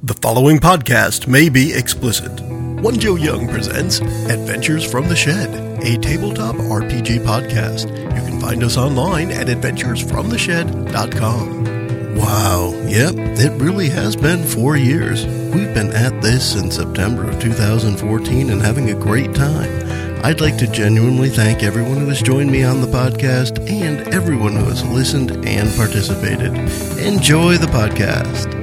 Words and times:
The 0.00 0.14
following 0.14 0.60
podcast 0.60 1.26
may 1.26 1.48
be 1.48 1.74
explicit. 1.74 2.40
One 2.40 3.00
Joe 3.00 3.16
Young 3.16 3.48
presents 3.48 3.98
Adventures 4.00 4.88
from 4.88 5.08
the 5.08 5.16
Shed, 5.16 5.52
a 5.82 5.98
tabletop 5.98 6.54
RPG 6.54 7.24
podcast. 7.24 7.90
You 7.90 8.30
can 8.30 8.40
find 8.40 8.62
us 8.62 8.76
online 8.76 9.32
at 9.32 9.48
adventuresfromtheshed.com. 9.48 12.14
Wow, 12.14 12.74
yep, 12.86 13.14
it 13.16 13.60
really 13.60 13.88
has 13.88 14.14
been 14.14 14.44
four 14.44 14.76
years. 14.76 15.26
We've 15.26 15.74
been 15.74 15.90
at 15.90 16.22
this 16.22 16.52
since 16.52 16.76
September 16.76 17.28
of 17.28 17.40
2014 17.40 18.50
and 18.50 18.62
having 18.62 18.90
a 18.90 18.94
great 18.94 19.34
time. 19.34 19.88
I'd 20.24 20.40
like 20.40 20.58
to 20.58 20.68
genuinely 20.68 21.28
thank 21.28 21.64
everyone 21.64 21.98
who 21.98 22.06
has 22.08 22.22
joined 22.22 22.52
me 22.52 22.62
on 22.62 22.80
the 22.80 22.86
podcast 22.86 23.58
and 23.68 24.06
everyone 24.14 24.54
who 24.54 24.66
has 24.66 24.84
listened 24.86 25.32
and 25.44 25.74
participated. 25.74 26.54
Enjoy 26.98 27.56
the 27.56 27.66
podcast. 27.66 28.57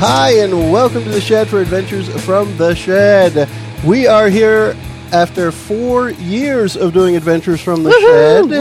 Hi, 0.00 0.30
and 0.38 0.70
welcome 0.70 1.02
to 1.02 1.10
the 1.10 1.20
Shed 1.20 1.48
for 1.48 1.60
Adventures 1.60 2.08
from 2.24 2.56
the 2.56 2.72
Shed. 2.76 3.48
We 3.84 4.06
are 4.06 4.28
here 4.28 4.76
after 5.10 5.50
four 5.50 6.10
years 6.10 6.76
of 6.76 6.92
doing 6.92 7.16
Adventures 7.16 7.60
from 7.60 7.82
the 7.82 7.90
Shed, 7.90 8.52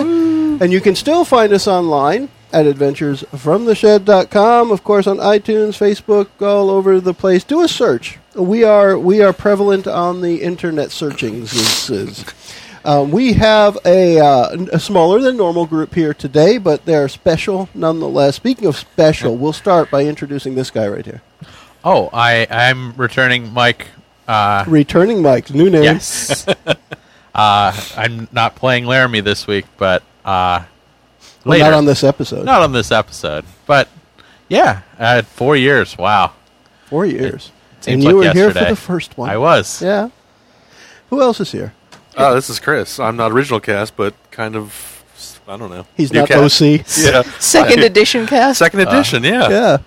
and 0.63 0.73
you 0.73 0.81
can 0.81 0.95
still 0.95 1.23
find 1.23 1.53
us 1.53 1.67
online 1.67 2.29
at 2.51 2.65
adventuresfromtheshed.com. 2.65 4.71
Of 4.71 4.83
course, 4.83 5.05
on 5.05 5.17
iTunes, 5.17 5.77
Facebook, 5.77 6.29
all 6.41 6.71
over 6.71 6.99
the 6.99 7.13
place. 7.13 7.43
Do 7.43 7.61
a 7.61 7.67
search. 7.67 8.17
We 8.33 8.63
are 8.63 8.97
we 8.97 9.21
are 9.21 9.31
prevalent 9.31 9.85
on 9.85 10.21
the 10.21 10.41
internet 10.41 10.89
searchings. 10.89 11.51
Um, 12.83 13.11
we 13.11 13.33
have 13.33 13.77
a, 13.85 14.19
uh, 14.19 14.55
a 14.71 14.79
smaller 14.79 15.19
than 15.19 15.35
normal 15.35 15.65
group 15.65 15.93
here 15.93 16.13
today, 16.13 16.57
but 16.57 16.85
they're 16.85 17.09
special 17.09 17.67
nonetheless. 17.73 18.37
Speaking 18.37 18.65
of 18.65 18.77
special, 18.77 19.35
we'll 19.35 19.51
start 19.51 19.91
by 19.91 20.05
introducing 20.05 20.55
this 20.55 20.71
guy 20.71 20.87
right 20.87 21.05
here. 21.05 21.21
Oh, 21.83 22.09
I 22.13 22.47
I'm 22.49 22.93
returning 22.95 23.53
Mike. 23.53 23.87
Uh, 24.27 24.65
Returning 24.67 25.21
Mike, 25.21 25.49
new 25.53 25.69
name. 25.69 25.83
yes. 25.83 26.45
uh, 27.35 27.81
I'm 27.95 28.27
not 28.31 28.55
playing 28.55 28.85
Laramie 28.85 29.21
this 29.21 29.47
week, 29.47 29.65
but 29.77 30.03
uh, 30.25 30.63
Well, 31.45 31.51
later. 31.51 31.63
not 31.63 31.73
on 31.73 31.85
this 31.85 32.03
episode. 32.03 32.43
Not 32.45 32.61
on 32.61 32.73
this 32.73 32.91
episode, 32.91 33.45
but 33.65 33.87
yeah, 34.49 34.81
uh, 34.99 35.21
four 35.21 35.55
years. 35.55 35.97
Wow, 35.97 36.33
Four 36.87 37.05
years. 37.05 37.51
seems 37.79 37.93
and 37.93 38.03
you 38.03 38.09
like 38.09 38.15
were 38.15 38.33
here 38.33 38.49
for 38.51 38.55
yesterday. 38.59 38.69
the 38.71 38.75
first 38.75 39.17
one. 39.17 39.29
I 39.29 39.37
was. 39.37 39.81
Yeah. 39.81 40.09
Who 41.09 41.21
else 41.21 41.39
is 41.39 41.51
here? 41.53 41.73
Oh, 42.17 42.33
this 42.35 42.49
is 42.49 42.59
Chris. 42.59 42.99
I'm 42.99 43.15
not 43.15 43.31
original 43.31 43.61
cast, 43.61 43.95
but 43.95 44.13
kind 44.31 44.55
of, 44.57 45.03
I 45.47 45.55
don't 45.55 45.69
know. 45.69 45.85
He's 45.95 46.11
New 46.11 46.19
not 46.19 46.27
cast. 46.27 46.61
OC. 46.61 46.85
Yeah. 46.97 47.21
Second 47.39 47.83
edition 47.83 48.25
cast. 48.27 48.59
Second 48.59 48.81
edition, 48.81 49.23
yeah. 49.23 49.49
Yeah, 49.49 49.77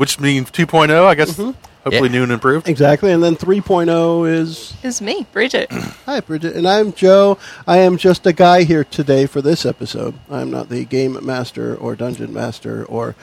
Which 0.00 0.18
means 0.18 0.50
2.0, 0.50 1.04
I 1.04 1.14
guess. 1.14 1.32
Mm-hmm. 1.32 1.50
Hopefully 1.84 2.08
Yeah. 2.08 2.14
new 2.16 2.22
and 2.22 2.32
improved. 2.32 2.66
exactly. 2.70 3.12
And 3.12 3.22
then 3.22 3.36
3.0 3.36 4.24
is 4.26 4.72
is 4.82 5.02
me, 5.02 5.26
Bridget. 5.30 5.70
Hi, 6.06 6.20
Bridget. 6.20 6.56
And 6.56 6.66
I'm 6.66 6.94
Joe. 6.94 7.36
I 7.66 7.78
am 7.80 7.98
just 7.98 8.26
a 8.26 8.32
guy 8.32 8.62
here 8.62 8.82
today 8.82 9.26
for 9.26 9.42
this 9.42 9.66
episode. 9.66 10.14
I'm 10.30 10.50
not 10.50 10.70
the 10.70 10.86
game 10.86 11.18
master 11.22 11.76
or 11.76 11.94
dungeon 11.96 12.32
master 12.32 12.82
or 12.86 13.14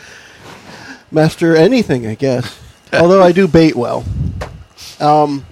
master 1.11 1.55
anything, 1.55 2.05
I 2.05 2.13
guess. 2.13 2.59
Although 2.93 3.23
I 3.23 3.31
do 3.31 3.47
bait 3.47 3.75
well. 3.75 4.05
Um, 4.99 5.47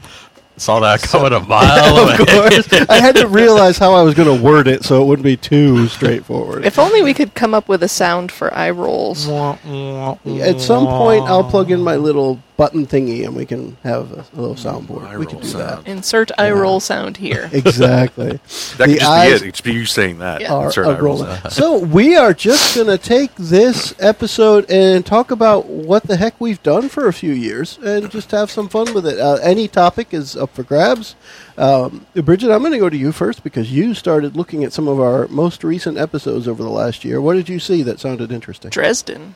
Saw 0.58 0.80
that 0.80 1.02
coming 1.04 1.34
a 1.34 1.40
mile 1.42 1.98
away. 2.04 2.14
of 2.18 2.28
course, 2.28 2.90
I 2.90 3.00
had 3.00 3.16
to 3.18 3.28
realize 3.28 3.78
how 3.78 3.94
I 3.94 4.04
was 4.04 4.14
going 4.14 4.36
to 4.36 4.44
word 4.44 4.68
it 4.68 4.84
so 4.84 5.02
it 5.02 5.06
wouldn't 5.06 5.24
be 5.26 5.38
too 5.38 5.88
straightforward. 5.88 6.66
If 6.66 6.80
only 6.80 7.02
we 7.04 7.14
could 7.14 7.34
come 7.34 7.54
up 7.54 7.68
with 7.68 7.84
a 7.84 7.88
sound 7.90 8.32
for 8.32 8.54
eye 8.54 8.70
rolls. 8.70 9.28
At 9.28 10.62
some 10.62 10.86
point, 10.86 11.26
I'll 11.26 11.50
plug 11.50 11.72
in 11.72 11.82
my 11.82 11.96
little 11.98 12.40
button 12.58 12.88
thingy 12.88 13.26
and 13.26 13.36
we 13.36 13.46
can 13.46 13.76
have 13.84 14.12
a 14.12 14.26
little 14.40 14.56
soundboard. 14.56 15.04
Eye 15.06 15.18
we 15.18 15.26
can 15.26 15.40
do 15.40 15.48
sound. 15.48 15.88
Insert 15.88 16.32
eye 16.38 16.52
roll 16.52 16.80
sound 16.80 17.18
here. 17.18 17.50
Exactly. 17.54 18.40
That 18.78 18.88
The 18.88 18.94
could 18.94 19.00
just 19.00 19.12
be 19.42 19.46
it. 19.46 19.50
It 19.50 19.56
could 19.56 19.64
be 19.64 19.74
you 19.74 19.86
saying 19.86 20.20
that. 20.20 20.42
Yeah. 20.42 20.54
are 20.54 20.66
Insert 20.68 20.88
eye 20.88 21.00
rolls. 21.00 21.22
rolling. 21.24 21.50
so 21.50 21.80
we 21.80 22.16
are 22.16 22.34
just 22.34 22.76
going 22.76 22.88
to 22.88 22.98
take 22.98 23.36
this 23.36 23.94
episode 24.00 24.70
and 24.70 25.06
talk 25.06 25.32
about 25.32 25.66
what 25.68 26.04
the 26.04 26.16
heck 26.18 26.40
we've 26.40 26.62
done 26.64 26.88
for 26.90 27.08
a 27.08 27.14
few 27.14 27.32
years 27.34 27.78
and 27.84 28.10
just 28.10 28.32
have 28.32 28.50
some 28.50 28.70
fun 28.70 28.94
with 28.94 29.06
it. 29.06 29.20
Uh, 29.20 29.36
any 29.44 29.68
topic 29.68 30.14
is 30.14 30.36
up 30.38 30.54
for 30.56 30.64
grabs. 30.64 31.16
Um, 31.58 32.06
Bridget, 32.14 32.52
I'm 32.52 32.60
going 32.60 32.72
to 32.74 32.78
go 32.80 32.90
to 32.90 32.98
you 32.98 33.12
first 33.12 33.44
because 33.44 33.72
you 33.72 33.94
started 33.94 34.36
looking 34.36 34.64
at 34.64 34.74
some 34.74 34.88
of 34.88 35.00
our 35.00 35.28
most 35.30 35.64
recent 35.64 35.98
episodes 35.98 36.48
over 36.48 36.62
the 36.64 36.70
last 36.70 37.06
year. 37.06 37.22
What 37.22 37.36
did 37.36 37.48
you 37.50 37.60
see 37.60 37.82
that 37.84 38.00
sounded 38.00 38.32
interesting? 38.32 38.72
Dresden. 38.72 39.36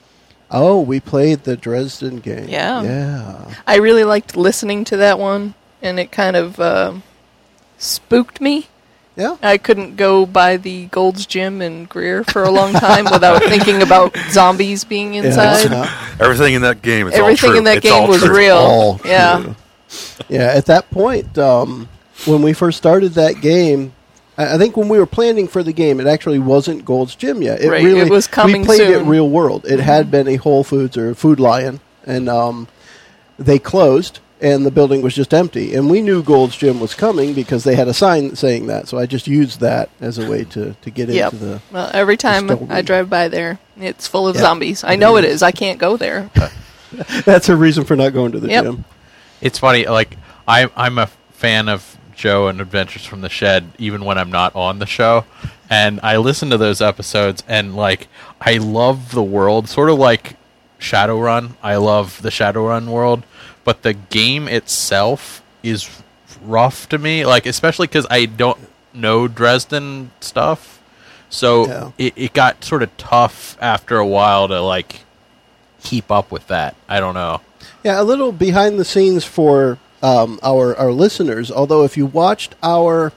Oh, 0.52 0.80
we 0.82 1.00
played 1.00 1.44
the 1.44 1.56
Dresden 1.58 2.18
game. 2.20 2.48
Yeah. 2.50 2.82
Yeah. 2.84 3.54
I 3.68 3.78
really 3.78 4.04
liked 4.04 4.36
listening 4.36 4.84
to 4.86 4.98
that 4.98 5.20
one, 5.20 5.54
and 5.82 6.00
it 6.00 6.12
kind 6.12 6.36
of 6.36 6.60
um 6.60 7.04
spooked 7.78 8.42
me. 8.42 8.68
Yeah. 9.16 9.36
I 9.42 9.58
couldn't 9.58 9.98
go 9.98 10.26
by 10.26 10.56
the 10.56 10.86
Gold's 10.86 11.26
Gym 11.26 11.62
in 11.62 11.86
Greer 11.86 12.24
for 12.24 12.44
a 12.44 12.50
long 12.52 12.72
time 12.72 13.04
without 13.06 13.44
thinking 13.50 13.82
about 13.82 14.16
zombies 14.30 14.86
being 14.86 15.16
inside. 15.16 15.70
Yeah. 15.70 16.16
Everything 16.22 16.54
in 16.54 16.62
that 16.62 16.82
game, 16.82 17.08
it's 17.08 17.18
all 17.18 17.24
Everything 17.26 17.50
true. 17.50 17.58
in 17.58 17.64
that 17.66 17.78
It's 17.78 17.86
game 17.90 18.08
was 18.08 18.22
true. 18.24 18.38
real. 18.38 18.56
all 18.56 19.02
yeah. 19.04 19.42
true. 19.44 19.56
Yeah, 20.30 20.54
at 20.56 20.68
that 20.68 20.90
point, 20.92 21.38
um, 21.38 21.90
when 22.26 22.42
we 22.42 22.54
first 22.54 22.78
started 22.78 23.14
that 23.14 23.42
game, 23.42 23.92
I 24.40 24.56
I 24.56 24.58
think 24.58 24.76
when 24.78 24.90
we 24.90 24.98
were 24.98 25.06
planning 25.06 25.48
for 25.48 25.62
the 25.64 25.74
game, 25.74 26.00
it 26.00 26.08
actually 26.08 26.40
wasn't 26.40 26.86
Gold's 26.86 27.16
Gym 27.16 27.42
yet. 27.44 27.62
It 27.62 27.70
Right, 27.70 27.84
really 27.84 28.02
it 28.02 28.10
was 28.10 28.26
coming 28.28 28.62
We 28.62 28.66
played 28.66 28.82
it 28.82 29.04
real 29.04 29.30
world. 29.30 29.66
It 29.66 29.80
had 29.80 30.10
been 30.10 30.28
a 30.28 30.38
Whole 30.38 30.64
Foods 30.64 30.98
or 30.98 31.12
a 31.12 31.16
Food 31.16 31.40
Lion, 31.40 31.80
and 32.06 32.28
um, 32.30 32.68
they 33.38 33.60
closed, 33.60 34.20
and 34.42 34.66
the 34.66 34.72
building 34.72 35.02
was 35.02 35.14
just 35.14 35.34
empty. 35.34 35.76
And 35.76 35.90
we 35.90 36.02
knew 36.02 36.24
Gold's 36.24 36.56
Gym 36.56 36.80
was 36.80 36.94
coming 36.96 37.34
because 37.34 37.64
they 37.66 37.76
had 37.76 37.88
a 37.90 37.94
sign 37.94 38.36
saying 38.36 38.68
that. 38.68 38.88
So 38.88 38.98
I 38.98 39.06
just 39.06 39.28
used 39.28 39.60
that 39.60 39.90
as 40.02 40.18
a 40.18 40.30
way 40.30 40.46
to, 40.46 40.74
to 40.82 40.90
get 40.90 41.10
Yep. 41.10 41.34
into 41.34 41.46
the. 41.46 41.62
Well, 41.72 41.92
every 41.94 42.18
time. 42.18 42.50
I 42.72 42.82
drive 42.82 43.10
by 43.10 43.28
there, 43.28 43.60
it's 43.80 44.08
full 44.08 44.28
of 44.28 44.36
Yeah. 44.36 44.42
zombies. 44.42 44.84
I 44.84 44.96
know 44.96 45.18
it 45.18 45.26
is. 45.26 45.44
I 45.44 45.52
can't 45.52 45.80
go 45.80 45.98
there. 45.98 46.30
That's 47.26 47.50
a 47.50 47.56
reason 47.56 47.84
for 47.84 47.96
not 47.96 48.14
going 48.14 48.32
to 48.32 48.40
the 48.40 48.48
Yep. 48.50 48.64
gym. 48.64 48.86
It's 49.42 49.60
funny. 49.60 49.86
Like 49.86 50.18
I 50.48 50.70
I'm 50.76 50.98
a 50.98 51.08
fan 51.34 51.70
of 51.70 51.98
Joe 52.20 52.48
and 52.50 52.60
Adventures 52.60 53.06
from 53.06 53.22
the 53.22 53.30
Shed, 53.30 53.72
even 53.78 54.04
when 54.04 54.18
I'm 54.18 54.30
not 54.30 54.54
on 54.54 54.80
the 54.80 54.86
show. 54.86 55.24
And 55.70 56.02
I 56.04 56.18
listen 56.18 56.50
to 56.50 56.58
those 56.58 56.82
episodes, 56.82 57.44
and 57.48 57.78
like 57.78 58.10
I 58.42 58.58
love 58.58 59.12
the 59.12 59.24
world, 59.24 59.70
sort 59.70 59.90
of 59.90 59.98
like 59.98 60.36
Shadowrun. 60.82 61.52
I 61.64 61.78
love 61.78 62.22
the 62.22 62.30
Shadowrun 62.30 62.88
world, 62.90 63.24
but 63.64 63.84
the 63.84 63.94
game 63.94 64.50
itself 64.50 65.42
is 65.64 65.90
rough 66.44 66.90
to 66.90 66.98
me. 66.98 67.26
Like 67.26 67.46
especially 67.46 67.88
because 67.88 68.06
I 68.10 68.26
don't 68.26 68.60
know 68.94 69.30
Dresden 69.30 70.12
stuff, 70.20 70.82
so 71.30 71.68
Yeah. 71.68 71.92
it, 71.98 72.14
it 72.18 72.34
got 72.34 72.66
sort 72.66 72.84
of 72.84 72.96
tough 72.98 73.58
after 73.62 73.98
a 73.98 74.06
while 74.06 74.50
to 74.50 74.60
like 74.62 75.02
keep 75.84 76.12
up 76.12 76.32
with 76.34 76.48
that. 76.48 76.76
I 76.90 77.00
don't 77.00 77.14
know. 77.14 77.40
Yeah, 77.82 78.02
a 78.02 78.04
little 78.04 78.34
behind 78.34 78.78
the 78.78 78.84
scenes 78.84 79.24
for 79.24 79.78
um, 80.02 80.40
our 80.44 80.76
our 80.78 80.92
listeners. 80.92 81.52
Although, 81.52 81.84
if 81.84 81.98
you 81.98 82.06
watched 82.06 82.56
our 82.64 83.12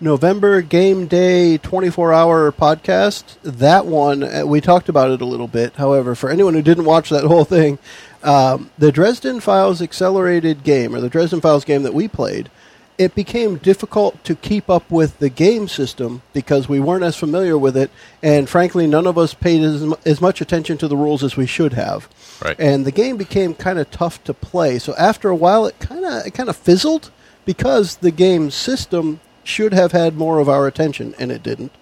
November 0.00 0.60
game 0.60 1.06
day 1.06 1.56
24 1.58 2.12
hour 2.12 2.52
podcast, 2.52 3.36
that 3.42 3.86
one 3.86 4.22
uh, 4.22 4.44
we 4.44 4.60
talked 4.60 4.88
about 4.88 5.10
it 5.10 5.22
a 5.22 5.26
little 5.26 5.48
bit. 5.48 5.74
However, 5.76 6.14
for 6.14 6.28
anyone 6.30 6.54
who 6.54 6.62
didn't 6.62 6.84
watch 6.84 7.08
that 7.10 7.24
whole 7.26 7.44
thing, 7.44 7.78
um, 8.22 8.70
the 8.76 8.92
Dresden 8.92 9.40
Files 9.40 9.80
accelerated 9.80 10.64
game 10.64 10.94
or 10.94 11.00
the 11.00 11.08
Dresden 11.08 11.40
Files 11.40 11.64
game 11.64 11.82
that 11.82 11.94
we 11.94 12.08
played. 12.08 12.50
It 12.98 13.14
became 13.14 13.56
difficult 13.56 14.24
to 14.24 14.34
keep 14.34 14.70
up 14.70 14.90
with 14.90 15.18
the 15.18 15.28
game 15.28 15.68
system 15.68 16.22
because 16.32 16.66
we 16.68 16.80
weren't 16.80 17.04
as 17.04 17.14
familiar 17.16 17.58
with 17.58 17.76
it, 17.76 17.90
and 18.22 18.48
frankly, 18.48 18.86
none 18.86 19.06
of 19.06 19.18
us 19.18 19.34
paid 19.34 19.62
as, 19.62 19.82
as 20.06 20.20
much 20.20 20.40
attention 20.40 20.78
to 20.78 20.88
the 20.88 20.96
rules 20.96 21.22
as 21.22 21.36
we 21.36 21.46
should 21.46 21.74
have 21.74 22.08
Right. 22.42 22.56
and 22.58 22.84
the 22.84 22.92
game 22.92 23.16
became 23.16 23.54
kind 23.54 23.78
of 23.78 23.90
tough 23.90 24.22
to 24.24 24.34
play. 24.34 24.78
So 24.78 24.94
after 24.96 25.28
a 25.28 25.34
while, 25.36 25.66
it 25.66 25.78
kind 25.78 26.04
of 26.04 26.26
it 26.26 26.32
kind 26.34 26.48
of 26.48 26.56
fizzled 26.56 27.10
because 27.44 27.96
the 27.96 28.10
game 28.10 28.50
system 28.50 29.20
should 29.44 29.72
have 29.72 29.92
had 29.92 30.16
more 30.16 30.38
of 30.38 30.48
our 30.48 30.66
attention, 30.66 31.14
and 31.18 31.30
it 31.30 31.42
didn't. 31.42 31.72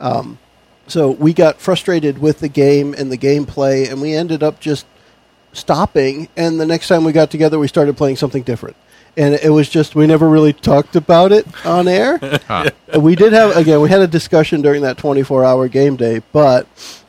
Um, 0.00 0.38
so 0.86 1.10
we 1.10 1.32
got 1.32 1.60
frustrated 1.60 2.18
with 2.18 2.40
the 2.40 2.48
game 2.48 2.94
and 2.94 3.12
the 3.12 3.18
gameplay, 3.18 3.90
and 3.90 4.00
we 4.00 4.14
ended 4.14 4.42
up 4.42 4.58
just 4.60 4.86
stopping. 5.52 6.28
And 6.36 6.58
the 6.60 6.66
next 6.66 6.88
time 6.88 7.04
we 7.04 7.12
got 7.12 7.30
together, 7.30 7.58
we 7.58 7.68
started 7.68 7.96
playing 7.96 8.16
something 8.16 8.42
different. 8.42 8.76
And 9.16 9.34
it 9.34 9.50
was 9.50 9.68
just 9.68 9.94
we 9.94 10.06
never 10.06 10.28
really 10.28 10.52
talked 10.52 10.96
about 10.96 11.32
it 11.32 11.46
on 11.66 11.88
air. 11.88 12.18
Huh. 12.46 12.70
we 12.98 13.14
did 13.16 13.32
have 13.32 13.56
again. 13.56 13.80
We 13.80 13.88
had 13.88 14.00
a 14.00 14.06
discussion 14.08 14.62
during 14.62 14.82
that 14.82 14.96
24-hour 14.96 15.68
game 15.68 15.96
day, 15.96 16.22
but 16.32 16.66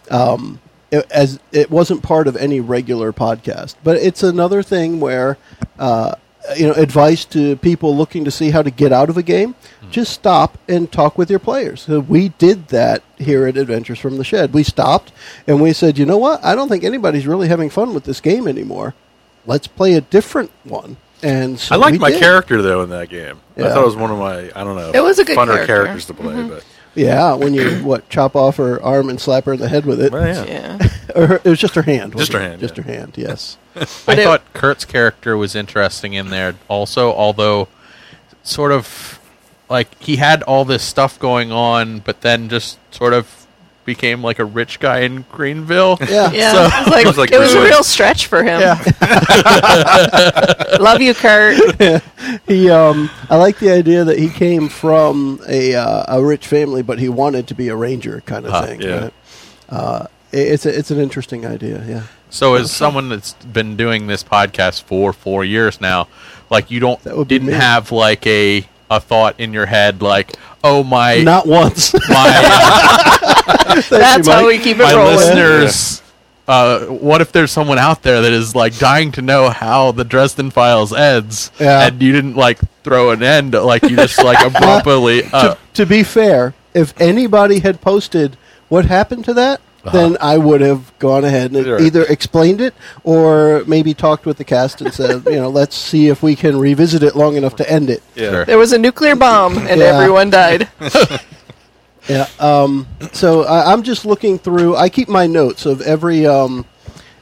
um, 0.10 0.60
it, 0.92 1.10
as 1.12 1.40
it 1.52 1.72
wasn't 1.72 2.04
part 2.04 2.28
of 2.28 2.36
any 2.36 2.60
regular 2.60 3.12
podcast. 3.14 3.76
But 3.84 3.98
it's 3.98 4.22
another 4.24 4.62
thing 4.62 5.00
where 5.00 5.38
uh, 5.80 6.16
you 6.58 6.68
know 6.68 6.74
advice 6.74 7.26
to 7.26 7.56
people 7.58 7.96
looking 7.96 8.24
to 8.26 8.32
see 8.32 8.52
how 8.52 8.62
to 8.62 8.70
get 8.72 8.92
out 8.92 9.10
of 9.10 9.18
a 9.18 9.24
game. 9.24 9.56
Just 9.90 10.14
stop 10.14 10.58
and 10.70 10.90
talk 10.92 11.18
with 11.18 11.30
your 11.30 11.40
players. 11.40 11.82
So 11.82 12.00
we 12.00 12.30
did 12.30 12.70
that 12.70 13.04
here 13.18 13.46
at 13.46 13.58
Adventures 13.58 14.00
from 14.00 14.18
the 14.18 14.24
Shed. 14.24 14.54
We 14.54 14.64
stopped 14.64 15.12
and 15.48 15.62
we 15.62 15.74
said, 15.74 15.98
you 15.98 16.06
know 16.06 16.18
what? 16.18 16.44
I 16.46 16.56
don't 16.56 16.70
think 16.70 16.84
anybody's 16.86 17.28
really 17.28 17.50
having 17.50 17.70
fun 17.70 17.94
with 17.94 18.06
this 18.06 18.22
game 18.22 18.48
anymore. 18.48 18.94
let's 19.46 19.68
play 19.68 19.94
a 19.96 20.02
different 20.02 20.50
one. 20.64 20.96
And 21.24 21.60
so 21.60 21.76
I 21.76 21.78
liked 21.78 21.94
we 21.94 22.00
my 22.00 22.12
did. 22.12 22.20
character 22.20 22.62
though 22.62 22.82
in 22.84 22.90
that 22.90 23.10
game. 23.10 23.40
I 23.58 23.62
thought 23.70 23.84
it 23.84 23.86
was 23.86 23.96
one 23.96 24.12
of 24.12 24.18
my 24.18 24.52
I 24.56 24.64
don't 24.64 24.76
know. 24.76 24.92
It 24.94 25.04
was 25.04 25.20
a 25.20 25.26
good 25.26 25.38
funner 25.38 25.54
character. 25.66 25.66
characters 25.68 26.06
to 26.06 26.14
play, 26.14 26.34
mm-hmm. 26.34 26.50
but 26.50 26.66
Yeah, 26.96 27.36
when 27.36 27.54
you 27.54 27.78
what 27.84 28.10
chop 28.10 28.36
off 28.36 28.58
her 28.58 28.82
arm 28.82 29.10
and 29.10 29.20
slap 29.20 29.46
her 29.46 29.54
in 29.54 29.60
the 29.60 29.70
head 29.70 29.86
with 29.86 30.02
it, 30.02 30.12
well, 30.12 30.28
yeah. 30.28 30.78
Yeah. 30.80 30.90
or 31.16 31.28
her, 31.28 31.36
it 31.36 31.46
was 31.46 31.60
just 31.60 31.76
her 31.76 31.84
hand. 31.84 32.18
Just 32.18 32.34
her 32.34 32.40
it? 32.40 32.44
hand, 32.50 32.62
Just 32.62 32.78
yeah. 32.78 32.84
her 32.84 32.92
hand. 32.92 33.14
Yes. 33.18 33.58
I 33.76 33.86
thought 34.16 34.42
Kurt's 34.54 34.86
character 34.86 35.38
was 35.38 35.56
interesting 35.56 36.14
in 36.14 36.30
there 36.30 36.56
also, 36.68 37.14
although 37.14 37.68
sort 38.44 38.72
of 38.72 39.20
like 39.70 39.98
he 40.02 40.18
had 40.18 40.44
all 40.44 40.66
this 40.66 40.84
stuff 40.84 41.20
going 41.20 41.52
on, 41.52 42.00
but 42.00 42.22
then 42.22 42.50
just 42.50 42.78
sort 42.94 43.14
of 43.14 43.41
became 43.86 44.24
like 44.24 44.40
a 44.40 44.46
rich 44.46 44.80
guy 44.80 45.00
in 45.02 45.26
Greenville. 45.32 45.98
Yeah. 46.02 46.32
Yeah, 46.32 46.52
So- 46.54 46.66
it 46.66 46.86
was 46.86 46.88
like, 46.88 47.04
It 47.04 47.08
was 47.08 47.18
like 47.18 47.32
it 47.32 47.40
was 47.40 47.54
a 47.54 47.62
real 47.64 47.84
stretch 47.84 48.28
for 48.28 48.44
him. 48.44 48.62
Yeah. 48.62 48.78
Love 50.80 51.02
you, 51.02 51.14
Kurt. 51.14 51.60
He, 52.48 52.70
um, 52.70 53.10
I 53.30 53.36
like 53.38 53.60
the 53.60 53.72
idea 53.72 54.04
that 54.06 54.18
he 54.20 54.30
came 54.30 54.70
from 54.70 55.40
a 55.50 55.76
uh, 55.76 56.18
a 56.20 56.24
rich 56.24 56.48
family, 56.48 56.82
but 56.82 56.98
he 57.00 57.10
wanted 57.10 57.48
to 57.48 57.56
be 57.56 57.68
a 57.70 57.76
ranger, 57.76 58.22
kind 58.26 58.46
of 58.46 58.54
Uh, 58.54 58.66
thing. 58.66 58.82
yeah. 58.82 59.00
right? 59.02 59.14
Uh, 59.70 60.06
it- 60.32 60.48
it's 60.54 60.66
a, 60.66 60.78
it's 60.78 60.92
an 60.92 61.00
interesting 61.00 61.46
idea. 61.46 61.84
Yeah. 61.88 62.04
So 62.30 62.56
as 62.56 62.72
someone 62.72 63.10
that's 63.10 63.34
been 63.34 63.76
doing 63.76 64.08
this 64.08 64.24
podcast 64.24 64.84
for 64.84 65.12
four 65.14 65.44
years 65.44 65.82
now, 65.82 66.08
like 66.50 66.72
you 66.72 66.80
don't 66.80 67.02
That 67.04 67.18
would 67.18 67.28
be 67.28 67.36
didn't 67.36 67.50
me. 67.50 67.54
have 67.56 67.92
like 67.92 68.26
a 68.28 68.66
a 68.90 69.00
thought 69.02 69.38
in 69.40 69.52
your 69.54 69.66
head 69.66 70.02
like, 70.02 70.34
oh 70.64 70.84
my 70.84 71.22
Not 71.24 71.48
once. 71.48 71.94
my 72.10 73.86
That's 73.90 74.28
you, 74.28 74.34
how 74.34 74.46
we 74.48 74.58
keep 74.60 74.78
it 74.78 74.84
my 74.84 74.94
rolling. 74.94 75.16
listeners. 75.18 76.02
Uh, 76.48 76.86
what 76.88 77.22
if 77.22 77.32
there's 77.32 77.52
someone 77.52 77.78
out 77.78 78.02
there 78.04 78.22
that 78.24 78.34
is 78.34 78.56
like 78.56 78.78
dying 78.78 79.12
to 79.14 79.22
know 79.22 79.50
how 79.50 79.92
the 79.92 80.04
Dresden 80.04 80.52
Files 80.52 80.92
ends, 80.92 81.52
Yeah. 81.60 81.88
and 81.88 82.02
you 82.02 82.12
didn't 82.12 82.36
like 82.36 82.60
throw 82.84 83.12
an 83.12 83.24
end, 83.24 83.54
like 83.54 83.84
you 83.84 83.96
just 83.96 84.22
like 84.24 84.46
abruptly. 84.46 85.24
Uh, 85.32 85.54
to, 85.54 85.58
to 85.76 85.86
be 85.86 86.04
fair, 86.04 86.54
if 86.74 87.00
anybody 87.00 87.60
had 87.60 87.80
posted 87.80 88.38
what 88.70 88.86
happened 88.86 89.24
to 89.26 89.34
that, 89.36 89.62
Uh-huh. 89.84 89.98
then 89.98 90.18
I 90.22 90.38
would 90.38 90.62
have 90.62 90.98
gone 91.00 91.26
ahead 91.26 91.52
and 91.52 91.66
Right. 91.66 91.82
either 91.82 92.04
explained 92.04 92.62
it 92.62 92.74
or 93.04 93.64
maybe 93.66 93.94
talked 93.96 94.26
with 94.28 94.38
the 94.38 94.44
cast 94.44 94.80
and 94.82 94.94
said, 94.94 95.24
you 95.26 95.38
know, 95.38 95.50
let's 95.50 95.76
see 95.76 96.08
if 96.10 96.22
we 96.22 96.36
can 96.36 96.58
revisit 96.60 97.02
it 97.02 97.16
long 97.16 97.36
enough 97.36 97.56
to 97.56 97.70
end 97.72 97.90
it. 97.90 98.04
Yeah. 98.16 98.30
Sure. 98.30 98.46
There 98.46 98.58
was 98.60 98.74
a 98.74 98.78
nuclear 98.78 99.16
bomb 99.16 99.58
and 99.58 99.80
Yeah. 99.82 99.98
everyone 99.98 100.30
died. 100.30 100.68
Yeah. 102.10 102.28
Um, 102.40 102.88
so 103.14 103.44
I, 103.44 103.72
I'm 103.72 103.84
just 103.84 104.06
looking 104.06 104.40
through. 104.40 104.76
I 104.76 104.90
keep 104.90 105.08
my 105.08 105.28
notes 105.28 105.68
of 105.68 105.82
every 105.82 106.26
um, 106.26 106.66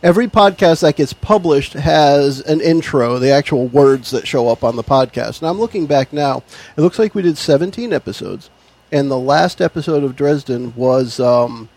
every 0.02 0.28
podcast 0.28 0.82
that 0.82 0.96
gets 0.96 1.12
published 1.12 1.74
has 1.74 2.40
an 2.42 2.62
intro, 2.62 3.20
the 3.20 3.30
actual 3.30 3.68
words 3.68 4.12
that 4.12 4.26
show 4.26 4.48
up 4.48 4.64
on 4.64 4.78
the 4.78 4.84
podcast. 4.84 5.42
And 5.42 5.50
I'm 5.50 5.60
looking 5.60 5.86
back 5.86 6.14
now. 6.14 6.44
It 6.78 6.82
looks 6.82 6.98
like 6.98 7.14
we 7.14 7.22
did 7.22 7.38
17 7.38 7.92
episodes, 7.92 8.50
and 8.90 9.12
the 9.12 9.20
last 9.20 9.60
episode 9.62 10.04
of 10.04 10.16
Dresden 10.16 10.74
was. 10.76 11.20
Um, 11.20 11.68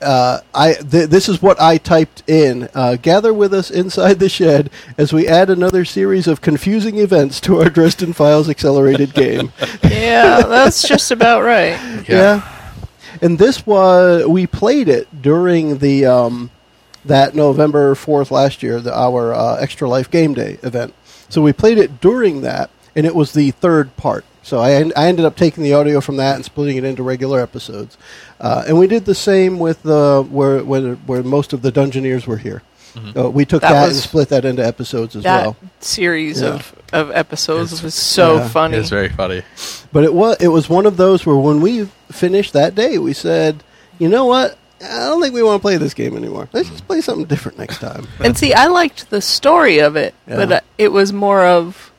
uh, 0.00 0.40
I 0.54 0.74
th- 0.74 1.08
this 1.08 1.28
is 1.28 1.40
what 1.40 1.60
I 1.60 1.78
typed 1.78 2.22
in. 2.28 2.68
Uh, 2.74 2.96
gather 2.96 3.32
with 3.32 3.54
us 3.54 3.70
inside 3.70 4.18
the 4.18 4.28
shed 4.28 4.70
as 4.98 5.12
we 5.12 5.26
add 5.26 5.50
another 5.50 5.84
series 5.84 6.26
of 6.26 6.40
confusing 6.40 6.98
events 6.98 7.40
to 7.42 7.60
our 7.60 7.70
Dresden 7.70 8.12
Files 8.12 8.48
accelerated 8.48 9.14
game. 9.14 9.52
yeah, 9.82 10.42
that's 10.42 10.86
just 10.86 11.10
about 11.10 11.42
right. 11.42 12.06
Yeah. 12.08 12.52
And 13.22 13.38
this 13.38 13.66
was 13.66 14.26
we 14.26 14.46
played 14.46 14.88
it 14.88 15.22
during 15.22 15.78
the 15.78 16.04
um, 16.04 16.50
that 17.04 17.34
November 17.34 17.94
fourth 17.94 18.30
last 18.30 18.62
year, 18.62 18.80
the, 18.80 18.94
our 18.94 19.32
uh, 19.32 19.56
Extra 19.56 19.88
Life 19.88 20.10
Game 20.10 20.34
Day 20.34 20.58
event. 20.62 20.94
So 21.28 21.40
we 21.40 21.52
played 21.52 21.78
it 21.78 22.00
during 22.00 22.42
that, 22.42 22.70
and 22.94 23.06
it 23.06 23.14
was 23.14 23.32
the 23.32 23.50
third 23.52 23.96
part. 23.96 24.24
So 24.46 24.60
I, 24.60 24.88
I 24.94 25.08
ended 25.08 25.24
up 25.24 25.34
taking 25.36 25.64
the 25.64 25.72
audio 25.74 26.00
from 26.00 26.18
that 26.18 26.36
and 26.36 26.44
splitting 26.44 26.76
it 26.76 26.84
into 26.84 27.02
regular 27.02 27.40
episodes. 27.40 27.98
Uh, 28.38 28.62
and 28.68 28.78
we 28.78 28.86
did 28.86 29.04
the 29.04 29.14
same 29.14 29.58
with 29.58 29.84
uh, 29.84 30.22
where, 30.22 30.62
where 30.62 30.94
where 30.94 31.22
most 31.24 31.52
of 31.52 31.62
the 31.62 31.72
Dungeoneers 31.72 32.28
were 32.28 32.36
here. 32.36 32.62
Uh, 33.16 33.28
we 33.28 33.44
took 33.44 33.60
That 33.62 33.72
that, 33.72 33.88
was- 33.88 33.96
and 33.96 34.02
split 34.04 34.28
that 34.28 34.44
into 34.44 34.64
episodes 34.64 35.16
as 35.16 35.24
That 35.24 35.46
well. 35.46 35.56
series 35.80 36.40
Yeah. 36.40 36.54
of, 36.54 36.74
of 36.92 37.10
episodes 37.10 37.82
was 37.82 37.94
so 37.94 38.36
Yeah. 38.36 38.48
funny. 38.48 38.76
it's 38.78 38.88
very 38.88 39.08
funny. 39.08 39.42
But 39.92 40.04
it 40.04 40.14
was 40.14 40.36
it 40.40 40.48
was 40.48 40.68
one 40.70 40.86
of 40.86 40.96
those 40.96 41.26
where 41.26 41.36
when 41.36 41.60
we 41.60 41.86
finished 42.12 42.52
that 42.52 42.76
day, 42.76 42.98
we 42.98 43.14
said, 43.14 43.64
you 43.98 44.08
know 44.08 44.26
what? 44.26 44.56
I 44.80 45.06
don't 45.08 45.20
think 45.20 45.34
we 45.34 45.42
want 45.42 45.58
to 45.60 45.62
play 45.62 45.76
this 45.76 45.92
game 45.92 46.16
anymore. 46.16 46.48
Let's 46.52 46.68
just 46.70 46.86
play 46.86 47.00
something 47.00 47.24
different 47.26 47.58
next 47.58 47.78
time. 47.80 48.06
And 48.20 48.38
see, 48.38 48.54
I 48.54 48.66
liked 48.68 49.10
the 49.10 49.20
story 49.20 49.78
of 49.80 49.96
it, 49.96 50.14
but 50.26 50.48
Yeah. 50.50 50.56
uh, 50.56 50.60
it 50.78 50.92
was 50.92 51.12
more 51.12 51.44
of 51.44 51.90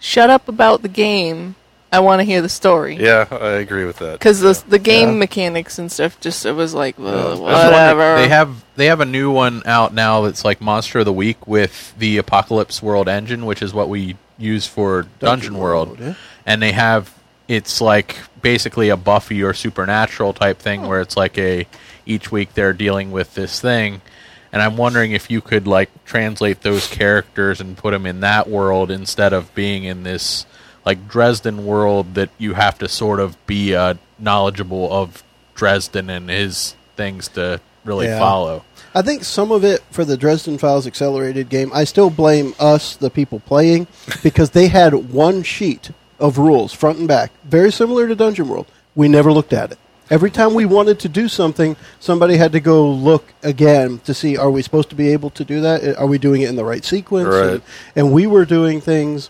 shut 0.00 0.28
up 0.28 0.48
about 0.48 0.82
the 0.82 0.88
game. 0.88 1.54
I 1.90 2.00
want 2.00 2.20
to 2.20 2.24
hear 2.24 2.42
the 2.42 2.48
story. 2.50 2.96
Yeah, 2.96 3.26
I 3.30 3.52
agree 3.52 3.84
with 3.84 3.98
that. 3.98 4.12
Because 4.18 4.40
the 4.40 4.62
the 4.68 4.78
game 4.78 5.10
Yeah. 5.10 5.14
mechanics 5.16 5.78
and 5.78 5.90
stuff 5.90 6.20
just 6.20 6.44
it 6.44 6.52
was 6.52 6.74
like 6.74 6.98
well, 6.98 7.14
I 7.14 7.30
was 7.30 7.40
wondering- 7.40 7.72
whatever. 7.72 8.16
They 8.16 8.28
have 8.28 8.64
they 8.76 8.86
have 8.86 9.00
a 9.00 9.06
new 9.06 9.30
one 9.30 9.62
out 9.64 9.94
now 9.94 10.22
that's 10.22 10.44
like 10.44 10.60
Monster 10.60 11.00
of 11.00 11.04
the 11.06 11.12
Week 11.12 11.46
with 11.46 11.94
the 11.98 12.18
Apocalypse 12.18 12.82
World 12.82 13.08
engine, 13.08 13.46
which 13.46 13.62
is 13.62 13.72
what 13.72 13.88
we 13.88 14.16
use 14.36 14.66
for 14.66 15.06
Dungeon, 15.18 15.56
World. 15.58 15.98
yeah. 16.00 16.14
And 16.44 16.60
they 16.62 16.72
have 16.72 17.14
it's 17.48 17.80
like 17.80 18.16
basically 18.42 18.90
a 18.90 18.96
Buffy 18.96 19.42
or 19.42 19.54
Supernatural 19.54 20.34
type 20.34 20.58
thing 20.58 20.84
oh. 20.84 20.88
where 20.88 21.00
it's 21.00 21.16
like 21.16 21.38
a 21.38 21.66
each 22.04 22.30
week 22.30 22.54
they're 22.54 22.74
dealing 22.74 23.10
with 23.10 23.34
this 23.34 23.60
thing. 23.60 24.02
And 24.52 24.62
I'm 24.62 24.76
wondering 24.76 25.12
if 25.12 25.30
you 25.30 25.40
could 25.40 25.66
like 25.66 25.90
translate 26.04 26.62
those 26.62 26.86
characters 26.86 27.60
and 27.60 27.76
put 27.76 27.90
them 27.92 28.06
in 28.06 28.20
that 28.20 28.48
world 28.48 28.90
instead 28.90 29.32
of 29.32 29.54
being 29.54 29.84
in 29.84 30.04
this 30.04 30.46
like 30.88 31.06
Dresden 31.06 31.66
world 31.66 32.14
that 32.14 32.30
you 32.38 32.54
have 32.54 32.78
to 32.78 32.88
sort 32.88 33.20
of 33.20 33.36
be 33.46 33.74
uh, 33.74 33.92
knowledgeable 34.18 34.90
of 34.90 35.22
Dresden 35.54 36.08
and 36.08 36.30
his 36.30 36.76
things 36.96 37.28
to 37.28 37.60
really 37.84 38.06
Yeah. 38.06 38.18
follow. 38.18 38.64
I 38.94 39.02
think 39.02 39.22
some 39.22 39.52
of 39.52 39.64
it 39.64 39.82
for 39.90 40.06
the 40.06 40.16
Dresden 40.16 40.56
Files 40.56 40.86
Accelerated 40.86 41.50
game, 41.50 41.70
I 41.74 41.84
still 41.84 42.08
blame 42.08 42.54
us, 42.58 42.96
the 42.96 43.10
people 43.10 43.38
playing, 43.40 43.86
because 44.22 44.50
they 44.50 44.68
had 44.68 44.94
one 45.12 45.42
sheet 45.42 45.90
of 46.18 46.38
rules, 46.38 46.72
front 46.72 46.98
and 46.98 47.06
back, 47.06 47.32
very 47.44 47.70
similar 47.70 48.08
to 48.08 48.14
Dungeon 48.14 48.48
World. 48.48 48.64
We 48.96 49.08
never 49.08 49.30
looked 49.30 49.52
at 49.52 49.70
it. 49.72 49.78
Every 50.08 50.30
time 50.30 50.54
we 50.54 50.64
wanted 50.64 50.98
to 51.00 51.08
do 51.10 51.28
something, 51.28 51.76
somebody 52.00 52.38
had 52.38 52.52
to 52.52 52.60
go 52.60 52.88
look 52.90 53.26
again 53.42 54.00
to 54.04 54.14
see 54.14 54.38
are 54.38 54.50
we 54.50 54.62
supposed 54.62 54.88
to 54.88 54.96
be 54.96 55.12
able 55.12 55.28
to 55.30 55.44
do 55.44 55.60
that? 55.60 55.98
Are 55.98 56.06
we 56.06 56.16
doing 56.16 56.40
it 56.40 56.48
in 56.48 56.56
the 56.56 56.64
right 56.64 56.82
sequence? 56.82 57.28
Right. 57.28 57.50
And, 57.50 57.62
and 57.94 58.10
we 58.10 58.26
were 58.26 58.46
doing 58.46 58.80
things 58.80 59.28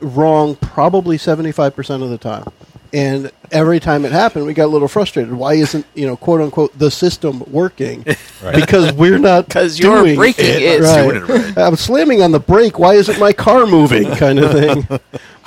wrong 0.00 0.56
probably 0.56 1.16
75% 1.18 2.02
of 2.02 2.10
the 2.10 2.18
time. 2.18 2.48
And 2.92 3.30
every 3.50 3.80
time 3.80 4.04
it 4.04 4.12
happened, 4.12 4.46
we 4.46 4.54
got 4.54 4.66
a 4.66 4.68
little 4.68 4.88
frustrated. 4.88 5.32
Why 5.34 5.54
isn't, 5.54 5.84
you 5.94 6.06
know, 6.06 6.16
quote 6.16 6.40
unquote, 6.40 6.78
the 6.78 6.90
system 6.90 7.42
working? 7.46 8.04
Because 8.54 8.92
we're 8.92 9.18
not 9.18 9.46
Because 9.48 9.78
you're 9.78 10.02
doing 10.02 10.14
breaking 10.16 10.44
it. 10.46 10.80
Right. 10.80 11.02
Doing 11.02 11.16
it 11.16 11.28
right. 11.28 11.58
I'm 11.58 11.74
slamming 11.76 12.22
on 12.22 12.30
the 12.32 12.38
brake. 12.38 12.78
Why 12.78 12.94
isn't 12.94 13.18
my 13.18 13.32
car 13.32 13.66
moving? 13.66 14.04
Kind 14.16 14.38
of 14.38 14.52
thing. 14.52 14.86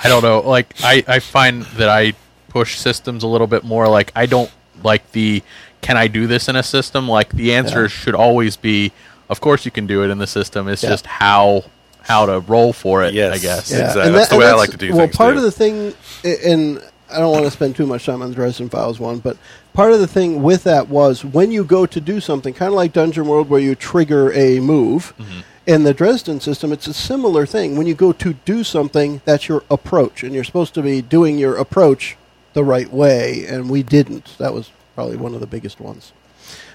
I 0.02 0.08
don't 0.08 0.22
know. 0.22 0.40
Like 0.40 0.74
I, 0.82 1.02
I 1.08 1.18
find 1.20 1.62
that 1.78 1.88
I 1.88 2.12
push 2.48 2.76
systems 2.78 3.22
a 3.22 3.26
little 3.28 3.46
bit 3.46 3.64
more. 3.64 3.88
Like 3.88 4.12
I 4.14 4.26
don't 4.26 4.50
like 4.82 5.10
the 5.12 5.42
can 5.80 5.96
I 5.96 6.08
do 6.08 6.26
this 6.26 6.48
in 6.48 6.56
a 6.56 6.62
system? 6.62 7.08
Like 7.08 7.30
the 7.30 7.54
answer 7.54 7.82
Yeah. 7.82 7.88
should 7.88 8.14
always 8.14 8.56
be, 8.56 8.92
of 9.30 9.40
course 9.40 9.64
you 9.64 9.70
can 9.70 9.86
do 9.86 10.02
it 10.04 10.10
in 10.10 10.18
the 10.18 10.26
system. 10.26 10.68
It's 10.68 10.82
Yeah. 10.82 10.90
just 10.90 11.06
how 11.06 11.64
how 12.02 12.26
to 12.26 12.40
roll 12.40 12.72
for 12.72 13.04
it. 13.04 13.14
Yes. 13.14 13.34
I 13.34 13.38
guess. 13.38 13.70
Yeah. 13.70 13.78
Exactly. 13.78 14.02
and 14.02 14.14
That's 14.14 14.28
the 14.28 14.34
and 14.36 14.40
way 14.44 14.50
I 14.50 14.54
like 14.54 14.70
to 14.70 14.76
do 14.76 14.90
Well, 14.90 15.06
things, 15.06 15.16
part 15.16 15.34
too. 15.34 15.38
of 15.38 15.44
the 15.44 15.50
thing, 15.50 15.94
and 16.24 16.82
I 17.10 17.18
don't 17.18 17.32
want 17.32 17.44
to 17.44 17.50
spend 17.50 17.76
too 17.76 17.86
much 17.86 18.06
time 18.06 18.22
on 18.22 18.28
the 18.30 18.34
Dresden 18.34 18.68
Files 18.68 18.98
one, 19.00 19.18
but 19.18 19.36
part 19.72 19.92
of 19.92 20.00
the 20.00 20.06
thing 20.06 20.42
with 20.42 20.64
that 20.64 20.88
was 20.88 21.24
when 21.24 21.50
you 21.50 21.64
go 21.64 21.86
to 21.86 22.00
do 22.00 22.20
something, 22.20 22.54
kind 22.54 22.68
of 22.68 22.74
like 22.74 22.92
Dungeon 22.92 23.26
World, 23.26 23.48
where 23.50 23.60
you 23.60 23.74
trigger 23.74 24.32
a 24.32 24.60
move. 24.60 25.12
Mm-hmm. 25.18 25.40
In 25.66 25.84
the 25.84 25.94
Dresden 25.94 26.40
system, 26.40 26.72
it's 26.72 26.86
a 26.88 26.94
similar 26.94 27.46
thing. 27.46 27.76
When 27.76 27.86
you 27.86 27.94
go 27.94 28.12
to 28.12 28.32
do 28.32 28.64
something, 28.64 29.20
that's 29.24 29.46
your 29.48 29.62
approach, 29.70 30.24
and 30.24 30.34
you're 30.34 30.42
supposed 30.42 30.74
to 30.74 30.82
be 30.82 31.00
doing 31.00 31.38
your 31.38 31.54
approach 31.56 32.16
the 32.54 32.64
right 32.64 32.90
way, 32.92 33.44
and 33.46 33.70
we 33.70 33.82
didn't. 33.84 34.36
That 34.38 34.52
was 34.52 34.72
probably 34.96 35.16
one 35.16 35.34
of 35.34 35.40
the 35.40 35.46
biggest 35.46 35.78
ones. 35.78 36.12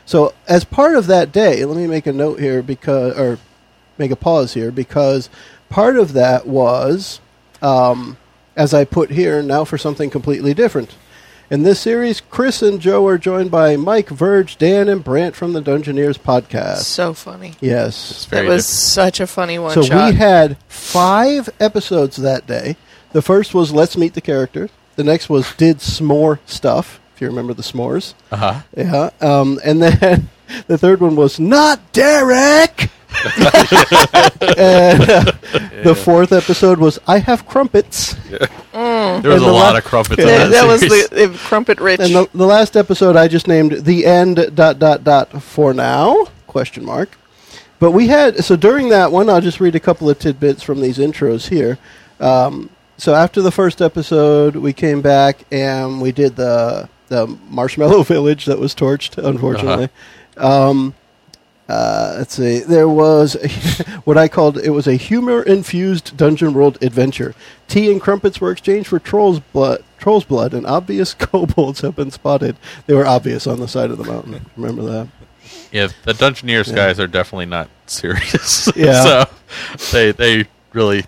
So, 0.06 0.34
as 0.48 0.64
part 0.64 0.96
of 0.96 1.08
that 1.08 1.32
day, 1.34 1.66
let 1.66 1.76
me 1.76 1.88
make 1.88 2.06
a 2.08 2.14
note 2.14 2.40
here 2.40 2.62
because, 2.62 3.18
or 3.18 3.40
make 3.98 4.12
a 4.12 4.16
pause 4.16 4.54
here 4.54 4.72
because 4.72 5.30
part 5.70 5.98
of 5.98 6.14
that 6.14 6.48
was, 6.48 7.20
um, 7.62 8.18
as 8.56 8.74
I 8.74 8.86
put 8.86 9.12
here, 9.12 9.42
now 9.42 9.64
for 9.66 9.78
something 9.78 10.10
completely 10.10 10.54
different. 10.54 10.96
In 11.50 11.62
this 11.62 11.80
series, 11.80 12.22
Chris 12.22 12.64
and 12.64 12.82
Joe 12.82 13.06
are 13.06 13.20
joined 13.20 13.52
by 13.52 13.76
Mike, 13.76 14.10
Verge, 14.10 14.58
Dan, 14.58 14.90
and 14.90 15.04
Brant 15.04 15.36
from 15.36 15.54
the 15.54 15.62
Dungeoneers 15.62 16.18
podcast. 16.18 16.78
so 16.78 17.14
funny. 17.14 17.54
Yes. 17.62 18.10
It's 18.12 18.24
It 18.34 18.46
was 18.48 18.64
different. 18.64 18.64
such 18.64 19.20
a 19.20 19.28
funny 19.28 19.60
one 19.60 19.74
So 19.74 19.84
shot. 19.84 20.12
we 20.12 20.18
had 20.18 20.58
five 20.68 21.48
episodes 21.60 22.18
that 22.18 22.48
day. 22.48 22.78
The 23.12 23.22
first 23.22 23.54
was 23.54 23.72
Let's 23.72 23.96
Meet 23.96 24.16
the 24.16 24.22
Characters. 24.22 24.72
The 24.96 25.04
next 25.04 25.30
was 25.30 25.54
Did 25.56 25.78
S'more 25.80 26.40
Stuff, 26.48 27.00
if 27.14 27.22
you 27.22 27.28
remember 27.28 27.54
the 27.54 27.62
s'mores. 27.64 28.16
Uh-huh. 28.32 28.62
Yeah. 28.76 29.10
Um, 29.22 29.60
and 29.64 29.82
then 29.84 30.30
the 30.66 30.80
third 30.80 31.00
one 31.00 31.16
was 31.16 31.40
Not 31.40 31.92
Derek! 31.94 32.90
and 34.58 35.02
uh, 35.10 35.32
the 35.84 35.96
fourth 35.96 36.32
episode 36.32 36.80
was 36.80 37.00
I 37.08 37.20
have 37.20 37.48
crumpets. 37.48 38.14
There 38.30 38.40
was 38.72 39.24
And 39.24 39.26
a 39.26 39.40
the 39.40 39.52
lot 39.52 39.74
la- 39.74 39.78
of 39.78 39.84
crumpets 39.84 40.20
in 40.20 40.28
that, 40.28 40.50
that, 40.50 40.52
that 40.52 40.68
was 40.68 40.82
the, 40.82 41.08
the 41.12 41.38
crumpet 41.38 41.80
rich. 41.80 42.00
And 42.00 42.14
the, 42.14 42.30
the 42.34 42.46
last 42.46 42.76
episode 42.76 43.16
I 43.16 43.28
just 43.28 43.48
named 43.48 43.72
the 43.86 44.06
end 44.06 44.52
dot 44.56 44.80
dot 44.80 45.04
dot 45.04 45.42
for 45.42 45.74
now 45.74 46.26
question 46.48 46.86
mark. 46.86 47.18
But 47.80 47.92
we 47.92 48.08
had 48.08 48.44
so 48.44 48.56
during 48.56 48.90
that 48.90 49.12
one 49.12 49.30
I'll 49.30 49.42
just 49.42 49.60
read 49.60 49.76
a 49.76 49.80
couple 49.80 50.10
of 50.10 50.20
tidbits 50.20 50.64
from 50.64 50.82
these 50.82 50.98
intros 50.98 51.50
here. 51.50 51.78
Um, 52.20 52.70
so 52.98 53.14
after 53.14 53.42
the 53.42 53.52
first 53.52 53.82
episode, 53.82 54.56
we 54.56 54.72
came 54.72 55.02
back 55.02 55.40
and 55.52 56.02
we 56.02 56.12
did 56.12 56.36
the 56.36 56.90
the 57.08 57.28
Marshmallow 57.50 58.04
Village 58.14 58.46
that 58.46 58.58
was 58.60 58.74
torched, 58.74 59.18
unfortunately. 59.24 59.90
Um, 60.38 60.94
uh, 61.68 62.16
let's 62.18 62.36
see. 62.36 62.60
There 62.60 62.88
was 62.88 63.34
what 64.06 64.18
I 64.18 64.28
called 64.28 64.58
it 64.58 64.70
was 64.70 64.88
a 64.88 64.96
humor-infused 64.96 66.16
dungeon 66.18 66.54
world 66.54 66.78
adventure. 66.82 67.34
Tea 67.68 67.92
and 67.92 68.00
crumpets 68.02 68.40
were 68.40 68.52
exchanged 68.52 68.88
for 68.90 69.00
trolls 69.00 69.40
blood. 69.40 69.84
Trolls 69.98 70.24
blood 70.26 70.54
and 70.54 70.66
obvious 70.68 71.14
kobolds 71.20 71.82
have 71.82 71.96
been 71.96 72.12
spotted. 72.12 72.58
They 72.86 72.94
were 72.94 73.08
obvious 73.08 73.48
on 73.48 73.60
the 73.60 73.68
side 73.68 73.90
of 73.92 73.98
the 73.98 74.04
mountain. 74.04 74.46
Remember 74.56 74.84
that? 74.84 75.08
Yeah, 75.72 75.88
the 76.04 76.14
Dungeoneers 76.14 76.68
Yeah. 76.70 76.76
guys 76.76 77.00
are 77.00 77.08
definitely 77.08 77.46
not 77.48 77.70
serious. 77.88 78.70
Yeah. 78.76 79.26
so 79.78 79.92
they 79.92 80.12
they 80.12 80.48
really 80.74 81.06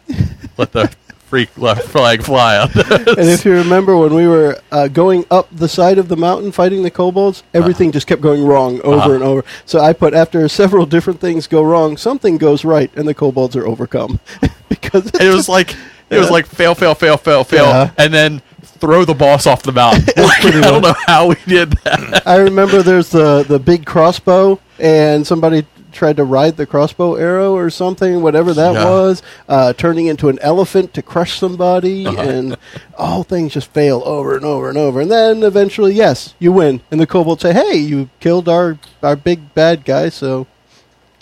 let 0.58 0.72
the 0.72 0.92
freak 1.28 1.50
flag 1.50 2.22
fly 2.24 2.58
on 2.58 2.70
this. 2.74 2.90
And 2.90 3.30
if 3.30 3.44
you 3.46 3.52
remember 3.54 3.98
when 3.98 4.14
we 4.14 4.28
were 4.28 4.60
uh, 4.72 4.88
going 4.88 5.26
up 5.30 5.48
the 5.52 5.68
side 5.68 5.98
of 5.98 6.08
the 6.08 6.16
mountain 6.18 6.52
fighting 6.52 6.84
the 6.84 6.92
kobolds, 6.92 7.44
everything 7.54 7.92
just 7.92 8.08
kept 8.08 8.22
going 8.22 8.46
wrong 8.46 8.80
over 8.82 8.98
Uh-huh. 8.98 9.12
and 9.14 9.24
over. 9.24 9.44
So 9.66 9.80
I 9.80 9.94
put 9.94 10.14
after 10.14 10.48
several 10.48 10.86
different 10.86 11.20
things 11.20 11.46
go 11.48 11.64
wrong, 11.64 11.98
something 11.98 12.38
goes 12.38 12.64
right, 12.64 12.90
and 12.96 13.08
the 13.08 13.14
kobolds 13.14 13.56
are 13.56 13.68
overcome 13.68 14.20
because 14.70 15.08
it 15.20 15.34
was 15.34 15.50
like 15.50 15.76
it 16.10 16.18
was 16.18 16.32
like 16.32 16.46
fail, 16.46 16.74
fail, 16.74 16.96
fail, 16.96 17.18
fail, 17.18 17.44
fail, 17.44 17.66
Yeah. 17.66 17.92
and 17.98 18.14
then 18.14 18.42
throw 18.64 19.04
the 19.04 19.14
boss 19.14 19.46
off 19.48 19.64
the 19.64 19.72
mountain. 19.74 20.06
Like, 20.18 20.46
I 20.46 20.62
don't 20.62 20.82
know 20.82 20.96
how 21.06 21.28
we 21.28 21.36
did 21.48 21.72
that. 21.84 22.24
I 22.26 22.38
remember 22.38 22.82
there's 22.82 23.10
the 23.10 23.44
the 23.44 23.60
big 23.60 23.86
crossbow, 23.86 24.60
and 24.80 25.28
somebody 25.28 25.66
tried 25.98 26.16
to 26.18 26.24
ride 26.24 26.56
the 26.56 26.66
crossbow 26.66 27.16
arrow 27.16 27.54
or 27.56 27.70
something, 27.70 28.22
whatever 28.22 28.54
that 28.54 28.74
Yeah. 28.74 28.86
was, 28.90 29.22
uh, 29.50 29.74
turning 29.74 30.06
into 30.06 30.30
an 30.30 30.40
elephant 30.42 30.94
to 30.94 31.02
crush 31.02 31.40
somebody, 31.40 32.06
Uh-huh. 32.06 32.22
and 32.22 32.58
all 32.98 33.24
things 33.24 33.54
just 33.54 33.68
fail 33.74 34.02
over 34.06 34.36
and 34.36 34.46
over 34.46 34.70
and 34.70 34.78
over. 34.78 35.02
And 35.02 35.12
then 35.12 35.44
eventually, 35.44 35.94
yes, 35.94 36.34
you 36.40 36.52
win, 36.54 36.80
and 36.92 37.02
the 37.02 37.08
kobolds 37.08 37.42
say, 37.42 37.52
"Hey, 37.54 37.76
you 37.78 38.10
killed 38.20 38.48
our 38.48 38.78
our 39.04 39.16
big 39.16 39.54
bad 39.54 39.84
guy, 39.84 40.10
so 40.10 40.48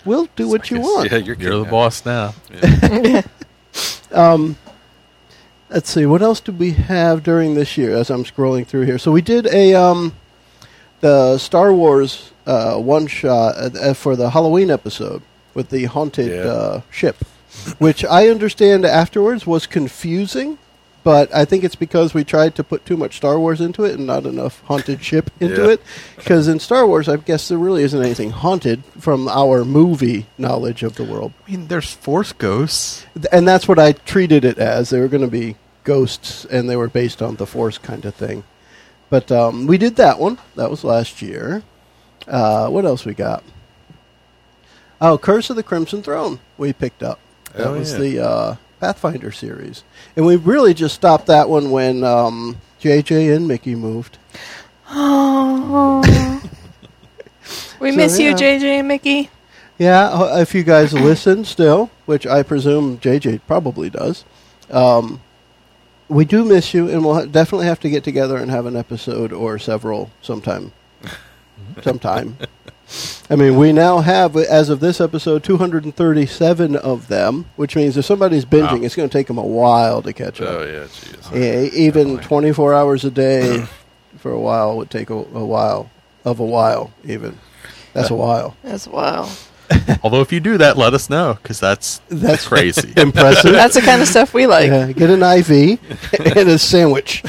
we'll 0.04 0.28
do 0.36 0.46
what 0.48 0.70
you 0.70 0.78
want." 0.80 1.10
Yeah, 1.10 1.18
you're, 1.18 1.36
You're 1.36 1.58
the 1.58 1.64
boss 1.70 2.04
now. 2.06 2.34
Um, 4.12 4.56
let's 5.68 5.90
see, 5.90 6.06
what 6.06 6.22
else 6.22 6.40
did 6.40 6.58
we 6.58 6.70
have 6.72 7.22
during 7.22 7.54
this 7.54 7.76
year? 7.76 7.94
As 7.94 8.08
I'm 8.10 8.24
scrolling 8.24 8.66
through 8.66 8.82
here, 8.86 8.98
so 8.98 9.10
we 9.12 9.20
did 9.20 9.46
a 9.46 9.74
um, 9.74 10.14
the 11.00 11.38
Star 11.38 11.72
Wars 11.72 12.30
uh, 12.46 12.76
one 12.76 13.06
shot 13.06 13.56
uh, 13.76 13.94
for 13.94 14.16
the 14.16 14.30
Halloween 14.30 14.70
episode 14.70 15.22
with 15.54 15.70
the 15.70 15.84
haunted 15.84 16.30
Yeah. 16.30 16.50
uh, 16.50 16.80
ship, 16.90 17.16
which 17.78 18.04
I 18.04 18.28
understand 18.28 18.84
afterwards 18.84 19.46
was 19.46 19.66
confusing. 19.66 20.58
But 21.02 21.32
I 21.32 21.44
think 21.44 21.62
it's 21.62 21.76
because 21.76 22.14
we 22.14 22.24
tried 22.24 22.56
to 22.56 22.64
put 22.64 22.84
too 22.84 22.96
much 22.96 23.18
Star 23.18 23.38
Wars 23.38 23.60
into 23.60 23.84
it 23.84 23.94
and 23.94 24.08
not 24.08 24.26
enough 24.26 24.60
haunted 24.66 25.04
ship 25.04 25.30
into 25.38 25.62
Yeah. 25.66 25.70
it. 25.74 25.80
Because 26.16 26.48
in 26.48 26.58
Star 26.58 26.84
Wars, 26.84 27.08
I 27.08 27.16
guess 27.16 27.46
there 27.46 27.58
really 27.58 27.84
isn't 27.84 28.02
anything 28.02 28.30
haunted 28.30 28.82
from 28.98 29.28
our 29.28 29.64
movie 29.64 30.26
knowledge 30.36 30.82
of 30.82 30.96
the 30.96 31.04
world. 31.04 31.32
I 31.46 31.52
mean, 31.52 31.68
there's 31.68 31.92
force 31.92 32.32
ghosts. 32.32 33.06
And 33.30 33.46
that's 33.46 33.68
what 33.68 33.78
I 33.78 33.92
treated 33.92 34.44
it 34.44 34.58
as. 34.58 34.90
They 34.90 34.98
were 34.98 35.06
going 35.06 35.22
to 35.22 35.28
be 35.28 35.54
ghosts, 35.84 36.44
and 36.50 36.68
they 36.68 36.74
were 36.74 36.88
based 36.88 37.22
on 37.22 37.36
the 37.36 37.46
Force 37.46 37.78
kind 37.78 38.04
of 38.04 38.12
thing. 38.16 38.42
But 39.10 39.30
um, 39.30 39.66
we 39.66 39.78
did 39.78 39.96
that 39.96 40.18
one. 40.18 40.38
That 40.56 40.70
was 40.70 40.82
last 40.84 41.22
year. 41.22 41.62
Uh, 42.26 42.68
what 42.68 42.84
else 42.84 43.04
we 43.04 43.14
got? 43.14 43.44
Oh, 45.00 45.16
Curse 45.18 45.50
of 45.50 45.56
the 45.56 45.62
Crimson 45.62 46.02
Throne. 46.02 46.40
We 46.58 46.72
picked 46.72 47.02
up. 47.02 47.20
That 47.54 47.66
Oh, 47.68 47.78
was 47.78 47.92
yeah. 47.92 47.98
the 47.98 48.24
uh, 48.24 48.56
Pathfinder 48.80 49.30
series, 49.30 49.84
and 50.16 50.26
we 50.26 50.36
really 50.36 50.74
just 50.74 50.94
stopped 50.94 51.26
that 51.26 51.48
one 51.48 51.70
when 51.70 52.02
um, 52.04 52.56
JJ 52.80 53.34
and 53.34 53.46
Mickey 53.46 53.74
moved. 53.74 54.18
Oh. 54.90 56.02
we 57.80 57.90
So, 57.92 57.96
miss 57.96 58.18
you. 58.18 58.34
JJ 58.34 58.62
and 58.80 58.88
Mickey. 58.88 59.30
Yeah, 59.78 60.38
if 60.40 60.54
you 60.54 60.64
guys 60.64 60.92
listen 60.94 61.44
still, 61.44 61.90
which 62.06 62.26
I 62.26 62.42
presume 62.42 62.98
JJ 62.98 63.42
probably 63.46 63.90
does, 63.90 64.24
um, 64.70 65.20
we 66.08 66.24
do 66.24 66.44
miss 66.44 66.72
you, 66.74 66.88
and 66.88 67.04
we'll 67.04 67.26
definitely 67.26 67.66
have 67.66 67.80
to 67.80 67.90
get 67.90 68.04
together 68.04 68.36
and 68.36 68.50
have 68.50 68.66
an 68.66 68.76
episode 68.76 69.32
or 69.32 69.58
several 69.58 70.10
sometime. 70.22 70.72
sometime. 71.82 72.36
I 73.28 73.34
mean, 73.34 73.56
we 73.56 73.72
now 73.72 73.98
have, 73.98 74.36
as 74.36 74.68
of 74.68 74.78
this 74.78 75.00
episode, 75.00 75.42
237 75.42 76.76
of 76.76 77.08
them, 77.08 77.46
which 77.56 77.74
means 77.74 77.96
if 77.96 78.04
somebody's 78.04 78.44
binging, 78.44 78.78
Wow. 78.80 78.84
it's 78.84 78.94
going 78.94 79.08
to 79.08 79.12
take 79.12 79.26
them 79.26 79.38
a 79.38 79.44
while 79.46 80.02
to 80.02 80.12
catch 80.12 80.40
up. 80.40 80.48
Oh 80.48 80.62
yeah, 80.64 80.84
jeez. 80.84 81.32
Yeah, 81.32 81.68
even 81.76 82.08
Definitely. 82.16 82.24
24 82.28 82.74
hours 82.74 83.04
a 83.04 83.10
day 83.10 83.66
for 84.18 84.30
a 84.30 84.38
while 84.38 84.76
would 84.76 84.90
take 84.90 85.10
a, 85.10 85.14
a 85.14 85.44
while, 85.44 85.90
of 86.24 86.38
a 86.38 86.44
while, 86.44 86.92
even. 87.04 87.36
That's 87.92 88.10
a 88.10 88.14
while. 88.14 88.56
That's 88.62 88.86
wow. 88.86 89.28
Although 90.02 90.20
if 90.20 90.32
you 90.32 90.40
do 90.40 90.58
that, 90.58 90.76
let 90.76 90.94
us 90.94 91.08
know 91.10 91.38
because 91.42 91.58
that's 91.60 92.00
That's 92.08 92.46
crazy. 92.46 92.92
Impressive. 92.96 93.52
That's 93.52 93.74
the 93.74 93.80
kind 93.80 94.00
of 94.02 94.08
stuff 94.08 94.32
we 94.34 94.46
like. 94.46 94.68
Yeah, 94.68 94.92
get 94.92 95.10
an 95.10 95.22
IV 95.22 95.78
and 96.36 96.48
a 96.48 96.58
sandwich. 96.58 97.22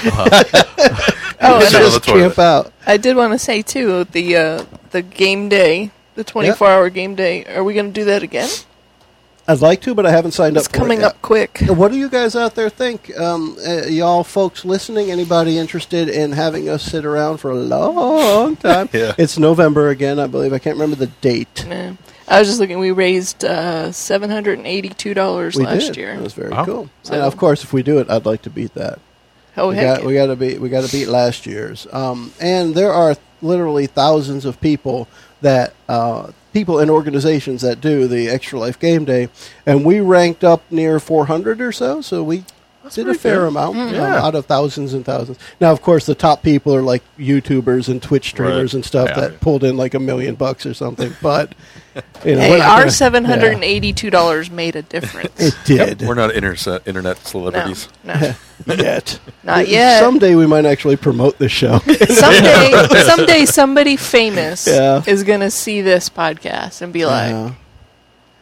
Oh, 1.39 1.59
and 1.59 1.63
Sit 1.65 1.71
just 1.81 2.05
the 2.05 2.11
camp 2.13 2.39
out. 2.39 2.73
I 2.85 2.97
did 2.97 3.15
want 3.15 3.33
to 3.33 3.39
say 3.39 3.61
too 3.61 4.03
the 4.05 4.35
uh, 4.35 4.65
the 4.91 5.01
game 5.01 5.49
day, 5.49 5.91
the 6.15 6.23
24 6.23 6.67
hour 6.67 6.89
game 6.89 7.15
day. 7.15 7.45
Are 7.45 7.63
we 7.63 7.73
going 7.73 7.87
to 7.87 7.93
do 7.93 8.05
that 8.05 8.23
again? 8.23 8.49
I'd 9.49 9.61
like 9.61 9.79
to, 9.83 9.95
but 9.95 10.05
I 10.05 10.11
haven't 10.11 10.31
signed 10.33 10.57
It's 10.57 10.65
up 10.65 10.73
for 10.73 10.77
coming 10.79 10.97
it 10.97 11.01
yet. 11.03 11.11
up 11.11 11.21
quick. 11.21 11.59
What 11.67 11.89
do 11.91 11.97
you 11.97 12.09
guys 12.09 12.35
out 12.35 12.55
there 12.55 12.69
think? 12.69 13.17
Um, 13.17 13.55
uh, 13.65 13.83
y'all 13.85 14.25
folks 14.25 14.65
listening, 14.65 15.09
anybody 15.09 15.57
interested 15.57 16.09
in 16.09 16.33
having 16.33 16.67
us 16.67 16.83
sit 16.83 17.05
around 17.05 17.37
for 17.37 17.51
a 17.51 17.55
long 17.55 18.57
time? 18.57 18.89
Yeah. 18.91 19.13
It's 19.17 19.37
November 19.37 19.87
again, 19.89 20.19
I 20.19 20.27
believe. 20.27 20.51
I 20.51 20.59
can't 20.59 20.75
remember 20.75 20.97
the 20.97 21.07
date. 21.21 21.65
Yeah. 21.65 21.93
I 22.27 22.39
was 22.39 22.47
just 22.47 22.59
looking. 22.59 22.79
We 22.79 22.91
raised 22.91 23.45
uh, 23.45 23.91
seven 23.91 24.29
hundred 24.29 24.57
and 24.57 24.67
eighty-two 24.67 25.13
dollars 25.13 25.55
We 25.55 25.65
last 25.65 25.87
did. 25.87 25.97
year. 25.97 26.15
That 26.15 26.23
was 26.23 26.33
very 26.33 26.49
Wow. 26.51 26.65
cool. 26.65 26.89
So- 27.03 27.13
and 27.13 27.21
of 27.23 27.37
course, 27.37 27.63
if 27.63 27.71
we 27.73 27.83
do 27.83 27.99
it, 27.99 28.09
I'd 28.09 28.25
like 28.25 28.41
to 28.43 28.49
beat 28.49 28.73
that. 28.73 28.99
oh 29.55 29.69
we 29.69 29.75
heck! 29.75 29.97
got 29.99 30.05
we 30.05 30.13
got 30.13 30.27
to 30.27 30.35
beat 30.35 30.59
we 30.59 30.69
got 30.69 30.83
to 30.83 30.91
beat 30.91 31.07
last 31.07 31.45
year's. 31.45 31.87
Um, 31.91 32.31
and 32.39 32.75
there 32.75 32.91
are 32.91 33.15
literally 33.41 33.87
thousands 33.87 34.45
of 34.45 34.59
people 34.61 35.07
that 35.41 35.73
uh, 35.87 36.31
people 36.53 36.79
and 36.79 36.89
organizations 36.91 37.61
that 37.61 37.79
do 37.79 38.07
the 38.07 38.27
Extra 38.29 38.59
Life 38.59 38.79
Game 38.79 39.05
Day, 39.05 39.29
and 39.65 39.85
we 39.85 39.99
ranked 40.01 40.43
up 40.43 40.63
near 40.71 40.99
400 40.99 41.61
or 41.61 41.71
so. 41.71 42.01
So 42.01 42.23
we 42.23 42.43
did 42.93 43.07
a 43.09 43.13
fair 43.13 43.39
good. 43.41 43.47
amount 43.49 43.77
um, 43.77 43.93
Yeah. 43.93 44.23
out 44.25 44.33
of 44.33 44.45
thousands 44.45 44.93
and 44.93 45.03
thousands. 45.05 45.37
Now, 45.59 45.71
of 45.71 45.81
course, 45.81 46.05
the 46.05 46.15
top 46.15 46.41
people 46.41 46.73
are 46.73 46.81
like 46.81 47.03
YouTubers 47.19 47.89
and 47.89 48.01
Twitch 48.01 48.29
streamers 48.29 48.73
Right. 48.73 48.75
and 48.75 48.85
stuff 48.85 49.09
Yeah. 49.09 49.19
that 49.21 49.39
pulled 49.41 49.63
in 49.63 49.75
like 49.77 49.93
a 49.93 49.99
million 49.99 50.35
bucks 50.35 50.65
or 50.65 50.73
something. 50.73 51.13
But 51.21 51.53
you 52.25 52.35
know, 52.35 52.41
hey, 52.41 52.61
our 52.61 52.89
seven 52.89 53.25
hundred 53.25 53.53
and 53.53 53.63
eighty-two 53.63 54.09
dollars 54.09 54.49
made 54.49 54.75
a 54.75 54.81
difference. 54.81 55.31
it 55.39 55.55
did. 55.65 56.01
We're 56.01 56.15
not 56.15 56.33
internet 56.33 56.87
internet 56.87 57.17
celebrities. 57.19 57.89
no, 58.03 58.13
yet. 58.67 59.19
not 59.43 59.67
yet. 59.67 59.99
Someday 59.99 60.35
we 60.35 60.47
might 60.47 60.65
actually 60.65 60.95
promote 60.97 61.37
this 61.37 61.51
show. 61.51 61.79
someday, 61.79 62.87
someday, 63.05 63.45
somebody 63.45 63.95
famous 63.97 64.67
Yeah. 64.67 65.03
is 65.07 65.23
going 65.23 65.41
to 65.41 65.51
see 65.51 65.81
this 65.81 66.09
podcast 66.09 66.81
and 66.81 66.91
be 66.91 67.03
uh-huh. 67.03 67.13
like, 67.13 67.31
Yeah. 67.31 67.53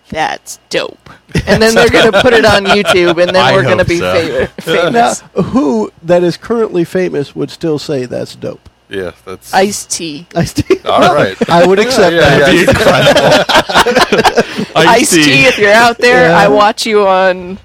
"That's 0.09 0.59
dope," 0.69 1.09
and 1.47 1.61
then 1.61 1.75
they're 1.75 1.89
going 1.89 2.11
to 2.11 2.21
put 2.21 2.33
it 2.33 2.45
on 2.45 2.65
YouTube, 2.65 3.21
and 3.21 3.35
then 3.35 3.35
I 3.35 3.53
we're 3.53 3.63
going 3.63 3.79
to 3.79 3.85
be 3.85 3.99
so. 3.99 4.47
fa- 4.59 4.91
Now, 4.91 5.13
famous. 5.13 5.23
who 5.51 5.91
that 6.03 6.23
is 6.23 6.37
currently 6.37 6.83
famous 6.85 7.35
would 7.35 7.49
still 7.51 7.79
say 7.79 8.05
that's 8.05 8.35
dope? 8.35 8.64
Yeah, 8.89 9.11
that's 9.25 9.53
Ice-T. 9.53 10.27
I 10.35 10.43
tea. 10.45 10.79
all 10.85 11.13
right. 11.15 11.35
I 11.49 11.65
would 11.65 11.79
accept 11.79 12.13
Yeah, 12.13 12.21
that. 12.21 12.39
yeah, 12.55 12.65
That'd 12.65 12.65
be 12.65 14.19
incredible. 14.21 14.75
Ice-T. 14.75 15.45
If 15.45 15.57
you're 15.57 15.71
out 15.73 15.97
there, 15.97 16.29
Yeah. 16.29 16.37
I 16.37 16.47
watch 16.49 16.85
you 16.85 17.07
on. 17.07 17.57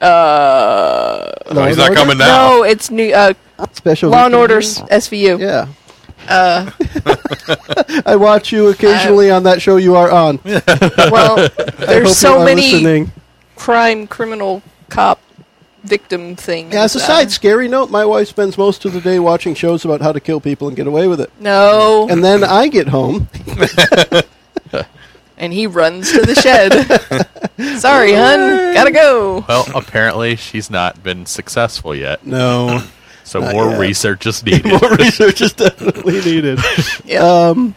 Uh, 0.00 1.30
Law 1.52 1.62
Oh, 1.62 1.66
he's 1.66 1.76
not 1.76 1.90
Order? 1.90 1.94
coming 2.00 2.18
now. 2.18 2.48
no, 2.48 2.62
it's 2.64 2.90
new. 2.90 3.12
Uh, 3.14 3.34
Special 3.72 4.10
Law 4.10 4.24
and 4.26 4.34
Victims 4.34 4.40
Order 4.40 4.54
Unit? 4.54 4.92
s- 4.92 5.08
SVU. 5.08 5.38
Yeah, 5.40 5.66
Uh, 6.28 6.70
I 8.06 8.16
watch 8.16 8.50
you 8.52 8.68
occasionally 8.68 9.30
on 9.30 9.42
that 9.44 9.60
show 9.62 9.76
you 9.76 9.96
are 9.96 10.10
on. 10.10 10.40
well, 10.44 11.48
there's 11.78 12.16
so 12.16 12.44
many 12.44 12.72
listening. 12.72 13.12
crime, 13.56 14.06
criminal, 14.06 14.62
cop, 14.88 15.20
victim 15.84 16.36
thing. 16.36 16.72
Yeah, 16.72 16.82
as 16.84 16.94
a 16.94 17.00
side 17.00 17.30
scary 17.30 17.68
note, 17.68 17.90
my 17.90 18.04
wife 18.04 18.28
spends 18.28 18.56
most 18.58 18.84
of 18.84 18.92
the 18.92 19.00
day 19.00 19.18
watching 19.18 19.54
shows 19.54 19.84
about 19.84 20.00
how 20.00 20.12
to 20.12 20.20
kill 20.20 20.40
people 20.40 20.68
and 20.68 20.76
get 20.76 20.86
away 20.86 21.06
with 21.08 21.20
it. 21.20 21.30
No, 21.40 22.06
And 22.10 22.22
then 22.24 22.44
I 22.44 22.68
get 22.68 22.88
home 22.88 23.28
and 25.36 25.52
he 25.52 25.66
runs 25.66 26.12
to 26.12 26.20
the 26.22 26.34
shed. 26.34 27.78
Sorry, 27.80 28.12
hun, 28.12 28.74
gotta 28.74 28.90
go. 28.90 29.44
Well, 29.48 29.66
apparently 29.74 30.36
she's 30.36 30.70
not 30.70 31.02
been 31.02 31.26
successful 31.26 31.94
yet, 31.94 32.26
No. 32.26 32.82
so 33.24 33.40
more 33.40 33.70
yet. 33.70 33.80
research 33.80 34.26
is 34.26 34.42
needed. 34.44 34.66
More 34.66 34.96
research 34.96 35.40
is 35.40 35.52
definitely 35.52 36.20
needed. 36.20 36.58
Yeah. 37.04 37.22
Um, 37.22 37.74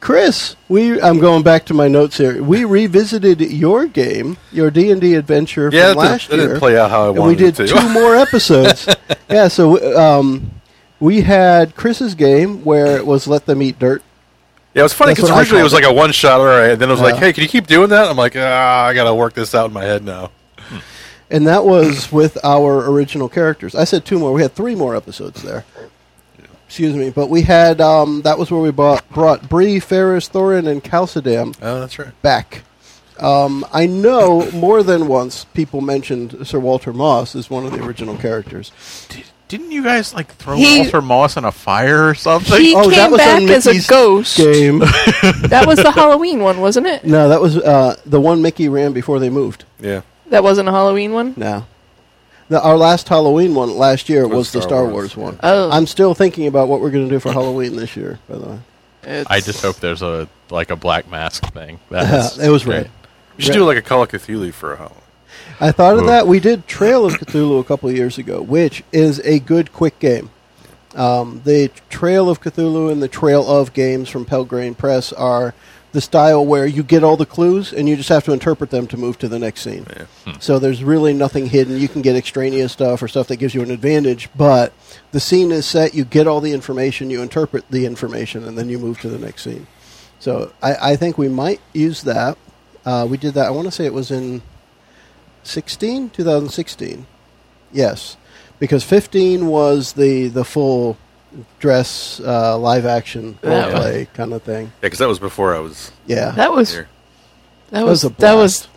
Chris, 0.00 0.54
we 0.68 1.00
I'm 1.00 1.18
going 1.18 1.42
back 1.42 1.64
to 1.66 1.74
my 1.74 1.88
notes 1.88 2.18
here. 2.18 2.42
We 2.42 2.64
revisited 2.64 3.40
your 3.40 3.86
game, 3.86 4.36
your 4.52 4.70
D 4.70 4.90
and 4.90 5.00
D 5.00 5.14
adventure 5.14 5.70
Yeah, 5.72 5.88
from 5.90 5.98
last 5.98 6.28
didn't, 6.30 6.30
that 6.30 6.36
year, 6.42 6.48
didn't 6.48 6.58
play 6.60 6.78
out 6.78 6.90
how 6.90 7.04
I 7.04 7.06
and 7.06 7.14
we 7.14 7.20
wanted 7.20 7.38
did 7.38 7.60
it 7.60 7.66
to. 7.68 7.74
two 7.74 7.88
more 7.88 8.14
episodes. 8.16 8.88
yeah, 9.28 9.48
so 9.48 9.98
um, 9.98 10.50
we 11.00 11.22
had 11.22 11.74
Chris's 11.74 12.14
game 12.14 12.62
where 12.64 12.96
it 12.96 13.06
was 13.06 13.26
let 13.26 13.46
them 13.46 13.62
eat 13.62 13.78
dirt. 13.78 14.02
Yeah, 14.74 14.80
it 14.80 14.84
was 14.84 14.92
funny 14.92 15.14
because 15.14 15.30
originally 15.30 15.60
it 15.60 15.64
was 15.64 15.72
like 15.72 15.84
a 15.84 15.92
one 15.92 16.12
shot, 16.12 16.40
all 16.40 16.46
right. 16.46 16.72
And 16.72 16.80
then 16.80 16.90
it 16.90 16.92
was 16.92 17.00
like, 17.00 17.16
hey, 17.16 17.32
can 17.32 17.42
you 17.42 17.48
keep 17.48 17.66
doing 17.66 17.88
that? 17.90 18.08
I'm 18.08 18.16
like, 18.16 18.34
ah, 18.36 18.84
I 18.84 18.92
got 18.92 19.04
to 19.04 19.14
work 19.14 19.32
this 19.32 19.54
out 19.54 19.66
in 19.68 19.72
my 19.72 19.84
head 19.84 20.04
now. 20.04 20.30
And 21.30 21.46
that 21.46 21.64
was 21.64 22.12
with 22.12 22.38
our 22.44 22.88
original 22.88 23.28
characters. 23.30 23.74
I 23.74 23.84
said 23.84 24.04
two 24.04 24.18
more. 24.18 24.32
We 24.34 24.42
had 24.42 24.52
three 24.52 24.74
more 24.74 24.94
episodes 24.94 25.42
there. 25.42 25.64
Excuse 26.66 26.94
me, 26.96 27.10
but 27.10 27.28
we 27.30 27.42
had 27.42 27.80
um, 27.80 28.22
that 28.22 28.38
was 28.38 28.50
where 28.50 28.60
we 28.60 28.70
brought 28.72 29.08
brought 29.10 29.48
Bree, 29.48 29.78
Ferris, 29.80 30.28
Thorin, 30.28 30.66
and 30.68 30.82
Chalcedam 30.82 31.56
Oh, 31.62 31.80
that's 31.80 31.98
right. 31.98 32.20
back. 32.22 32.62
Um, 33.18 33.64
I 33.72 33.86
know 33.86 34.50
more 34.50 34.82
than 34.82 35.06
once 35.08 35.44
people 35.54 35.80
mentioned 35.80 36.46
Sir 36.46 36.58
Walter 36.58 36.92
Moss 36.92 37.34
as 37.34 37.48
one 37.48 37.64
of 37.64 37.72
the 37.72 37.82
original 37.82 38.16
characters. 38.18 38.72
Didn't 39.48 39.70
you 39.70 39.84
guys 39.84 40.12
like 40.12 40.34
throw 40.34 40.56
He- 40.56 40.80
Walter 40.80 41.00
Moss 41.00 41.36
in 41.36 41.44
a 41.44 41.52
fire 41.52 42.08
or 42.08 42.14
something? 42.14 42.60
He 42.60 42.74
Oh, 42.74 42.90
that 42.90 42.96
came 42.96 43.10
was 43.12 43.18
back 43.20 43.42
on 43.42 43.48
as 43.48 43.66
a 43.68 43.88
ghost. 43.88 44.36
Game. 44.36 44.80
That 45.48 45.64
was 45.66 45.78
the 45.78 45.92
Halloween 45.92 46.40
one, 46.40 46.60
wasn't 46.60 46.88
it? 46.88 47.04
no, 47.04 47.28
that 47.28 47.40
was 47.40 47.56
uh, 47.56 47.96
the 48.04 48.20
one 48.20 48.42
Mickey 48.42 48.68
ran 48.68 48.92
before 48.92 49.18
they 49.20 49.30
moved. 49.30 49.64
Yeah. 49.80 50.02
That 50.30 50.42
wasn't 50.42 50.68
a 50.68 50.72
Halloween 50.72 51.12
one. 51.12 51.34
No. 51.36 51.64
The, 52.48 52.62
our 52.62 52.76
last 52.76 53.08
Halloween 53.08 53.54
one 53.54 53.76
last 53.76 54.08
year 54.08 54.26
Was 54.28 54.36
was 54.36 54.52
the 54.52 54.62
Star 54.62 54.68
Star 54.70 54.82
Wars, 54.84 55.16
Wars, 55.16 55.34
one. 55.34 55.40
Oh. 55.42 55.70
I'm 55.70 55.86
still 55.86 56.14
thinking 56.14 56.46
about 56.46 56.68
what 56.68 56.80
we're 56.80 56.90
going 56.90 57.08
to 57.08 57.14
do 57.14 57.18
for 57.18 57.32
Halloween 57.32 57.74
this 57.76 57.96
year, 57.96 58.18
by 58.28 58.36
the 58.38 58.46
way. 58.46 58.58
It's- 59.02 59.26
I 59.28 59.40
just 59.40 59.62
hope 59.62 59.76
there's 59.76 60.02
a 60.02 60.28
like 60.50 60.70
a 60.70 60.76
black 60.76 61.10
mask 61.10 61.52
thing. 61.52 61.80
That's 61.90 62.38
it 62.38 62.48
was 62.50 62.64
great. 62.64 62.82
red. 62.82 62.90
You 63.36 63.44
should 63.44 63.52
do 63.52 63.64
like 63.64 63.76
a 63.76 63.82
Call 63.82 64.02
of 64.02 64.08
Cthulhu 64.10 64.52
for 64.52 64.72
a 64.74 64.76
Halloween. 64.76 65.00
I 65.60 65.72
thought 65.72 65.96
of 65.98 66.04
Ooh. 66.04 66.06
that. 66.06 66.26
We 66.26 66.40
did 66.40 66.66
Trail 66.66 67.04
of 67.04 67.14
Cthulhu 67.14 67.60
a 67.60 67.64
couple 67.64 67.88
of 67.88 67.96
years 67.96 68.16
ago, 68.18 68.40
which 68.42 68.82
is 68.92 69.20
a 69.24 69.38
good 69.40 69.72
quick 69.72 69.98
game. 69.98 70.30
Um, 70.94 71.42
the 71.44 71.70
Trail 71.90 72.30
of 72.30 72.40
Cthulhu 72.40 72.90
and 72.90 73.02
the 73.02 73.08
Trail 73.08 73.46
of 73.46 73.72
games 73.74 74.08
from 74.08 74.24
Pelgrane 74.24 74.74
Press 74.74 75.12
are 75.12 75.54
the 75.96 76.02
style 76.02 76.44
where 76.44 76.66
you 76.66 76.82
get 76.82 77.02
all 77.02 77.16
the 77.16 77.24
clues 77.24 77.72
and 77.72 77.88
you 77.88 77.96
just 77.96 78.10
have 78.10 78.22
to 78.22 78.30
interpret 78.34 78.68
them 78.68 78.86
to 78.86 78.98
move 78.98 79.18
to 79.18 79.28
the 79.28 79.38
next 79.38 79.62
scene. 79.62 79.86
So 80.40 80.58
there's 80.58 80.84
really 80.84 81.14
nothing 81.14 81.46
hidden. 81.46 81.78
You 81.78 81.88
can 81.88 82.02
get 82.02 82.14
extraneous 82.16 82.70
stuff 82.72 83.02
or 83.02 83.08
stuff 83.08 83.28
that 83.28 83.36
gives 83.36 83.54
you 83.54 83.62
an 83.62 83.70
advantage, 83.70 84.28
but 84.36 84.74
the 85.12 85.20
scene 85.20 85.50
is 85.50 85.64
set. 85.64 85.94
You 85.94 86.04
get 86.04 86.26
all 86.26 86.42
the 86.42 86.52
information, 86.52 87.08
you 87.08 87.22
interpret 87.22 87.64
the 87.70 87.86
information, 87.86 88.44
and 88.44 88.58
then 88.58 88.68
you 88.68 88.78
move 88.78 89.00
to 89.00 89.08
the 89.08 89.18
next 89.18 89.40
scene. 89.40 89.66
So 90.18 90.52
I, 90.62 90.92
I 90.92 90.96
think 90.96 91.16
we 91.16 91.30
might 91.30 91.62
use 91.72 92.02
that. 92.02 92.36
Uh, 92.84 93.06
we 93.08 93.16
did 93.16 93.32
that. 93.32 93.46
I 93.46 93.50
want 93.50 93.64
to 93.64 93.72
say 93.72 93.86
it 93.86 93.94
was 93.94 94.10
in 94.10 94.42
16, 95.44 96.10
2016. 96.10 97.06
Yes, 97.72 98.18
because 98.58 98.84
15 98.84 99.46
was 99.46 99.94
the 99.94 100.28
the 100.28 100.44
full 100.44 100.98
dress 101.58 102.20
uh, 102.24 102.56
live 102.58 102.86
action 102.86 103.38
role 103.42 103.52
That 103.54 103.72
was- 103.72 103.80
play 103.80 104.08
kind 104.14 104.32
of 104.32 104.42
thing. 104.42 104.66
Yeah, 104.66 104.70
because 104.82 104.98
that 104.98 105.08
was 105.08 105.18
before 105.18 105.54
I 105.54 105.58
was 105.60 105.92
Yeah, 106.06 106.30
that 106.32 106.52
was 106.52 106.72
here. 106.72 106.88
that 107.70 107.82
was 107.84 108.04
was 108.04 108.04
a 108.04 108.08
that 108.20 108.34
was 108.34 108.58
blast. 108.58 108.68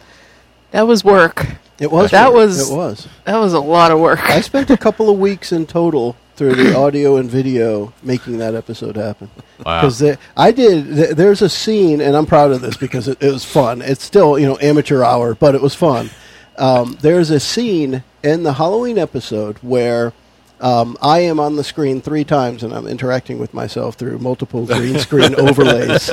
that 0.72 0.82
was 0.88 1.04
work. 1.04 1.46
it 1.80 1.92
was. 1.92 2.12
that 2.12 2.28
good. 2.30 2.36
was- 2.36 2.70
it 2.70 2.75
was. 2.75 3.08
That 3.25 3.38
was 3.38 3.54
a 3.54 3.60
lot 3.60 3.92
of 3.92 4.00
work. 4.00 4.20
I 4.30 4.42
spent 4.42 4.70
a 4.70 4.78
couple 4.78 5.10
of 5.10 5.18
weeks 5.20 5.51
in 5.51 5.66
total 5.66 6.16
through 6.36 6.55
the 6.55 6.74
audio 6.77 7.18
and 7.18 7.29
video 7.29 7.92
making 8.01 8.38
that 8.38 8.55
episode 8.55 8.96
happen. 8.96 9.29
Wow. 9.66 9.81
Because 9.81 10.18
I 10.38 10.51
did. 10.53 10.96
Th- 10.96 11.10
there's 11.10 11.42
a 11.42 11.50
scene, 11.50 12.00
and 12.00 12.16
I'm 12.16 12.25
proud 12.25 12.51
of 12.51 12.62
this 12.62 12.77
because 12.77 13.10
it, 13.10 13.22
it 13.22 13.29
was 13.29 13.44
fun. 13.44 13.81
It's 13.81 14.01
still 14.05 14.40
you 14.40 14.46
know 14.48 14.57
amateur 14.62 15.03
hour, 15.03 15.36
but 15.36 15.53
it 15.53 15.62
was 15.62 15.75
fun. 15.75 16.10
Um, 16.57 16.98
there's 17.01 17.29
a 17.29 17.42
scene 17.42 18.01
in 18.24 18.44
the 18.44 18.53
Halloween 18.53 18.98
episode 18.98 19.57
where 19.57 20.14
um, 20.61 20.98
I 21.01 21.19
am 21.19 21.39
on 21.39 21.55
the 21.55 21.63
screen 21.63 22.01
three 22.01 22.24
times, 22.24 22.63
and 22.63 22.74
I'm 22.74 22.87
interacting 22.87 23.39
with 23.39 23.53
myself 23.53 23.95
through 23.95 24.19
multiple 24.19 24.65
green 24.65 25.00
screen 25.00 25.35
overlays. 25.37 26.09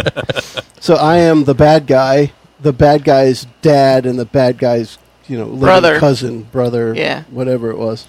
So 0.80 0.94
I 0.94 1.16
am 1.18 1.44
the 1.44 1.54
bad 1.54 1.86
guy, 1.86 2.32
the 2.60 2.72
bad 2.72 3.04
guy's 3.04 3.46
dad, 3.62 4.06
and 4.06 4.18
the 4.18 4.24
bad 4.24 4.58
guy's 4.58 4.98
you 5.28 5.36
know 5.36 5.44
living 5.46 5.60
Brother. 5.60 5.98
cousin, 5.98 6.42
brother, 6.44 6.94
Yeah. 6.94 7.24
whatever 7.30 7.70
it 7.70 7.78
was. 7.78 8.06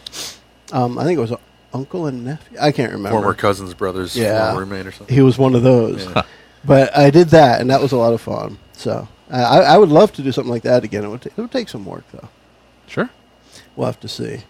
Um, 0.72 1.00
I 1.00 1.04
think 1.06 1.18
it 1.18 1.22
was 1.22 1.34
uncle 1.74 2.06
and 2.08 2.24
nephew. 2.26 2.58
I 2.62 2.72
can't 2.72 2.92
remember. 2.92 3.18
Former 3.20 3.34
cousins, 3.34 3.74
brothers, 3.74 4.16
Yeah. 4.16 4.52
former 4.52 4.66
roommate 4.66 4.86
or 4.88 4.92
something. 4.92 5.16
He 5.16 5.22
was 5.22 5.38
one 5.38 5.56
of 5.56 5.64
those. 5.64 6.06
Yeah. 6.06 6.22
But 6.66 6.96
I 6.98 7.10
did 7.10 7.30
that, 7.30 7.62
and 7.62 7.70
that 7.70 7.82
was 7.82 7.92
a 7.94 7.98
lot 7.98 8.14
of 8.14 8.22
fun. 8.22 8.58
So 8.74 9.08
I, 9.32 9.42
I 9.44 9.60
I 9.74 9.78
would 9.78 9.90
love 9.90 10.12
to 10.14 10.22
do 10.22 10.32
something 10.32 10.52
like 10.52 10.64
that 10.64 10.84
again. 10.84 11.04
It 11.04 11.08
would, 11.10 11.22
t- 11.22 11.30
it 11.36 11.42
would 11.42 11.52
take 11.52 11.70
some 11.70 11.86
work, 11.86 12.04
though. 12.12 12.28
Sure. 12.88 13.10
We'll 13.76 13.86
have 13.86 14.00
to 14.02 14.08
see. 14.08 14.42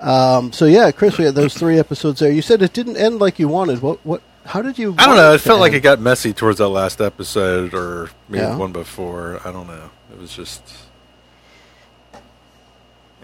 Um, 0.00 0.52
so 0.52 0.64
yeah, 0.64 0.90
Chris, 0.92 1.18
we 1.18 1.24
had 1.26 1.34
those 1.34 1.54
three 1.54 1.78
episodes 1.78 2.20
there. 2.20 2.32
You 2.32 2.42
said 2.42 2.62
it 2.62 2.72
didn't 2.72 2.96
end 2.96 3.18
like 3.18 3.38
you 3.38 3.48
wanted. 3.48 3.82
What? 3.82 3.98
What? 4.04 4.22
How 4.46 4.62
did 4.62 4.78
you? 4.78 4.94
I 4.98 5.06
don't 5.06 5.16
know. 5.16 5.34
It 5.34 5.40
felt 5.40 5.60
like 5.60 5.74
it 5.74 5.80
got 5.80 6.00
messy 6.00 6.32
towards 6.32 6.58
that 6.58 6.68
last 6.68 7.00
episode, 7.00 7.74
or 7.74 8.08
maybe 8.28 8.42
Yeah. 8.44 8.56
one 8.56 8.72
before. 8.72 9.40
I 9.44 9.52
don't 9.52 9.66
know. 9.66 9.90
It 10.10 10.18
was 10.18 10.34
just, 10.34 10.62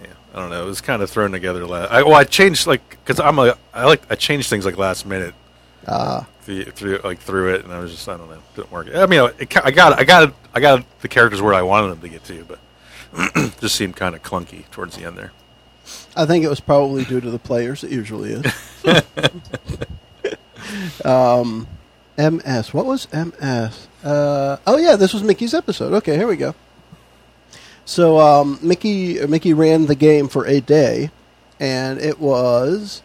yeah, 0.02 0.08
I 0.34 0.38
don't 0.40 0.50
know. 0.50 0.62
It 0.62 0.66
was 0.66 0.80
kind 0.80 1.02
of 1.02 1.10
thrown 1.10 1.32
together. 1.32 1.66
Last, 1.66 1.90
I, 1.90 2.02
well, 2.02 2.14
I 2.14 2.24
changed 2.24 2.66
like 2.66 2.88
because 2.90 3.18
I'm 3.20 3.38
a 3.38 3.56
I 3.72 3.84
like 3.86 4.02
I 4.10 4.14
changed 4.14 4.50
things 4.50 4.64
like 4.64 4.76
last 4.76 5.06
minute 5.06 5.34
Ah, 5.88 6.26
through, 6.42 6.64
through 6.64 7.00
like 7.04 7.18
through 7.20 7.54
it, 7.54 7.64
and 7.64 7.72
I 7.72 7.78
was 7.78 7.92
just 7.92 8.08
I 8.08 8.16
don't 8.16 8.28
know, 8.28 8.34
it 8.34 8.40
didn't 8.54 8.70
work. 8.72 8.88
I 8.94 9.06
mean, 9.06 9.30
it, 9.38 9.56
I 9.64 9.70
got 9.70 9.98
I 9.98 10.04
got 10.04 10.34
I 10.54 10.60
got 10.60 10.84
the 11.00 11.08
characters 11.08 11.40
where 11.40 11.54
I 11.54 11.62
wanted 11.62 11.88
them 11.92 12.00
to 12.02 12.08
get 12.08 12.24
to, 12.24 12.44
but 12.44 13.54
just 13.60 13.74
seemed 13.76 13.96
kind 13.96 14.14
of 14.14 14.22
clunky 14.22 14.68
towards 14.70 14.96
the 14.96 15.04
end 15.04 15.16
there. 15.16 15.32
I 16.16 16.26
think 16.26 16.44
it 16.44 16.48
was 16.48 16.61
probably 16.61 17.05
due 17.05 17.20
to 17.20 17.31
the 17.31 17.38
players. 17.38 17.85
It 17.85 17.92
usually 17.92 18.33
is. 18.33 18.85
um, 21.05 21.66
MS. 22.16 22.72
What 22.72 22.87
was 22.87 23.12
MS? 23.12 23.88
Uh, 24.02 24.57
oh 24.66 24.79
yeah, 24.79 24.96
this 24.96 25.12
was 25.12 25.22
Mickey's 25.22 25.55
episode. 25.55 25.92
Okay, 25.92 26.16
here 26.16 26.26
we 26.26 26.37
go. 26.37 26.55
So 27.85 28.18
um, 28.18 28.59
Mickey 28.62 29.24
Mickey 29.26 29.55
ran 29.55 29.87
the 29.87 29.94
game 29.94 30.29
for 30.29 30.46
a 30.46 30.61
day, 30.61 31.11
and 31.61 32.00
it 32.00 32.18
was 32.18 33.02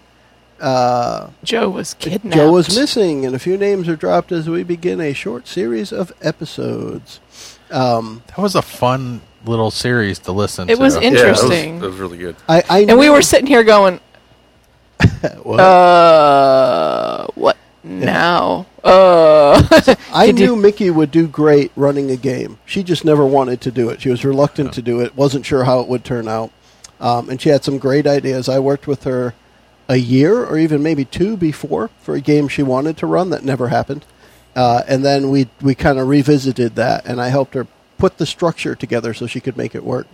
uh, 0.60 1.30
Joe 1.44 1.70
was 1.70 1.94
kidnapped. 1.96 2.36
Joe 2.36 2.52
was 2.52 2.76
missing, 2.76 3.26
and 3.26 3.36
a 3.36 3.40
few 3.40 3.58
names 3.58 3.88
are 3.90 3.96
dropped 3.96 4.32
as 4.32 4.50
we 4.50 4.64
begin 4.64 5.02
a 5.02 5.14
short 5.14 5.48
series 5.48 5.92
of 5.92 6.12
episodes. 6.22 7.20
Um, 7.70 8.24
That 8.28 8.38
was 8.38 8.56
a 8.56 8.62
fun 8.62 9.22
little 9.46 9.72
series 9.72 10.20
to 10.20 10.32
listen 10.32 10.70
It 10.70 10.76
to. 10.76 10.82
was 10.82 10.96
Yeah, 10.96 11.02
that 11.02 11.12
was, 11.12 11.20
Interesting. 11.44 11.80
that 11.80 11.88
was 11.88 11.98
really 12.00 12.18
good. 12.18 12.36
I, 12.48 12.64
I 12.70 12.80
And 12.88 12.98
we 13.00 13.10
were 13.10 13.22
sitting 13.22 13.48
here 13.48 13.64
going, 13.64 14.00
What? 15.44 15.60
uh, 15.60 17.28
what 17.36 17.58
now? 17.84 18.66
Uh, 18.84 19.62
I 20.14 20.28
Could 20.28 20.40
you- 20.40 20.46
knew 20.48 20.56
Mickey 20.56 20.90
would 20.90 21.12
do 21.12 21.28
great 21.28 21.72
running 21.76 22.12
a 22.12 22.16
game. 22.18 22.60
She 22.66 22.84
just 22.84 23.04
never 23.06 23.26
wanted 23.26 23.62
to 23.62 23.72
do 23.72 23.90
it. 23.90 24.02
She 24.02 24.10
was 24.10 24.24
reluctant 24.24 24.74
to 24.74 24.82
do 24.82 25.00
it. 25.02 25.16
wasn't 25.16 25.46
sure 25.46 25.64
how 25.64 25.80
it 25.82 25.88
would 25.88 26.04
turn 26.04 26.28
out, 26.28 26.52
um, 27.00 27.30
and 27.30 27.42
she 27.42 27.50
had 27.50 27.64
some 27.64 27.78
great 27.78 28.06
ideas. 28.08 28.48
I 28.50 28.60
worked 28.60 28.88
with 28.88 29.04
her 29.06 29.34
a 29.90 29.98
year 29.98 30.46
or 30.46 30.58
even 30.58 30.82
maybe 30.84 31.04
two 31.06 31.36
before 31.36 31.90
for 32.02 32.16
a 32.16 32.22
game 32.22 32.48
she 32.48 32.64
wanted 32.64 32.96
to 32.98 33.08
run 33.08 33.30
that 33.32 33.44
never 33.44 33.68
happened, 33.70 34.06
uh, 34.56 34.84
and 34.88 35.04
then 35.04 35.30
we 35.32 35.50
we 35.62 35.74
kind 35.76 35.98
of 36.00 36.08
revisited 36.08 36.76
that, 36.76 37.06
and 37.06 37.20
I 37.20 37.30
helped 37.30 37.54
her 37.56 37.68
put 38.02 38.18
the 38.18 38.26
structure 38.26 38.74
together 38.76 39.14
so 39.14 39.28
she 39.28 39.40
could 39.40 39.56
make 39.56 39.76
it 39.76 39.84
work. 39.84 40.08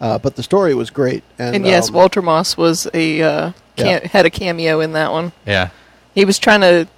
Uh, 0.00 0.18
but 0.18 0.34
the 0.36 0.42
story 0.42 0.74
was 0.74 0.88
great, 0.88 1.22
and, 1.38 1.56
and 1.56 1.66
yes, 1.66 1.88
um, 1.90 1.94
Walter 1.96 2.22
Moss 2.22 2.56
was 2.56 2.88
a 2.94 3.20
uh, 3.22 3.52
Yeah. 3.76 4.06
had 4.08 4.24
a 4.24 4.30
cameo 4.30 4.80
in 4.80 4.92
that 4.94 5.12
one. 5.12 5.32
yeah. 5.46 5.68
He 6.14 6.24
was 6.24 6.38
trying 6.38 6.62
to 6.62 6.88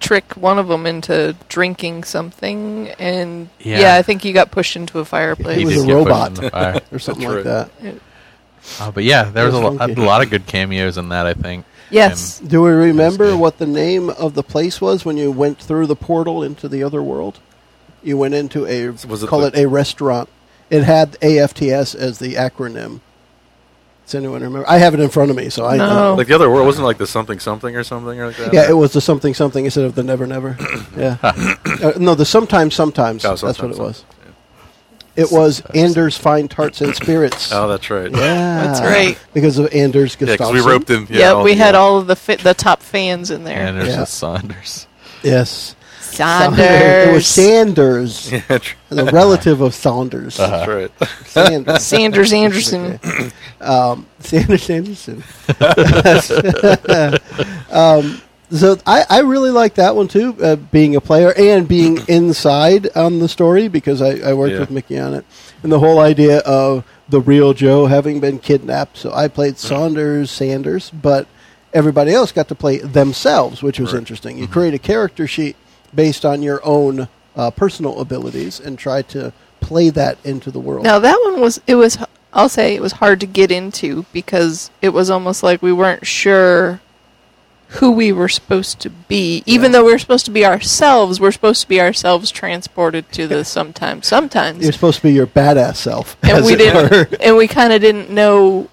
trick 0.00 0.32
one 0.34 0.58
of 0.58 0.66
them 0.68 0.84
into 0.84 1.36
drinking 1.48 2.02
something, 2.04 2.88
and 2.98 3.48
Yeah. 3.60 3.80
yeah, 3.80 3.94
I 3.94 4.02
think 4.02 4.22
he 4.22 4.32
got 4.32 4.50
pushed 4.50 4.74
into 4.74 4.98
a 4.98 5.04
fireplace. 5.04 5.58
He 5.58 5.64
was 5.64 5.84
a 5.84 5.94
robot. 5.94 6.28
in 6.28 6.34
the 6.34 6.50
fire. 6.50 6.80
or 6.92 6.98
something 6.98 7.26
like 7.28 7.44
right. 7.44 7.44
that. 7.44 7.70
Uh, 8.80 8.90
but 8.90 9.04
yeah, 9.04 9.24
there 9.30 9.46
was 9.46 9.54
a, 9.54 9.58
lo- 9.60 9.76
a 9.80 9.86
lot 9.94 10.22
of 10.24 10.28
good 10.30 10.46
cameos 10.46 10.98
in 10.98 11.08
that. 11.10 11.26
I 11.26 11.34
think. 11.34 11.64
yes, 11.90 12.40
Do 12.40 12.62
we 12.62 12.70
remember 12.70 13.36
what 13.36 13.58
the 13.58 13.66
name 13.66 14.10
of 14.10 14.34
the 14.34 14.42
place 14.42 14.80
was 14.80 15.04
when 15.04 15.16
you 15.16 15.30
went 15.30 15.58
through 15.60 15.86
the 15.86 15.96
portal 15.96 16.42
into 16.42 16.68
the 16.68 16.82
other 16.82 17.02
world? 17.02 17.38
You 18.02 18.16
went 18.16 18.34
into 18.34 18.66
a 18.66 18.88
Was 19.06 19.22
it 19.22 19.28
call 19.28 19.40
the- 19.40 19.48
it 19.48 19.56
a 19.56 19.68
restaurant. 19.68 20.28
It 20.70 20.84
had 20.84 21.12
AFTS 21.20 21.94
as 21.94 22.18
the 22.18 22.34
acronym. 22.34 23.00
Does 24.04 24.14
anyone 24.14 24.42
remember? 24.42 24.68
I 24.68 24.78
have 24.78 24.94
it 24.94 25.00
in 25.00 25.08
front 25.10 25.30
of 25.30 25.36
me, 25.36 25.50
so 25.50 25.66
I 25.66 25.76
No. 25.76 25.86
know. 25.88 26.14
Like 26.14 26.28
the 26.28 26.34
other 26.34 26.48
word 26.50 26.64
wasn't 26.64 26.86
like 26.86 26.96
the 26.98 27.06
something 27.06 27.38
something 27.40 27.76
or 27.76 27.82
something 27.84 28.18
or 28.20 28.28
like 28.28 28.36
that. 28.38 28.54
Yeah, 28.54 28.68
it 28.68 28.72
was 28.76 28.92
the 28.92 29.00
something 29.02 29.34
something 29.34 29.64
instead 29.66 29.84
of 29.84 29.94
the 29.94 30.02
never 30.02 30.26
never. 30.26 30.56
Yeah. 30.96 31.16
uh, 31.22 31.92
no, 31.98 32.14
the 32.14 32.24
sometimes 32.24 32.74
sometimes. 32.74 33.24
Oh, 33.24 33.30
That's 33.30 33.42
what 33.42 33.56
sometimes, 33.56 33.78
it 33.78 33.82
was. 33.82 34.04
It 35.16 35.32
was 35.32 35.60
Anders 35.74 36.16
Fine 36.16 36.48
Tarts 36.48 36.80
and 36.80 36.94
Spirits. 36.94 37.50
Oh, 37.52 37.66
that's 37.68 37.90
right. 37.90 38.10
Yeah, 38.10 38.64
That's 38.64 38.80
right. 38.80 39.18
Because 39.34 39.58
of 39.58 39.72
Anders 39.74 40.16
Yeah, 40.18 40.26
because 40.26 40.48
Gustafsson. 40.48 40.54
we 40.54 40.60
roped 40.60 40.90
in. 40.90 41.06
Yeah, 41.10 41.32
all 41.32 41.42
we 41.44 41.52
the, 41.54 41.58
had 41.58 41.74
uh, 41.74 41.82
all 41.82 41.98
of 41.98 42.06
the 42.06 42.16
fi- 42.16 42.36
the 42.36 42.54
top 42.54 42.82
fans 42.82 43.30
in 43.30 43.44
there. 43.44 43.58
Anders 43.58 43.68
and 43.68 43.78
there's 43.80 43.88
Yeah. 43.94 44.00
the 44.00 44.06
Saunders. 44.06 44.86
Yes, 45.22 45.74
Sanders. 46.08 46.58
It 46.60 47.12
was 47.12 47.26
Sanders, 47.26 48.32
Yeah, 48.32 48.58
tr- 48.58 48.76
the 48.88 49.04
relative 49.06 49.60
of 49.60 49.74
Saunders. 49.74 50.36
that's 50.36 50.68
right. 50.68 50.90
Sanders. 51.26 51.82
Sanders 51.84 52.32
Anderson. 52.32 53.00
um, 53.60 54.06
Sanders 54.20 54.68
Anderson. 54.70 55.22
um, 57.70 58.20
so 58.50 58.78
I, 58.86 59.04
I 59.10 59.20
really 59.20 59.50
like 59.50 59.74
that 59.74 59.94
one 59.94 60.08
too, 60.08 60.34
uh, 60.42 60.56
being 60.56 60.96
a 60.96 61.00
player 61.00 61.32
and 61.36 61.68
being 61.68 61.98
inside 62.08 62.88
on 62.96 63.18
the 63.18 63.28
story 63.28 63.68
because 63.68 64.00
I, 64.00 64.18
I 64.30 64.32
worked 64.34 64.54
Yeah. 64.54 64.60
with 64.60 64.70
Mickey 64.70 64.98
on 64.98 65.14
it, 65.14 65.24
and 65.62 65.70
the 65.70 65.78
whole 65.78 65.98
idea 66.00 66.38
of 66.40 66.84
the 67.08 67.20
real 67.20 67.52
Joe 67.54 67.86
having 67.86 68.20
been 68.20 68.38
kidnapped. 68.38 68.96
So 68.98 69.12
I 69.12 69.28
played 69.28 69.58
Saunders 69.58 70.30
Sanders, 70.30 70.90
but 70.90 71.26
everybody 71.74 72.12
else 72.12 72.32
got 72.32 72.48
to 72.48 72.54
play 72.54 72.78
themselves, 72.78 73.62
which 73.62 73.78
was 73.78 73.92
Right. 73.92 73.98
interesting. 73.98 74.38
You 74.38 74.48
create 74.48 74.72
a 74.74 74.78
character 74.78 75.26
sheet 75.26 75.56
based 75.94 76.24
on 76.24 76.42
your 76.42 76.60
own 76.64 77.08
uh, 77.36 77.50
personal 77.50 78.00
abilities 78.00 78.60
and 78.60 78.78
try 78.78 79.02
to 79.02 79.32
play 79.60 79.90
that 79.90 80.18
into 80.24 80.50
the 80.50 80.60
world. 80.60 80.84
Now 80.84 80.98
that 80.98 81.18
one 81.24 81.40
was 81.40 81.60
it 81.66 81.74
was 81.76 81.98
I'll 82.32 82.48
say 82.48 82.74
it 82.74 82.82
was 82.82 82.92
hard 82.92 83.20
to 83.20 83.26
get 83.26 83.50
into 83.50 84.04
because 84.12 84.70
it 84.82 84.90
was 84.90 85.10
almost 85.10 85.42
like 85.42 85.62
we 85.62 85.72
weren't 85.72 86.06
sure 86.06 86.80
who 87.72 87.90
we 87.90 88.12
were 88.12 88.28
supposed 88.30 88.80
to 88.80 88.88
be. 88.90 89.42
Even 89.44 89.72
though 89.72 89.84
we 89.84 89.92
were 89.92 89.98
supposed 89.98 90.24
to 90.24 90.30
be 90.30 90.44
ourselves, 90.46 91.20
we're 91.20 91.32
supposed 91.32 91.60
to 91.62 91.68
be 91.68 91.80
ourselves 91.80 92.30
transported 92.30 93.10
to 93.12 93.26
the 93.26 93.44
sometimes 93.56 94.06
sometimes. 94.06 94.62
You're 94.62 94.72
supposed 94.72 94.98
to 94.98 95.02
be 95.04 95.12
your 95.12 95.26
badass 95.26 95.76
self, 95.76 96.16
and 96.22 96.32
as 96.32 96.46
we 96.46 96.54
it 96.54 96.58
didn't 96.58 97.20
and 97.22 97.36
we 97.36 97.46
kind 97.48 97.72
of 97.72 97.80
didn't 97.80 98.10
know 98.10 98.68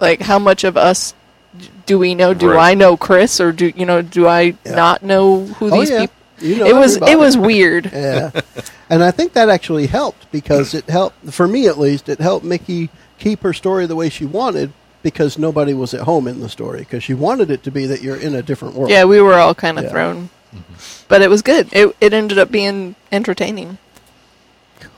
like 0.00 0.20
how 0.20 0.38
much 0.38 0.64
of 0.64 0.76
us 0.76 1.14
do 1.84 1.98
we 1.98 2.14
know 2.14 2.32
do 2.32 2.50
Right. 2.52 2.70
i 2.70 2.74
know 2.74 2.96
chris 2.96 3.38
or 3.40 3.52
do 3.52 3.70
you 3.76 3.84
know 3.84 4.00
do 4.00 4.26
i 4.26 4.40
Yeah. 4.64 4.74
not 4.74 5.02
know 5.02 5.44
who 5.44 5.70
Oh, 5.70 5.80
these 5.80 5.90
yeah. 5.90 6.00
people 6.02 6.14
You 6.42 6.56
know 6.58 6.66
it 6.66 6.74
was 6.74 6.96
everybody. 6.96 7.12
it 7.12 7.18
was 7.18 7.36
weird 7.38 7.84
yeah, 7.92 8.30
and 8.90 9.02
I 9.04 9.10
think 9.10 9.32
that 9.34 9.48
actually 9.48 9.86
helped 9.86 10.30
because 10.32 10.74
it 10.74 10.88
helped 10.90 11.32
for 11.32 11.46
me 11.48 11.66
at 11.68 11.78
least. 11.78 12.08
It 12.08 12.20
helped 12.20 12.44
Mickey 12.44 12.90
keep 13.18 13.42
her 13.42 13.52
story 13.52 13.86
the 13.86 13.96
way 13.96 14.08
she 14.08 14.24
wanted 14.26 14.72
because 15.02 15.38
nobody 15.38 15.74
was 15.74 15.94
at 15.94 16.02
home 16.02 16.26
in 16.28 16.40
the 16.40 16.48
story 16.48 16.80
because 16.80 17.02
she 17.04 17.14
wanted 17.14 17.50
it 17.50 17.62
to 17.64 17.70
be 17.70 17.86
that 17.86 18.02
you're 18.02 18.16
in 18.16 18.34
a 18.34 18.42
different 18.42 18.74
world. 18.74 18.90
yeah 18.90 19.04
we 19.04 19.20
were 19.20 19.34
all 19.34 19.54
kind 19.54 19.78
of 19.78 19.84
Yeah. 19.84 19.90
thrown 19.90 20.30
but 21.08 21.22
it 21.22 21.30
was 21.30 21.42
good 21.42 21.68
it, 21.72 21.94
it 22.00 22.12
ended 22.12 22.38
up 22.38 22.50
being 22.50 22.94
entertaining 23.10 23.78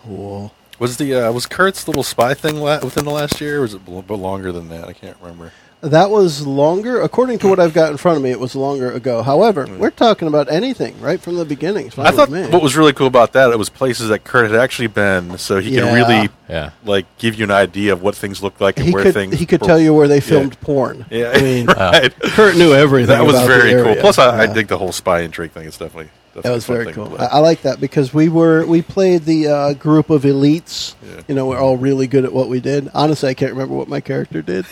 cool. 0.02 0.52
Was 0.78 0.96
the 0.96 1.14
uh, 1.14 1.32
was 1.32 1.46
Kurt's 1.46 1.86
little 1.86 2.02
spy 2.02 2.34
thing 2.34 2.56
la- 2.56 2.80
within 2.82 3.04
the 3.04 3.10
last 3.12 3.40
year? 3.40 3.58
or 3.58 3.60
Was 3.62 3.74
it 3.74 3.80
a 3.86 3.90
longer 4.14 4.50
than 4.50 4.68
that? 4.70 4.88
I 4.88 4.92
can't 4.92 5.16
remember. 5.20 5.52
That 5.84 6.10
was 6.10 6.46
longer, 6.46 7.00
according 7.00 7.38
to 7.40 7.48
what 7.48 7.60
I've 7.60 7.74
got 7.74 7.90
in 7.90 7.96
front 7.98 8.16
of 8.16 8.22
me. 8.22 8.30
It 8.30 8.40
was 8.40 8.56
longer 8.56 8.90
ago. 8.92 9.22
However, 9.22 9.66
we're 9.78 9.90
talking 9.90 10.28
about 10.28 10.50
anything 10.50 10.98
right 11.00 11.20
from 11.20 11.36
the 11.36 11.44
beginning. 11.44 11.86
It's 11.86 11.94
fine 11.96 12.06
I 12.06 12.10
thought 12.10 12.30
me. 12.30 12.46
what 12.48 12.62
was 12.62 12.76
really 12.76 12.92
cool 12.94 13.06
about 13.06 13.32
that 13.34 13.50
it 13.50 13.58
was 13.58 13.68
places 13.68 14.08
that 14.08 14.24
Kurt 14.24 14.50
had 14.50 14.58
actually 14.58 14.88
been, 14.88 15.36
so 15.38 15.58
he 15.60 15.70
Yeah. 15.70 15.82
could 15.82 15.94
really 15.94 16.28
Yeah. 16.48 16.70
like 16.84 17.06
give 17.18 17.34
you 17.34 17.44
an 17.44 17.50
idea 17.50 17.92
of 17.92 18.02
what 18.02 18.14
things 18.16 18.42
looked 18.42 18.60
like 18.60 18.78
and 18.78 18.86
he 18.86 18.92
where 18.92 19.02
could 19.04 19.14
things. 19.14 19.38
he 19.38 19.46
could 19.46 19.60
were- 19.60 19.66
tell 19.66 19.78
you 19.78 19.92
where 19.92 20.08
they 20.08 20.20
filmed 20.20 20.58
porn. 20.60 21.04
Yeah, 21.10 21.32
I 21.34 21.40
mean, 21.42 21.66
right. 21.78 22.12
Kurt 22.20 22.56
knew 22.56 22.72
everything. 22.72 23.08
that 23.08 23.24
was 23.24 23.34
about 23.34 23.46
the 23.48 23.54
very 23.54 23.72
cool. 23.74 23.84
area. 23.90 24.00
Plus, 24.00 24.18
I, 24.18 24.28
I 24.40 24.44
Yeah. 24.44 24.52
dig 24.54 24.68
the 24.68 24.78
whole 24.78 24.92
spy 24.92 25.20
intrigue 25.20 25.52
thing. 25.52 25.66
It's 25.66 25.76
definitely, 25.78 26.10
definitely 26.34 26.48
That 26.48 26.54
was 26.54 26.64
a 26.64 26.66
fun 26.66 26.76
very 26.76 26.84
thing 26.86 26.94
to 26.94 27.00
cool. 27.10 27.16
play. 27.18 27.26
I, 27.26 27.36
I 27.36 27.38
like 27.40 27.62
that 27.62 27.78
because 27.80 28.14
we 28.14 28.28
were 28.30 28.64
we 28.66 28.80
played 28.80 29.24
the 29.26 29.48
uh, 29.48 29.72
group 29.74 30.08
of 30.08 30.22
elites. 30.22 30.94
Yeah. 31.06 31.20
You 31.28 31.34
know, 31.34 31.46
we're 31.46 31.58
all 31.60 31.76
really 31.76 32.06
good 32.06 32.24
at 32.24 32.32
what 32.32 32.48
we 32.48 32.60
did. 32.60 32.90
Honestly, 32.94 33.28
I 33.28 33.34
can't 33.34 33.52
remember 33.52 33.74
what 33.74 33.88
my 33.88 34.00
character 34.00 34.40
did. 34.40 34.64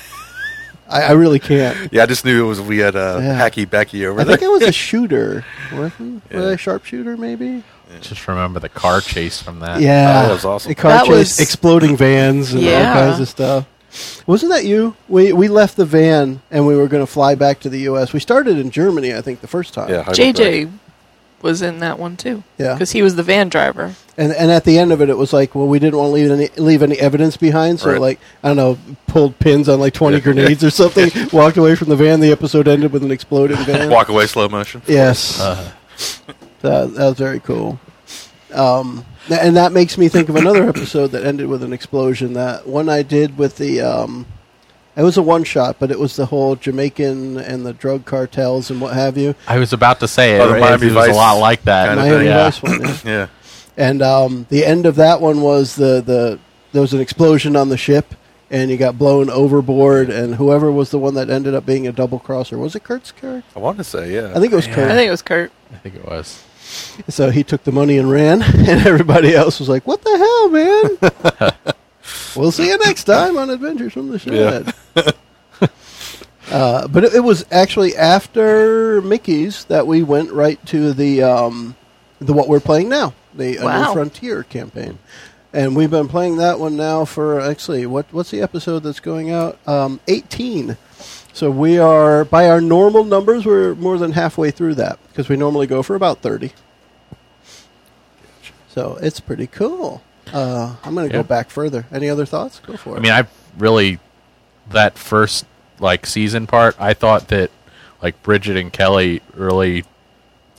I, 0.89 1.03
I 1.03 1.13
really 1.13 1.39
can't. 1.39 1.93
yeah, 1.93 2.03
I 2.03 2.07
just 2.07 2.25
knew 2.25 2.45
it 2.45 2.49
was 2.49 2.61
we 2.61 2.79
had 2.79 2.97
uh, 2.97 3.19
Yeah. 3.23 3.39
Hacky 3.49 3.69
Becky 3.69 4.07
over 4.07 4.21
I 4.21 4.25
there. 4.25 4.37
think 4.37 4.49
it 4.49 4.53
was 4.53 4.63
a 4.63 4.73
shooter. 4.87 5.45
Wasn't 5.73 6.23
was 6.33 6.45
I 6.45 6.49
Yeah. 6.49 6.55
a 6.55 6.57
sharpshooter? 6.59 7.17
Maybe. 7.17 7.63
Just 8.01 8.27
remember 8.27 8.59
the 8.59 8.69
car 8.71 9.01
chase 9.03 9.43
from 9.43 9.61
that. 9.61 9.81
Yeah, 9.83 10.23
Oh, 10.25 10.29
that 10.29 10.33
was 10.33 10.45
awesome. 10.47 10.71
The 10.71 10.75
car 10.75 10.93
That 10.93 11.07
chase, 11.07 11.11
was- 11.17 11.41
exploding 11.41 11.97
vans, 11.97 12.53
and 12.55 12.67
all 12.67 12.95
kinds 12.95 13.21
of 13.21 13.29
stuff. 13.29 13.67
Wasn't 14.27 14.51
that 14.51 14.65
you? 14.65 14.97
We 15.09 15.35
we 15.35 15.49
left 15.49 15.77
the 15.77 15.85
van 15.85 16.41
and 16.51 16.67
we 16.67 16.75
were 16.77 16.89
going 16.89 17.03
to 17.03 17.11
fly 17.11 17.35
back 17.35 17.61
to 17.61 17.69
the 17.69 17.81
U.S. 17.81 18.15
We 18.15 18.21
started 18.21 18.57
in 18.59 18.71
Germany, 18.71 19.15
I 19.15 19.21
think, 19.21 19.43
the 19.43 19.47
first 19.47 19.75
time. 19.75 19.91
yeah, 19.91 20.05
jj 20.05 20.71
was 21.43 21.61
in 21.61 21.81
that 21.81 21.99
one 21.99 22.17
too 22.17 22.43
Yeah. 22.57 22.73
because 22.75 22.93
he 22.93 23.03
was 23.03 23.17
the 23.17 23.23
van 23.23 23.49
driver 23.51 23.95
And 24.19 24.31
and 24.33 24.51
at 24.51 24.65
the 24.65 24.79
end 24.79 24.93
of 24.93 25.01
it, 25.01 25.09
it 25.09 25.17
was 25.17 25.33
like, 25.33 25.55
well, 25.55 25.67
we 25.67 25.79
didn't 25.79 25.99
want 25.99 26.09
to 26.09 26.13
leave 26.13 26.31
any 26.31 26.49
leave 26.59 26.83
any 26.83 26.99
evidence 26.99 27.37
behind, 27.39 27.81
so 27.81 27.93
Right. 27.93 28.01
like 28.01 28.21
I 28.43 28.49
don't 28.49 28.57
know, 28.59 28.79
pulled 29.07 29.39
pins 29.39 29.69
on 29.71 29.81
like 29.81 29.95
twenty 29.95 30.17
Yeah. 30.19 30.23
grenades 30.23 30.63
or 30.63 30.71
something, 30.71 31.11
walked 31.33 31.57
away 31.57 31.77
from 31.77 31.89
the 31.89 31.97
van. 31.97 32.21
The 32.21 32.31
episode 32.31 32.69
ended 32.69 32.93
with 32.93 33.03
an 33.05 33.11
exploding 33.11 33.57
van. 33.65 33.89
Walk 33.91 34.11
away 34.11 34.27
slow 34.27 34.49
motion. 34.51 34.83
Yes, 34.87 35.39
that, 35.39 35.73
that 36.61 36.95
was 36.95 37.17
very 37.19 37.41
cool. 37.41 37.81
Um, 38.53 39.05
and 39.31 39.57
that 39.57 39.73
makes 39.73 39.97
me 39.97 40.09
think 40.09 40.29
of 40.29 40.37
another 40.37 40.69
episode 40.69 41.09
that 41.13 41.25
ended 41.25 41.47
with 41.47 41.63
an 41.63 41.73
explosion. 41.73 42.35
That 42.35 42.67
one 42.67 42.89
I 42.89 43.03
did 43.03 43.39
with 43.39 43.57
the. 43.57 43.81
Um, 43.81 44.27
it 44.95 45.03
was 45.03 45.17
a 45.17 45.23
one 45.23 45.45
shot, 45.45 45.77
but 45.79 45.91
it 45.91 45.99
was 45.99 46.17
the 46.17 46.27
whole 46.27 46.55
Jamaican 46.55 47.39
and 47.39 47.65
the 47.65 47.73
drug 47.73 48.05
cartels 48.05 48.71
and 48.71 48.79
what 48.79 48.93
have 48.93 49.17
you. 49.17 49.35
I 49.49 49.59
was 49.59 49.73
about 49.73 50.01
to 50.01 50.09
say 50.09 50.39
Oh, 50.39 50.53
it, 50.53 50.83
it 50.83 50.95
was 50.95 51.09
a 51.09 51.13
lot 51.13 51.39
like 51.39 51.63
that. 51.63 51.87
kind 51.97 51.99
of 52.01 52.05
Miami 52.07 52.19
thing. 52.19 52.27
yeah. 52.27 52.51
Vice 52.51 52.63
one. 52.63 53.11
yeah. 53.11 53.27
Yeah, 53.42 53.42
And 53.77 54.03
um, 54.03 54.47
the 54.51 54.65
end 54.67 54.87
of 54.87 54.97
that 54.97 55.21
one 55.21 55.41
was 55.41 55.77
the, 55.77 56.03
the 56.05 56.39
there 56.73 56.83
was 56.83 56.93
an 56.93 57.01
explosion 57.01 57.57
on 57.57 57.69
the 57.71 57.77
ship, 57.77 58.15
and 58.51 58.71
you 58.71 58.77
got 58.77 58.99
blown 58.99 59.31
overboard. 59.31 60.11
And 60.11 60.35
whoever 60.35 60.71
was 60.71 60.91
the 60.91 60.99
one 60.99 61.15
that 61.15 61.31
ended 61.31 61.55
up 61.55 61.65
being 61.65 61.87
a 61.87 61.93
double 61.93 62.19
crosser 62.19 62.59
was 62.59 62.75
it 62.75 62.85
Kurt's 62.85 63.13
character? 63.13 63.49
I 63.57 63.61
want 63.61 63.79
to 63.79 63.85
say 63.85 64.13
yeah. 64.15 64.31
I 64.35 64.41
think 64.41 64.53
it 64.53 64.57
was 64.57 64.67
Yeah. 64.67 64.75
Kurt. 64.75 64.91
i 64.91 64.95
think 64.95 65.09
it 65.09 65.11
was 65.11 65.23
kurt 65.23 65.53
I 65.73 65.77
think 65.77 65.95
it 65.95 66.05
was. 66.07 66.43
so 67.09 67.31
he 67.31 67.43
took 67.45 67.65
the 67.65 67.73
money 67.73 67.97
and 67.99 68.11
ran, 68.11 68.43
and 68.43 68.87
everybody 68.87 69.35
else 69.35 69.59
was 69.59 69.69
like, 69.69 69.87
"What 69.87 70.03
the 70.03 70.19
hell, 70.19 70.49
man?" 70.51 71.65
we'll 72.37 72.53
see 72.53 72.69
you 72.69 72.79
next 72.79 73.05
time 73.05 73.37
on 73.39 73.49
Adventures 73.51 73.93
from 73.95 74.09
the 74.09 74.19
Shed. 74.19 74.75
uh, 76.51 76.89
but 76.89 77.05
it, 77.05 77.15
it 77.15 77.21
was 77.21 77.45
actually 77.51 77.97
after 77.97 79.01
Mickey's 79.03 79.65
that 79.67 79.87
we 79.87 80.03
went 80.03 80.31
right 80.33 80.65
to 80.67 80.93
the 80.93 81.23
um, 81.23 81.75
the 82.21 82.33
what 82.33 82.49
we're 82.49 82.61
playing 82.61 82.89
now, 82.89 83.15
the 83.35 83.57
A 83.57 83.63
New 83.87 83.93
Frontier 83.93 84.43
campaign. 84.45 84.99
And 85.55 85.77
we've 85.77 85.91
been 85.91 86.09
playing 86.09 86.37
that 86.39 86.59
one 86.59 86.77
now 86.77 87.05
for 87.05 87.39
actually 87.41 87.85
what 87.87 88.07
what's 88.13 88.31
the 88.31 88.41
episode 88.41 88.81
that's 88.81 89.01
going 89.01 89.31
out? 89.31 89.59
Um, 89.69 90.01
Eighteen. 90.09 90.77
So 91.35 91.51
we 91.51 91.79
are 91.79 92.25
by 92.25 92.49
our 92.49 92.61
normal 92.61 93.05
numbers, 93.05 93.45
we're 93.47 93.75
more 93.75 93.99
than 93.99 94.13
halfway 94.13 94.51
through 94.51 94.77
that 94.77 94.99
because 95.09 95.29
we 95.29 95.37
normally 95.37 95.67
go 95.67 95.83
for 95.83 95.95
about 95.95 96.19
thirty. 96.23 96.53
So 98.69 98.99
it's 99.03 99.21
pretty 99.21 99.47
cool. 99.47 100.03
Uh, 100.33 100.77
I'm 100.85 100.95
going 100.95 101.09
to 101.09 101.15
Yeah. 101.15 101.23
go 101.23 101.29
back 101.29 101.51
further. 101.51 101.87
Any 101.93 102.09
other 102.09 102.25
thoughts? 102.25 102.61
Go 102.61 102.77
for 102.77 102.95
it. 102.95 102.99
I 102.99 103.01
mean, 103.03 103.13
I 103.13 103.27
really 103.59 103.99
that 104.71 104.97
first 104.97 105.45
like 105.79 106.07
season 106.07 106.47
part. 106.47 106.77
I 106.81 106.95
thought 106.95 107.29
that 107.29 107.51
like 108.01 108.23
Bridget 108.23 108.57
and 108.57 108.73
Kelly 108.73 109.21
really 109.35 109.85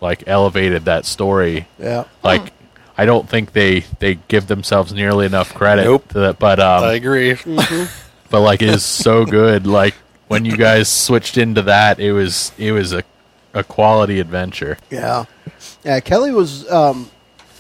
like 0.02 0.24
elevated 0.28 0.86
that 0.86 1.06
story. 1.06 1.68
yeah, 1.80 2.04
Like, 2.24 2.52
I 2.98 3.06
don't 3.06 3.28
think 3.28 3.54
they 3.54 3.82
they 4.00 4.16
give 4.28 4.48
themselves 4.48 4.94
nearly 4.94 5.26
enough 5.26 5.54
credit. 5.54 5.86
Nope. 5.86 6.08
To 6.10 6.20
that, 6.20 6.40
but 6.40 6.60
um, 6.60 6.84
I 6.84 6.94
agree. 6.94 7.34
but 8.30 8.42
like 8.42 8.62
it 8.62 8.70
is 8.70 8.86
so 8.86 9.26
good. 9.26 9.66
Like 9.66 9.96
when 10.28 10.46
you 10.46 10.58
guys 10.58 10.90
switched 10.90 11.38
into 11.38 11.64
that, 11.64 12.00
it 12.00 12.12
was 12.12 12.52
it 12.58 12.72
was 12.72 12.94
a 12.94 13.04
a 13.54 13.64
quality 13.64 14.20
adventure. 14.20 14.78
yeah, 14.90 15.26
yeah. 15.84 16.00
Kelly 16.00 16.32
was 16.32 16.70
um, 16.72 17.10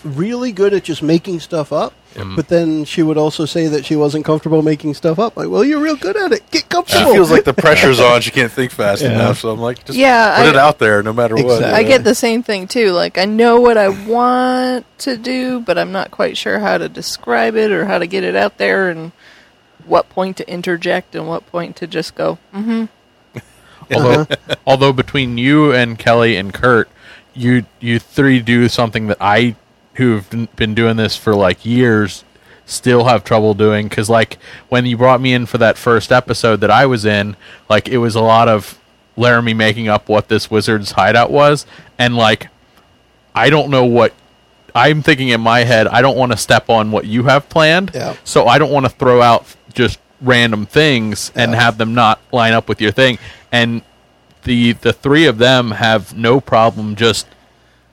really 0.03 0.51
good 0.51 0.73
at 0.73 0.83
just 0.83 1.03
making 1.03 1.39
stuff 1.39 1.71
up. 1.71 1.93
Mm. 2.13 2.35
But 2.35 2.47
then 2.47 2.85
she 2.85 3.01
would 3.03 3.17
also 3.17 3.45
say 3.45 3.67
that 3.67 3.85
she 3.85 3.95
wasn't 3.95 4.25
comfortable 4.25 4.61
making 4.61 4.93
stuff 4.93 5.19
up. 5.19 5.35
Like, 5.37 5.49
well, 5.49 5.63
you're 5.63 5.79
real 5.79 5.95
good 5.95 6.15
at 6.15 6.31
it. 6.31 6.49
Get 6.51 6.69
comfortable. 6.69 6.85
She 6.87 6.93
comfortable. 7.05 7.13
feels 7.13 7.31
like 7.31 7.43
the 7.45 7.53
pressure's 7.61 7.99
on. 7.99 8.21
She 8.21 8.31
can't 8.31 8.51
think 8.51 8.71
fast 8.71 9.01
Yeah. 9.01 9.11
enough. 9.13 9.39
So 9.39 9.49
I'm 9.51 9.59
like, 9.59 9.83
just 9.85 9.97
Yeah, 9.97 10.37
put 10.37 10.45
I- 10.45 10.49
it 10.49 10.55
out 10.55 10.79
there, 10.79 11.01
no 11.03 11.13
matter 11.13 11.35
what. 11.35 11.63
I 11.63 11.79
Yeah. 11.79 11.87
get 11.87 12.03
the 12.03 12.15
same 12.15 12.43
thing 12.43 12.67
too. 12.67 12.91
Like 12.91 13.17
I 13.17 13.25
know 13.25 13.59
what 13.59 13.77
I 13.77 13.89
want 13.89 14.85
to 14.99 15.17
do, 15.17 15.59
but 15.59 15.77
I'm 15.77 15.91
not 15.91 16.11
quite 16.11 16.37
sure 16.37 16.59
how 16.59 16.77
to 16.77 16.87
describe 16.89 17.55
it 17.55 17.71
or 17.71 17.85
how 17.85 17.97
to 17.99 18.07
get 18.07 18.23
it 18.23 18.35
out 18.35 18.57
there 18.57 18.89
and 18.89 19.11
what 19.85 20.09
point 20.09 20.37
to 20.37 20.49
interject 20.49 21.13
and 21.15 21.27
what 21.27 21.45
point 21.47 21.75
to 21.77 21.87
just 21.87 22.15
go. 22.15 22.37
Mm-hmm. 22.55 22.85
Although, 23.93 24.27
although 24.65 24.93
between 24.93 25.37
you 25.37 25.73
and 25.73 25.99
Kelly 25.99 26.35
and 26.37 26.53
Kurt, 26.53 26.87
you 27.33 27.65
you 27.79 27.99
three 27.99 28.39
do 28.39 28.69
something 28.69 29.07
that 29.07 29.17
I, 29.19 29.55
who've 29.95 30.29
been- 30.55 30.73
doing 30.73 30.97
this 30.97 31.15
for 31.15 31.35
like 31.35 31.65
years, 31.65 32.23
still 32.65 33.03
have 33.05 33.23
trouble 33.23 33.53
doing 33.53 33.87
because 33.87 34.09
like 34.09 34.37
when 34.69 34.85
you 34.85 34.97
brought 34.97 35.19
me 35.21 35.33
in 35.33 35.45
for 35.45 35.57
that 35.59 35.77
first 35.77 36.11
episode 36.11 36.61
that 36.61 36.71
I 36.71 36.85
was 36.85 37.05
in, 37.05 37.35
like 37.69 37.87
it 37.87 37.97
was 37.97 38.15
a 38.15 38.21
lot 38.21 38.47
of 38.47 38.79
Laramie 39.17 39.53
making 39.53 39.87
up 39.89 40.09
what 40.09 40.27
this 40.29 40.49
wizard's 40.49 40.91
hideout 40.91 41.29
was, 41.31 41.65
and 41.99 42.15
like 42.15 42.47
I 43.35 43.49
don't 43.49 43.69
know 43.69 43.85
what 43.85 44.13
I'm 44.75 45.01
thinking 45.03 45.29
in 45.29 45.41
my 45.41 45.63
head. 45.65 45.87
I 45.87 46.01
don't 46.01 46.17
want 46.17 46.31
to 46.31 46.37
step 46.37 46.69
on 46.69 46.89
what 46.91 47.05
you 47.05 47.23
have 47.23 47.47
planned, 47.49 47.91
Yeah. 47.93 48.15
so 48.23 48.47
I 48.47 48.57
don't 48.57 48.71
want 48.71 48.85
to 48.87 48.91
throw 48.91 49.21
out 49.21 49.45
just 49.73 49.99
random 50.21 50.65
things 50.65 51.31
and 51.35 51.51
Yeah. 51.51 51.59
have 51.61 51.77
them 51.77 51.93
not 51.93 52.19
line 52.31 52.53
up 52.53 52.67
with 52.69 52.81
your 52.81 52.91
thing. 52.91 53.19
And 53.51 53.81
the 54.45 54.71
the 54.73 54.93
three 54.93 55.27
of 55.27 55.37
them 55.37 55.71
have 55.71 56.15
no 56.17 56.39
problem 56.41 56.95
just 56.95 57.27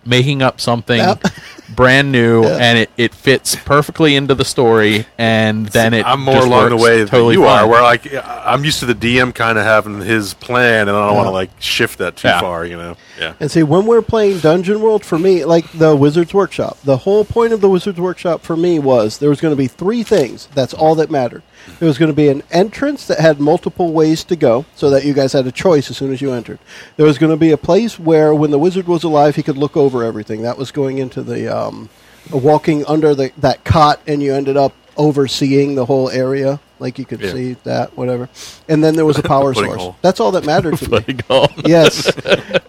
making 0.06 0.40
up 0.42 0.60
something 0.60 0.98
Yep. 0.98 1.24
brand 1.74 2.10
new 2.12 2.42
Yeah. 2.44 2.56
and 2.60 2.78
it, 2.78 2.90
it 2.96 3.14
fits 3.14 3.54
perfectly 3.56 4.16
into 4.16 4.34
the 4.34 4.44
story 4.44 5.06
and 5.18 5.66
then 5.66 5.94
it 5.94 6.04
I'm 6.06 6.20
more 6.22 6.34
just 6.34 6.46
along 6.46 6.70
the 6.70 6.76
way 6.76 7.04
totally 7.04 7.36
that 7.36 7.40
you 7.42 7.46
are, 7.46 7.60
fine. 7.60 7.68
where 7.70 7.82
like 7.82 8.12
I'm 8.24 8.64
used 8.64 8.80
to 8.80 8.86
the 8.86 8.94
DM 8.94 9.34
kind 9.34 9.58
of 9.58 9.64
having 9.64 10.00
his 10.00 10.34
plan, 10.34 10.88
and 10.88 10.96
I 10.96 11.06
don't 11.06 11.16
want 11.16 11.26
to 11.28 11.30
like 11.32 11.50
shift 11.60 11.98
that 11.98 12.16
too 12.16 12.28
Yeah. 12.28 12.40
far, 12.40 12.64
you 12.64 12.76
know. 12.76 12.96
Yeah. 13.18 13.34
And 13.40 13.50
see, 13.50 13.62
when 13.62 13.86
we're 13.86 14.02
playing 14.02 14.38
Dungeon 14.40 14.80
World, 14.80 15.04
for 15.04 15.18
me, 15.18 15.44
like 15.44 15.70
the 15.72 15.94
Wizard's 15.94 16.32
Workshop, 16.34 16.78
the 16.84 16.96
whole 16.98 17.24
point 17.24 17.52
of 17.52 17.60
the 17.60 17.68
Wizard's 17.68 18.00
Workshop 18.00 18.42
for 18.42 18.56
me 18.56 18.78
was 18.78 19.18
there 19.18 19.28
was 19.28 19.40
going 19.40 19.52
to 19.52 19.56
be 19.58 19.66
three 19.68 20.02
things. 20.02 20.48
That's 20.54 20.72
all 20.74 20.94
that 20.96 21.10
mattered. 21.10 21.42
There 21.78 21.86
was 21.88 21.98
going 21.98 22.10
to 22.10 22.16
be 22.16 22.28
an 22.28 22.42
entrance 22.50 23.06
that 23.06 23.20
had 23.20 23.40
multiple 23.40 23.92
ways 23.92 24.24
to 24.24 24.36
go, 24.36 24.64
so 24.74 24.90
that 24.90 25.04
you 25.04 25.14
guys 25.14 25.32
had 25.32 25.46
a 25.46 25.52
choice 25.52 25.90
as 25.90 25.96
soon 25.96 26.12
as 26.12 26.20
you 26.20 26.32
entered. 26.32 26.58
There 26.96 27.06
was 27.06 27.16
going 27.18 27.30
to 27.30 27.36
be 27.38 27.52
a 27.52 27.56
place 27.56 27.98
where, 27.98 28.34
when 28.34 28.50
the 28.50 28.58
wizard 28.58 28.86
was 28.86 29.02
alive, 29.04 29.36
he 29.36 29.42
could 29.42 29.56
look 29.58 29.76
over 29.76 30.04
everything. 30.04 30.42
That 30.42 30.58
was 30.58 30.70
going 30.72 30.98
into 30.98 31.22
the 31.22 31.48
um, 31.48 31.88
walking 32.30 32.84
under 32.86 33.14
the 33.14 33.32
that 33.38 33.64
cot, 33.64 34.00
and 34.06 34.22
you 34.22 34.34
ended 34.34 34.56
up 34.56 34.74
overseeing 34.96 35.74
the 35.76 35.86
whole 35.86 36.10
area, 36.10 36.60
like 36.78 36.98
you 36.98 37.06
could 37.06 37.20
Yeah. 37.20 37.32
see 37.32 37.52
that, 37.64 37.96
whatever. 37.96 38.28
And 38.68 38.84
then 38.84 38.96
there 38.96 39.06
was 39.06 39.16
a 39.18 39.22
power 39.36 39.54
source. 39.54 39.80
hole. 39.80 39.96
That's 40.02 40.20
all 40.20 40.32
that 40.32 40.44
mattered 40.44 40.76
to 40.78 40.90
me. 40.90 41.16
Yes. 41.64 42.10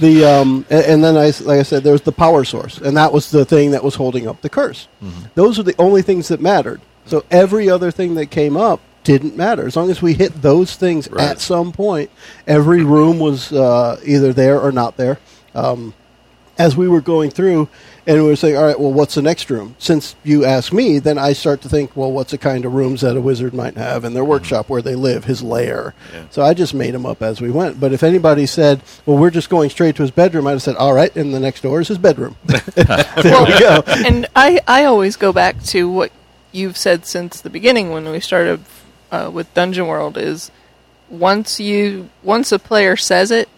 The 0.00 0.24
um, 0.24 0.64
a- 0.70 0.88
and 0.88 1.02
then 1.02 1.16
I 1.16 1.26
like 1.40 1.58
I 1.58 1.62
said, 1.64 1.82
there 1.82 1.90
was 1.92 2.02
the 2.02 2.12
power 2.12 2.44
source, 2.44 2.78
and 2.78 2.96
that 2.96 3.12
was 3.12 3.32
the 3.32 3.44
thing 3.44 3.72
that 3.72 3.82
was 3.82 3.96
holding 3.96 4.28
up 4.28 4.40
the 4.42 4.48
curse. 4.48 4.86
Those 5.34 5.58
are 5.58 5.64
the 5.64 5.74
only 5.76 6.02
things 6.02 6.28
that 6.28 6.40
mattered. 6.40 6.80
So 7.08 7.24
every 7.30 7.68
other 7.70 7.90
thing 7.90 8.14
that 8.14 8.26
came 8.30 8.56
up 8.56 8.80
didn't 9.04 9.36
matter 9.36 9.66
as 9.66 9.74
long 9.76 9.90
as 9.90 10.02
we 10.02 10.12
hit 10.14 10.42
those 10.42 10.74
things 10.76 11.08
Right. 11.10 11.22
at 11.30 11.40
some 11.40 11.72
point. 11.72 12.10
Every 12.46 12.84
room 12.84 13.18
was 13.18 13.52
uh, 13.52 13.98
either 14.04 14.32
there 14.32 14.60
or 14.60 14.70
not 14.72 14.96
there. 14.96 15.18
Um, 15.54 15.94
as 16.58 16.76
we 16.76 16.88
were 16.88 17.00
going 17.00 17.30
through, 17.30 17.68
and 18.04 18.20
we 18.20 18.28
were 18.28 18.34
saying, 18.34 18.56
"All 18.56 18.64
right, 18.64 18.78
well, 18.78 18.92
what's 18.92 19.14
the 19.14 19.22
next 19.22 19.48
room?" 19.48 19.76
Since 19.78 20.16
you 20.24 20.44
ask 20.44 20.72
me, 20.72 20.98
then 20.98 21.16
I 21.16 21.32
start 21.32 21.60
to 21.62 21.68
think, 21.68 21.92
"Well, 21.94 22.10
what's 22.10 22.32
the 22.32 22.38
kind 22.38 22.64
of 22.64 22.74
rooms 22.74 23.02
that 23.02 23.16
a 23.16 23.20
wizard 23.20 23.54
might 23.54 23.76
have 23.76 24.04
in 24.04 24.12
their 24.12 24.24
workshop 24.24 24.68
where 24.68 24.82
they 24.82 24.96
live, 24.96 25.24
his 25.24 25.40
lair?" 25.40 25.94
Yeah. 26.12 26.22
So 26.30 26.42
I 26.42 26.54
just 26.54 26.74
made 26.74 26.94
them 26.94 27.06
up 27.06 27.22
as 27.22 27.40
we 27.40 27.48
went. 27.50 27.78
But 27.78 27.92
if 27.92 28.02
anybody 28.02 28.44
said, 28.44 28.82
"Well, 29.06 29.18
we're 29.18 29.30
just 29.30 29.48
going 29.50 29.70
straight 29.70 29.94
to 29.96 30.02
his 30.02 30.10
bedroom," 30.10 30.48
I'd 30.48 30.52
have 30.52 30.62
said, 30.62 30.74
"All 30.76 30.94
right," 30.94 31.14
and 31.14 31.32
the 31.32 31.38
next 31.40 31.60
door 31.62 31.80
is 31.80 31.86
his 31.88 31.98
bedroom. 31.98 32.34
there 32.44 33.44
we 33.44 33.58
go. 33.60 33.84
and 33.86 34.26
I, 34.34 34.58
I 34.66 34.84
always 34.86 35.14
go 35.14 35.32
back 35.32 35.62
to 35.66 35.88
what 35.88 36.10
you've 36.52 36.76
said 36.76 37.04
since 37.06 37.40
the 37.40 37.50
beginning 37.50 37.90
when 37.90 38.08
we 38.10 38.20
started 38.20 38.60
uh, 39.10 39.30
with 39.32 39.52
Dungeon 39.54 39.86
World 39.86 40.16
is 40.18 40.50
once 41.10 41.58
you 41.60 42.10
once 42.22 42.52
a 42.52 42.58
player 42.58 42.96
says 42.96 43.30
it, 43.30 43.48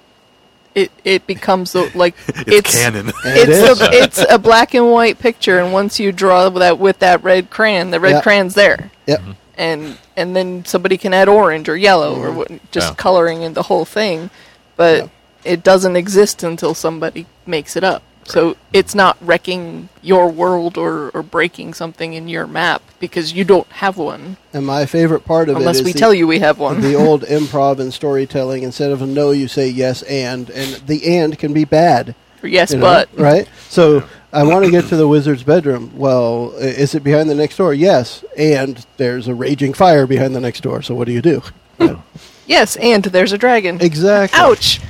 it 0.74 0.90
it 1.04 1.26
becomes 1.26 1.72
the, 1.72 1.90
like 1.94 2.14
It's, 2.46 2.74
canon. 2.80 3.08
It 3.24 3.48
is. 3.48 3.58
It's 3.58 3.80
a, 3.80 3.90
it's 3.92 4.26
a 4.30 4.38
black 4.38 4.74
and 4.74 4.90
white 4.90 5.18
picture, 5.18 5.58
and 5.58 5.72
once 5.72 5.98
you 5.98 6.12
draw 6.12 6.48
that 6.50 6.78
with 6.78 7.00
that 7.00 7.22
red 7.24 7.50
crayon, 7.50 7.90
the 7.90 8.00
red 8.00 8.12
Yeah. 8.16 8.20
crayon's 8.22 8.54
there, 8.54 8.90
Yep. 9.06 9.20
and 9.56 9.98
and 10.16 10.36
then 10.36 10.64
somebody 10.64 10.96
can 10.96 11.12
add 11.14 11.28
orange 11.28 11.68
or 11.68 11.76
yellow 11.76 12.14
or 12.20 12.30
what, 12.32 12.70
just 12.70 12.90
Yeah. 12.90 12.94
coloring 12.94 13.42
in 13.42 13.54
the 13.54 13.62
whole 13.64 13.84
thing, 13.84 14.30
but 14.76 14.96
Yeah. 15.04 15.08
it 15.52 15.62
doesn't 15.64 15.96
exist 15.96 16.42
until 16.44 16.74
somebody 16.74 17.26
makes 17.46 17.74
it 17.76 17.82
up. 17.82 18.02
So 18.30 18.56
it's 18.72 18.94
not 18.94 19.16
wrecking 19.20 19.88
your 20.02 20.30
world 20.30 20.78
or, 20.78 21.10
or 21.10 21.22
breaking 21.22 21.74
something 21.74 22.14
in 22.14 22.28
your 22.28 22.46
map 22.46 22.82
because 22.98 23.32
you 23.32 23.44
don't 23.44 23.66
have 23.68 23.96
one 23.96 24.36
And 24.52 24.64
my 24.66 24.86
favorite 24.86 25.24
part 25.24 25.48
of 25.48 25.56
it 25.56 25.60
unless 25.60 25.78
is 25.78 25.84
we 25.84 25.92
the- 25.92 25.98
tell 25.98 26.14
you 26.14 26.26
we 26.26 26.38
have 26.40 26.58
one. 26.58 26.80
the 26.80 26.94
old 26.94 27.22
improv 27.38 27.78
and 27.80 27.92
storytelling. 27.92 28.62
Instead 28.62 28.90
of 28.92 29.02
a 29.02 29.06
no, 29.06 29.30
you 29.32 29.48
say 29.48 29.68
yes 29.68 30.02
and, 30.02 30.48
and 30.50 30.74
the 30.86 31.16
and 31.18 31.38
can 31.38 31.52
be 31.52 31.64
bad. 31.64 32.14
Or 32.42 32.48
yes, 32.48 32.70
you 32.72 32.78
know, 32.78 32.82
but 32.84 33.08
right. 33.18 33.46
So 33.68 34.02
I 34.32 34.44
want 34.44 34.64
to 34.64 34.70
get 34.70 34.86
to 34.86 34.96
the 34.96 35.06
wizard's 35.08 35.42
bedroom. 35.42 35.92
Well, 35.94 36.52
is 36.56 36.94
it 36.94 37.04
behind 37.04 37.28
the 37.28 37.34
next 37.34 37.56
door? 37.56 37.74
Yes, 37.74 38.24
and 38.36 38.84
there's 38.96 39.28
a 39.28 39.34
raging 39.34 39.74
fire 39.74 40.06
behind 40.06 40.34
the 40.34 40.40
next 40.40 40.62
door. 40.62 40.82
So 40.82 40.94
what 40.94 41.06
do 41.06 41.12
you 41.12 41.20
do? 41.22 41.42
yes, 42.46 42.76
and 42.76 43.04
there's 43.04 43.32
a 43.32 43.38
dragon. 43.38 43.78
exactly. 43.80 44.38
Ouch! 44.40 44.80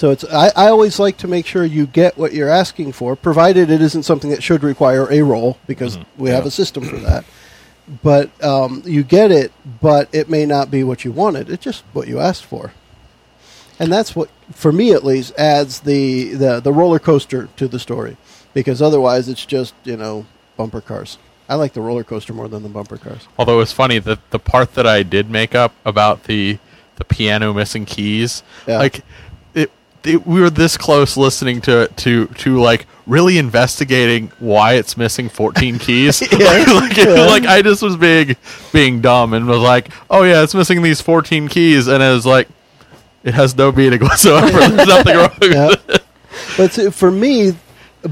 So 0.00 0.08
it's 0.12 0.24
I, 0.24 0.46
I 0.56 0.68
always 0.68 0.98
like 0.98 1.18
to 1.18 1.28
make 1.28 1.44
sure 1.44 1.62
you 1.62 1.86
get 1.86 2.16
what 2.16 2.32
you're 2.32 2.48
asking 2.48 2.92
for, 2.92 3.14
provided 3.14 3.68
it 3.68 3.82
isn't 3.82 4.04
something 4.04 4.30
that 4.30 4.42
should 4.42 4.62
require 4.62 5.06
a 5.12 5.20
roll 5.20 5.58
because 5.66 5.98
we 6.16 6.30
have 6.30 6.46
a 6.46 6.50
system 6.50 6.84
for 6.84 6.96
that. 6.96 7.26
But 8.02 8.30
um, 8.42 8.82
you 8.86 9.02
get 9.02 9.30
it, 9.30 9.52
but 9.82 10.08
it 10.10 10.30
may 10.30 10.46
not 10.46 10.70
be 10.70 10.84
what 10.84 11.04
you 11.04 11.12
wanted. 11.12 11.50
It's 11.50 11.62
just 11.62 11.84
what 11.92 12.08
you 12.08 12.18
asked 12.18 12.46
for, 12.46 12.72
and 13.78 13.92
that's 13.92 14.16
what, 14.16 14.30
for 14.54 14.72
me 14.72 14.94
at 14.94 15.04
least, 15.04 15.34
adds 15.38 15.80
the 15.80 16.32
the, 16.32 16.60
the 16.60 16.72
roller 16.72 16.98
coaster 16.98 17.50
to 17.56 17.68
the 17.68 17.78
story. 17.78 18.16
Because 18.54 18.80
otherwise, 18.80 19.28
it's 19.28 19.44
just 19.44 19.74
you 19.84 19.98
know 19.98 20.24
bumper 20.56 20.80
cars. 20.80 21.18
I 21.46 21.56
like 21.56 21.74
the 21.74 21.82
roller 21.82 22.04
coaster 22.04 22.32
more 22.32 22.48
than 22.48 22.62
the 22.62 22.70
bumper 22.70 22.96
cars. 22.96 23.28
Although 23.38 23.56
it 23.56 23.58
was 23.68 23.72
funny 23.72 23.98
that 23.98 24.30
the 24.30 24.38
part 24.38 24.72
that 24.76 24.86
I 24.86 25.02
did 25.02 25.28
make 25.28 25.54
up 25.54 25.74
about 25.84 26.24
the 26.24 26.58
the 26.96 27.04
piano 27.04 27.52
missing 27.52 27.84
keys, 27.84 28.42
Yeah. 28.66 28.78
like 28.78 29.04
it, 30.04 30.26
we 30.26 30.40
were 30.40 30.50
this 30.50 30.76
close 30.76 31.16
listening 31.16 31.60
to 31.62 31.82
it 31.82 31.96
to 31.98 32.26
to 32.26 32.60
like 32.60 32.86
really 33.06 33.38
investigating 33.38 34.30
why 34.38 34.74
it's 34.74 34.96
missing 34.96 35.28
14 35.28 35.78
keys. 35.80 36.20
like, 36.32 36.66
like, 36.66 36.96
Yeah. 36.96 37.26
like 37.26 37.44
I 37.46 37.62
just 37.62 37.82
was 37.82 37.96
being 37.96 38.36
being 38.72 39.00
dumb 39.00 39.34
and 39.34 39.46
was 39.46 39.58
like, 39.60 39.90
oh 40.10 40.22
yeah, 40.22 40.42
it's 40.42 40.54
missing 40.54 40.82
these 40.82 41.00
14 41.00 41.48
keys, 41.48 41.86
and 41.86 42.02
it 42.02 42.10
was 42.12 42.26
like. 42.26 42.48
It 43.22 43.34
has 43.34 43.54
no 43.54 43.70
meaning 43.70 44.00
whatsoever. 44.00 44.48
There's 44.76 44.88
nothing 44.88 45.14
wrong 45.14 45.36
with 45.42 45.90
it. 45.90 46.02
But 46.56 46.94
for 46.94 47.10
me, 47.10 47.52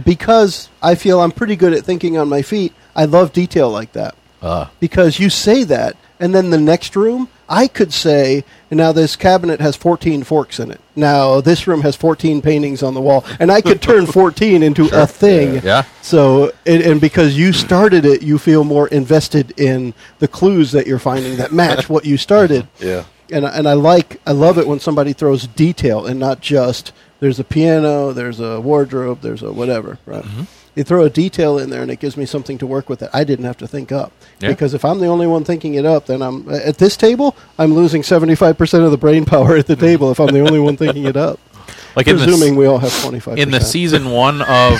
because 0.04 0.68
I 0.82 0.96
feel 0.96 1.20
I'm 1.22 1.30
pretty 1.30 1.56
good 1.56 1.72
at 1.72 1.82
thinking 1.84 2.18
on 2.18 2.28
my 2.28 2.42
feet, 2.42 2.74
I 2.94 3.06
love 3.06 3.32
detail 3.32 3.70
like 3.70 3.92
that. 3.92 4.14
Uh, 4.42 4.66
Because 4.80 5.18
you 5.18 5.30
say 5.30 5.64
that, 5.64 5.96
and 6.20 6.34
then 6.34 6.50
the 6.50 6.58
next 6.60 6.96
room, 6.96 7.28
I 7.48 7.66
could 7.68 7.92
say, 7.92 8.44
now 8.70 8.92
this 8.92 9.16
cabinet 9.16 9.60
has 9.60 9.76
14 9.76 10.22
forks 10.22 10.60
in 10.60 10.70
it. 10.70 10.80
Now 10.96 11.40
this 11.40 11.66
room 11.66 11.80
has 11.82 11.96
14 11.96 12.42
paintings 12.42 12.82
on 12.82 12.94
the 12.94 13.00
wall, 13.00 13.24
and 13.40 13.50
I 13.50 13.60
could 13.60 13.80
turn 13.80 14.06
14 14.20 14.62
into 14.62 14.88
a 14.92 15.06
thing. 15.06 15.62
Yeah. 15.64 15.84
So, 16.02 16.52
and, 16.66 16.82
and 16.82 17.00
because 17.00 17.36
you 17.38 17.52
started 17.52 18.04
it, 18.04 18.22
you 18.22 18.38
feel 18.38 18.64
more 18.64 18.88
invested 18.88 19.58
in 19.58 19.94
the 20.18 20.28
clues 20.28 20.72
that 20.72 20.86
you're 20.86 20.98
finding 20.98 21.36
that 21.36 21.52
match 21.52 21.88
what 21.88 22.04
you 22.04 22.16
started 22.16 22.66
yeah. 22.80 23.04
and 23.30 23.46
I- 23.46 23.50
and 23.56 23.68
I 23.68 23.72
like 23.74 24.20
I 24.26 24.32
love 24.32 24.58
it 24.58 24.66
when 24.66 24.80
somebody 24.80 25.12
throws 25.12 25.46
detail 25.46 26.04
and 26.06 26.18
not 26.20 26.40
just 26.40 26.92
there's 27.20 27.38
a 27.40 27.44
piano, 27.44 28.12
there's 28.12 28.38
a 28.40 28.60
wardrobe, 28.60 29.20
there's 29.22 29.42
a 29.42 29.52
whatever. 29.52 29.98
Right? 30.06 30.22
Mm-hmm. 30.24 30.42
You 30.78 30.84
throw 30.84 31.02
a 31.04 31.10
detail 31.10 31.58
in 31.58 31.70
there, 31.70 31.82
and 31.82 31.90
it 31.90 31.98
gives 31.98 32.16
me 32.16 32.24
something 32.24 32.56
to 32.58 32.66
work 32.66 32.88
with 32.88 33.00
that 33.00 33.10
I 33.12 33.24
didn't 33.24 33.44
have 33.46 33.58
to 33.58 33.66
think 33.66 33.90
up. 33.90 34.12
Yeah. 34.40 34.48
Because 34.50 34.74
if 34.74 34.84
I'm 34.84 35.00
the 35.00 35.06
only 35.06 35.26
one 35.26 35.42
thinking 35.44 35.74
it 35.74 35.84
up, 35.84 36.06
then 36.06 36.22
I'm 36.22 36.48
at 36.48 36.78
this 36.78 36.96
table. 36.96 37.36
I'm 37.58 37.74
losing 37.74 38.02
75 38.04 38.56
percent 38.56 38.84
of 38.84 38.92
the 38.92 38.96
brain 38.96 39.24
power 39.24 39.56
at 39.56 39.66
the 39.66 39.74
table 39.76 40.10
if 40.12 40.20
I'm 40.20 40.28
the 40.28 40.40
only 40.40 40.60
one 40.60 40.76
thinking 40.76 41.04
it 41.04 41.16
up. 41.16 41.40
like 41.96 42.06
in 42.06 42.16
the, 42.16 42.24
Presuming 42.24 42.54
we 42.54 42.66
all 42.66 42.78
have 42.78 42.96
25. 43.02 43.38
in 43.38 43.50
the 43.50 43.60
season 43.60 44.10
one 44.10 44.40
of, 44.42 44.78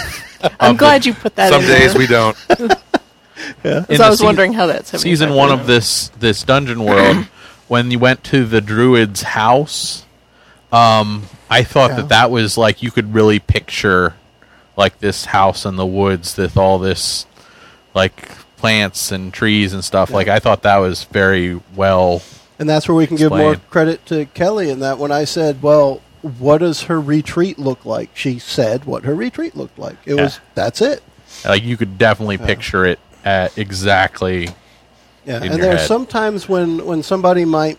I'm 0.61 0.77
glad 0.77 1.03
the, 1.03 1.09
you 1.09 1.15
put 1.15 1.35
that 1.35 1.51
Some 1.53 1.63
in 1.63 1.69
days 1.69 1.93
there. 1.95 1.99
we 1.99 2.07
don't. 2.07 2.37
in 2.49 2.69
So 2.69 3.81
the 3.97 4.05
I 4.05 4.09
was 4.09 4.21
sea- 4.21 4.25
wondering 4.25 4.53
how 4.53 4.67
that's 4.67 5.01
season 5.01 5.35
one 5.35 5.51
of 5.51 5.67
this 5.67 6.09
this 6.21 6.43
dungeon 6.45 6.85
world 6.85 7.17
when 7.69 7.91
you 7.91 7.99
went 7.99 8.23
to 8.25 8.45
the 8.47 8.61
druid's 8.61 9.23
house 9.23 10.05
um 10.73 11.25
i 11.51 11.63
thought 11.65 11.91
Yeah. 11.91 11.97
that 11.97 12.09
that 12.11 12.31
was 12.31 12.57
like 12.59 12.83
you 12.83 12.91
could 12.91 13.15
really 13.15 13.39
picture 13.39 14.15
like 14.79 14.99
this 15.01 15.27
house 15.27 15.67
in 15.67 15.77
the 15.77 15.85
woods 15.85 16.37
with 16.39 16.57
all 16.57 16.79
this 16.79 17.27
like 17.95 18.31
plants 18.57 19.13
and 19.13 19.33
trees 19.35 19.73
and 19.75 19.85
stuff 19.85 20.11
like 20.11 20.27
i 20.29 20.39
thought 20.39 20.63
that 20.63 20.79
was 20.79 21.05
very 21.05 21.61
well 21.77 22.23
And 22.59 22.69
that's 22.69 22.89
where 22.89 22.95
we 22.97 23.07
can 23.07 23.17
give 23.17 23.31
more 23.31 23.55
credit 23.71 24.05
to 24.07 24.25
Kelly 24.35 24.69
in 24.71 24.81
that 24.81 24.99
when 24.99 25.13
I 25.13 25.25
said, 25.27 25.63
well, 25.63 26.01
what 26.41 26.59
does 26.59 26.83
her 26.91 27.01
retreat 27.01 27.57
look 27.57 27.85
like? 27.85 28.11
She 28.15 28.41
said 28.41 28.85
what 28.85 29.05
her 29.05 29.15
retreat 29.15 29.55
looked 29.55 29.79
like. 29.79 29.95
It 30.05 30.17
Yeah. 30.17 30.23
was, 30.25 30.41
that's 30.57 30.81
it. 30.81 31.01
like 31.45 31.63
you 31.63 31.77
could 31.77 31.99
definitely 31.99 32.37
picture 32.39 32.85
it 32.85 32.99
at 33.25 33.57
exactly 33.57 34.49
Yeah. 35.25 35.41
and 35.45 35.63
there 35.63 35.77
are 35.77 35.79
sometimes 35.79 36.49
when, 36.49 36.85
when 36.85 37.05
somebody 37.05 37.45
might 37.45 37.79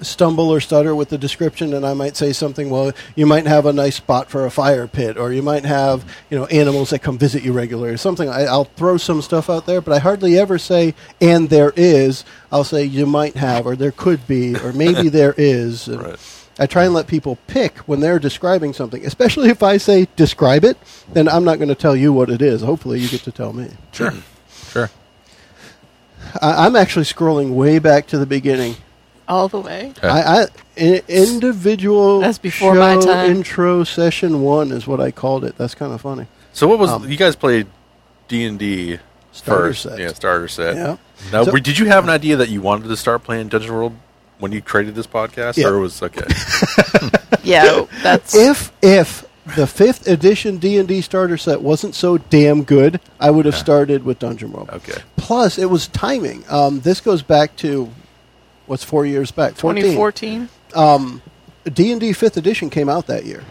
stumble 0.00 0.50
or 0.50 0.60
stutter 0.60 0.94
with 0.94 1.08
the 1.08 1.18
description, 1.18 1.72
and 1.74 1.86
I 1.86 1.94
might 1.94 2.16
say 2.16 2.32
something. 2.32 2.70
Well, 2.70 2.92
you 3.14 3.26
might 3.26 3.46
have 3.46 3.66
a 3.66 3.72
nice 3.72 3.96
spot 3.96 4.28
for 4.28 4.44
a 4.44 4.50
fire 4.50 4.86
pit, 4.86 5.16
or 5.16 5.32
you 5.32 5.42
might 5.42 5.64
have 5.64 6.04
you 6.30 6.38
know 6.38 6.46
animals 6.46 6.90
that 6.90 7.00
come 7.00 7.18
visit 7.18 7.42
you 7.42 7.52
regularly, 7.52 7.92
or 7.94 7.96
something. 7.96 8.28
I, 8.28 8.44
I'll 8.44 8.64
throw 8.64 8.96
some 8.96 9.22
stuff 9.22 9.48
out 9.48 9.66
there, 9.66 9.80
but 9.80 9.92
I 9.92 9.98
hardly 9.98 10.38
ever 10.38 10.58
say 10.58 10.94
"and 11.20 11.48
there 11.50 11.72
is." 11.76 12.24
I'll 12.52 12.64
say 12.64 12.84
you 12.84 13.06
might 13.06 13.36
have, 13.36 13.66
or 13.66 13.74
there 13.74 13.92
could 13.92 14.26
be, 14.26 14.54
or 14.56 14.72
maybe 14.72 15.08
there 15.10 15.34
is. 15.36 15.88
Right. 15.88 16.18
I 16.58 16.66
try 16.66 16.84
and 16.84 16.94
let 16.94 17.08
people 17.08 17.36
pick 17.48 17.78
when 17.78 17.98
they're 17.98 18.20
describing 18.20 18.72
something, 18.72 19.04
especially 19.04 19.50
if 19.50 19.62
I 19.62 19.76
say 19.76 20.06
describe 20.14 20.64
it, 20.64 20.78
then 21.12 21.28
I'm 21.28 21.44
not 21.44 21.56
going 21.56 21.68
to 21.68 21.74
tell 21.74 21.96
you 21.96 22.12
what 22.12 22.30
it 22.30 22.40
is. 22.40 22.62
Hopefully, 22.62 23.00
you 23.00 23.08
get 23.08 23.22
to 23.22 23.32
tell 23.32 23.52
me. 23.52 23.70
Sure. 23.92 24.12
Sure. 24.68 24.90
I, 26.40 26.66
I'm 26.66 26.76
actually 26.76 27.06
scrolling 27.06 27.54
way 27.54 27.78
back 27.80 28.06
to 28.08 28.18
the 28.18 28.26
beginning. 28.26 28.76
All 29.28 29.48
the 29.48 29.60
way. 29.60 29.92
Okay. 29.96 30.08
I, 30.08 30.42
I 30.42 30.46
i- 30.78 31.02
individual 31.08 32.20
That's 32.20 32.38
before 32.38 32.74
my 32.74 32.96
time. 33.00 33.30
intro 33.30 33.84
session 33.84 34.42
one 34.42 34.70
is 34.72 34.86
what 34.86 35.00
I 35.00 35.10
called 35.10 35.44
it. 35.44 35.56
That's 35.56 35.74
kind 35.74 35.92
of 35.92 36.00
funny. 36.00 36.26
So 36.52 36.68
what 36.68 36.78
was 36.78 36.90
Um, 36.90 37.08
you 37.10 37.16
guys 37.16 37.34
played 37.36 37.66
D 38.28 38.44
and 38.44 38.58
D 38.58 38.98
Starter 39.32 39.68
first? 39.68 39.82
set. 39.82 39.98
Yeah, 39.98 40.12
starter 40.12 40.48
set. 40.48 40.76
Yeah. 40.76 40.96
Now, 41.32 41.44
So- 41.44 41.52
were- 41.52 41.60
did 41.60 41.78
you 41.78 41.86
have 41.86 42.04
an 42.04 42.10
idea 42.10 42.36
that 42.36 42.48
you 42.50 42.60
wanted 42.60 42.88
to 42.88 42.96
start 42.96 43.24
playing 43.24 43.48
Dungeon 43.48 43.72
World 43.72 43.94
when 44.38 44.52
you 44.52 44.60
created 44.60 44.94
this 44.94 45.06
podcast, 45.06 45.56
Yeah. 45.56 45.68
or 45.68 45.78
was 45.78 46.02
okay? 46.02 46.26
Yeah, 47.42 47.84
that's 48.02 48.34
If 48.34 48.72
if 48.80 49.26
the 49.56 49.66
fifth 49.66 50.06
edition 50.08 50.56
D 50.56 50.78
and 50.78 50.88
D 50.88 51.02
starter 51.02 51.36
set 51.36 51.60
wasn't 51.60 51.94
so 51.94 52.16
damn 52.16 52.62
good, 52.64 53.00
I 53.20 53.30
would 53.30 53.44
have 53.44 53.54
started 53.56 54.02
with 54.04 54.18
Dungeon 54.18 54.50
World. 54.52 54.70
okay. 54.72 55.02
Plus, 55.18 55.58
it 55.58 55.66
was 55.68 55.88
timing. 55.88 56.44
Um, 56.48 56.80
this 56.80 57.00
goes 57.02 57.20
back 57.22 57.54
to 57.56 57.90
what's 58.66 58.84
four 58.84 59.04
years 59.06 59.30
back, 59.30 59.54
14. 59.56 59.82
2014. 59.82 60.48
um, 60.74 61.22
D&D 61.72 62.10
5th 62.10 62.36
edition 62.36 62.68
came 62.70 62.88
out 62.88 63.06
that 63.06 63.24
year. 63.24 63.42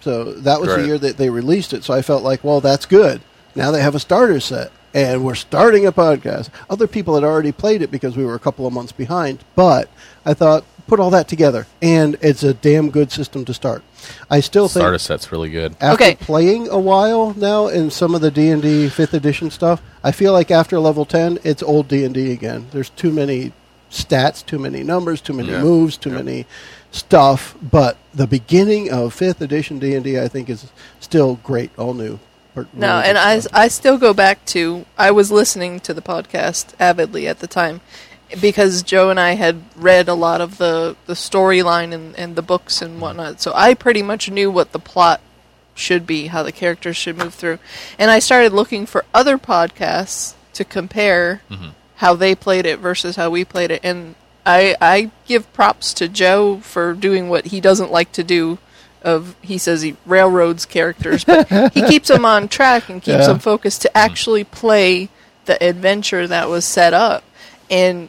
So 0.00 0.32
that 0.34 0.60
was 0.60 0.68
the 0.74 0.84
year 0.86 0.98
that 0.98 1.16
they 1.16 1.30
released 1.30 1.72
it. 1.72 1.82
So 1.84 1.94
I 1.94 2.02
felt 2.02 2.22
like, 2.22 2.44
well, 2.44 2.60
that's 2.60 2.84
good. 2.86 3.20
Now 3.54 3.70
they 3.70 3.80
have 3.82 3.94
a 3.94 4.00
starter 4.00 4.40
set 4.40 4.70
and 4.92 5.24
we're 5.24 5.34
starting 5.34 5.86
a 5.86 5.92
podcast. 5.92 6.50
Other 6.68 6.86
people 6.86 7.14
had 7.14 7.24
already 7.24 7.52
played 7.52 7.80
it 7.82 7.90
because 7.90 8.16
we 8.16 8.24
were 8.24 8.34
a 8.34 8.38
couple 8.38 8.66
of 8.66 8.72
months 8.72 8.92
behind, 8.92 9.44
but 9.54 9.88
I 10.26 10.34
thought 10.34 10.64
put 10.86 11.00
all 11.00 11.08
that 11.10 11.26
together 11.28 11.66
and 11.80 12.16
it's 12.20 12.42
a 12.42 12.52
damn 12.52 12.90
good 12.90 13.10
system 13.10 13.44
to 13.46 13.54
start. 13.54 13.82
I 14.30 14.40
still 14.40 14.68
think 14.68 14.82
Starter 14.82 14.98
set's 14.98 15.32
really 15.32 15.48
good. 15.48 15.74
after 15.80 16.02
Okay. 16.04 16.14
playing 16.16 16.68
a 16.68 16.78
while 16.78 17.32
now 17.38 17.68
in 17.68 17.90
some 17.90 18.14
of 18.14 18.20
the 18.20 18.30
D&D 18.30 18.88
5th 18.88 19.14
edition 19.14 19.50
stuff, 19.50 19.80
I 20.02 20.12
feel 20.12 20.32
like 20.34 20.50
after 20.50 20.78
level 20.78 21.06
10 21.06 21.38
it's 21.44 21.62
old 21.62 21.88
D&D 21.88 22.30
again. 22.32 22.66
There's 22.72 22.90
too 22.90 23.10
many 23.10 23.52
stats, 23.94 24.44
too 24.44 24.58
many 24.58 24.82
numbers, 24.82 25.20
too 25.20 25.32
many 25.32 25.50
Yeah. 25.50 25.60
moves, 25.62 25.96
too 25.96 26.10
Yeah. 26.10 26.16
many 26.16 26.46
stuff, 26.90 27.54
but 27.62 27.96
the 28.14 28.26
beginning 28.26 28.90
of 28.90 29.14
5th 29.14 29.40
edition 29.40 29.78
D&D 29.78 30.18
I 30.18 30.28
think 30.28 30.48
is 30.50 30.66
still 31.00 31.40
great, 31.42 31.70
all 31.78 31.94
new. 31.94 32.18
Or- 32.56 32.66
No, 32.72 33.00
and 33.00 33.18
I, 33.18 33.40
stuff. 33.40 33.52
I 33.54 33.68
still 33.68 33.98
go 33.98 34.14
back 34.14 34.44
to 34.46 34.84
I 34.96 35.10
was 35.10 35.32
listening 35.32 35.80
to 35.80 35.94
the 35.94 36.02
podcast 36.02 36.66
avidly 36.78 37.26
at 37.26 37.40
the 37.40 37.48
time 37.48 37.80
because 38.40 38.82
Joe 38.84 39.10
and 39.10 39.18
I 39.18 39.32
had 39.34 39.62
read 39.76 40.08
a 40.08 40.14
lot 40.14 40.40
of 40.40 40.58
the, 40.58 40.94
the 41.06 41.14
storyline 41.14 41.92
and, 41.92 42.16
and 42.16 42.36
the 42.36 42.42
books 42.42 42.80
and 42.80 43.00
whatnot. 43.00 43.40
So 43.40 43.52
I 43.54 43.74
pretty 43.74 44.02
much 44.02 44.30
knew 44.30 44.50
what 44.50 44.70
the 44.72 44.78
plot 44.78 45.20
should 45.74 46.06
be, 46.06 46.28
how 46.28 46.44
the 46.44 46.52
characters 46.52 46.96
should 46.96 47.18
move 47.18 47.34
through. 47.34 47.58
And 47.98 48.08
I 48.10 48.20
started 48.20 48.52
looking 48.52 48.86
for 48.86 49.04
other 49.12 49.36
podcasts 49.36 50.34
to 50.52 50.64
compare 50.64 51.42
mm-hmm. 51.50 51.70
How 52.04 52.14
they 52.14 52.34
played 52.34 52.66
it 52.66 52.78
versus 52.78 53.16
how 53.16 53.30
we 53.30 53.44
played 53.44 53.70
it. 53.70 53.80
And 53.82 54.14
I 54.44 54.76
I 54.80 55.10
give 55.26 55.50
props 55.54 55.94
to 55.94 56.08
Joe 56.08 56.58
for 56.58 56.92
doing 56.92 57.28
what 57.30 57.46
he 57.46 57.60
doesn't 57.60 57.90
like 57.90 58.12
to 58.12 58.22
do. 58.22 58.58
Of 59.02 59.36
he 59.42 59.58
says 59.58 59.82
he 59.82 59.96
railroads 60.06 60.64
characters, 60.66 61.24
but 61.24 61.48
he 61.74 61.82
keeps 61.92 62.08
them 62.08 62.24
on 62.24 62.48
track 62.48 62.88
and 62.88 63.02
keeps 63.02 63.18
Yeah. 63.20 63.26
them 63.28 63.38
focused 63.38 63.82
to 63.82 63.96
actually 63.96 64.44
play 64.44 65.08
the 65.46 65.62
adventure 65.62 66.26
that 66.26 66.48
was 66.48 66.64
set 66.64 66.94
up. 66.94 67.22
And 67.70 68.08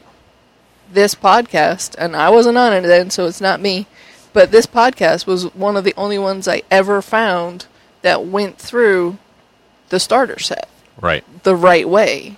this 0.91 1.15
podcast, 1.15 1.95
and 1.97 2.15
I 2.15 2.29
wasn't 2.29 2.57
on 2.57 2.71
it 2.73 2.81
then, 2.81 3.09
so 3.09 3.25
it's 3.25 3.41
not 3.41 3.59
me, 3.59 3.87
but 4.33 4.51
this 4.51 4.65
podcast 4.67 5.25
was 5.25 5.53
one 5.53 5.75
of 5.75 5.83
the 5.83 5.93
only 5.97 6.17
ones 6.19 6.47
I 6.47 6.61
ever 6.71 7.01
found 7.01 7.65
that 8.01 8.25
went 8.25 8.57
through 8.57 9.17
the 9.89 9.99
starter 9.99 10.39
set 10.39 10.69
Right. 11.01 11.23
the 11.43 11.55
right 11.55 11.89
way, 11.89 12.37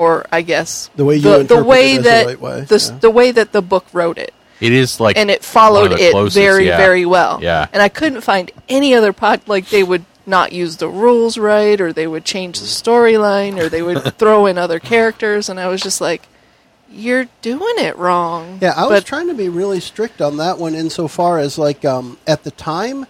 or 0.00 0.24
I 0.32 0.40
guess 0.42 0.88
The 0.96 1.04
way 1.04 1.16
you 1.16 1.22
the, 1.22 1.44
the 1.44 1.62
way 1.62 1.94
it 1.94 1.98
as 1.98 2.04
the 2.04 2.08
that 2.10 2.26
right 2.26 2.40
way, 2.40 2.60
the 2.62 2.88
yeah. 2.92 2.98
the 2.98 3.10
way 3.10 3.30
that 3.32 3.52
the 3.52 3.60
book 3.60 3.84
wrote 3.92 4.16
it, 4.16 4.32
It 4.60 4.72
is 4.72 4.98
like 4.98 5.16
and 5.18 5.30
it 5.30 5.44
followed 5.44 5.92
it 5.92 6.12
closest, 6.12 6.36
very 6.36 6.66
yeah. 6.68 6.78
very 6.78 7.04
well. 7.04 7.38
Yeah. 7.42 7.66
and 7.72 7.82
I 7.82 7.88
couldn't 7.90 8.22
find 8.22 8.50
any 8.68 8.94
other 8.94 9.12
pod 9.12 9.42
like 9.46 9.68
they 9.68 9.82
would 9.82 10.04
not 10.26 10.52
use 10.52 10.76
the 10.78 10.88
rules 10.88 11.36
right, 11.38 11.80
or 11.80 11.92
they 11.92 12.06
would 12.06 12.24
change 12.24 12.60
the 12.60 12.66
storyline, 12.66 13.58
or 13.58 13.68
they 13.68 13.82
would 13.82 14.02
throw 14.18 14.46
in 14.46 14.56
other 14.58 14.78
characters, 14.78 15.48
and 15.48 15.58
I 15.60 15.66
was 15.68 15.80
just 15.82 16.00
like, 16.00 16.22
"You're 16.90 17.26
doing 17.42 17.74
it 17.78 17.96
wrong." 17.98 18.58
Yeah, 18.62 18.72
I 18.76 18.86
was 18.86 19.04
trying 19.04 19.28
to 19.28 19.34
be 19.34 19.48
really 19.48 19.80
strict 19.80 20.20
on 20.22 20.36
that 20.38 20.58
one 20.58 20.74
insofar 20.74 21.38
as 21.38 21.58
like 21.58 21.84
um, 21.84 22.16
at 22.26 22.44
the 22.44 22.50
time, 22.52 23.06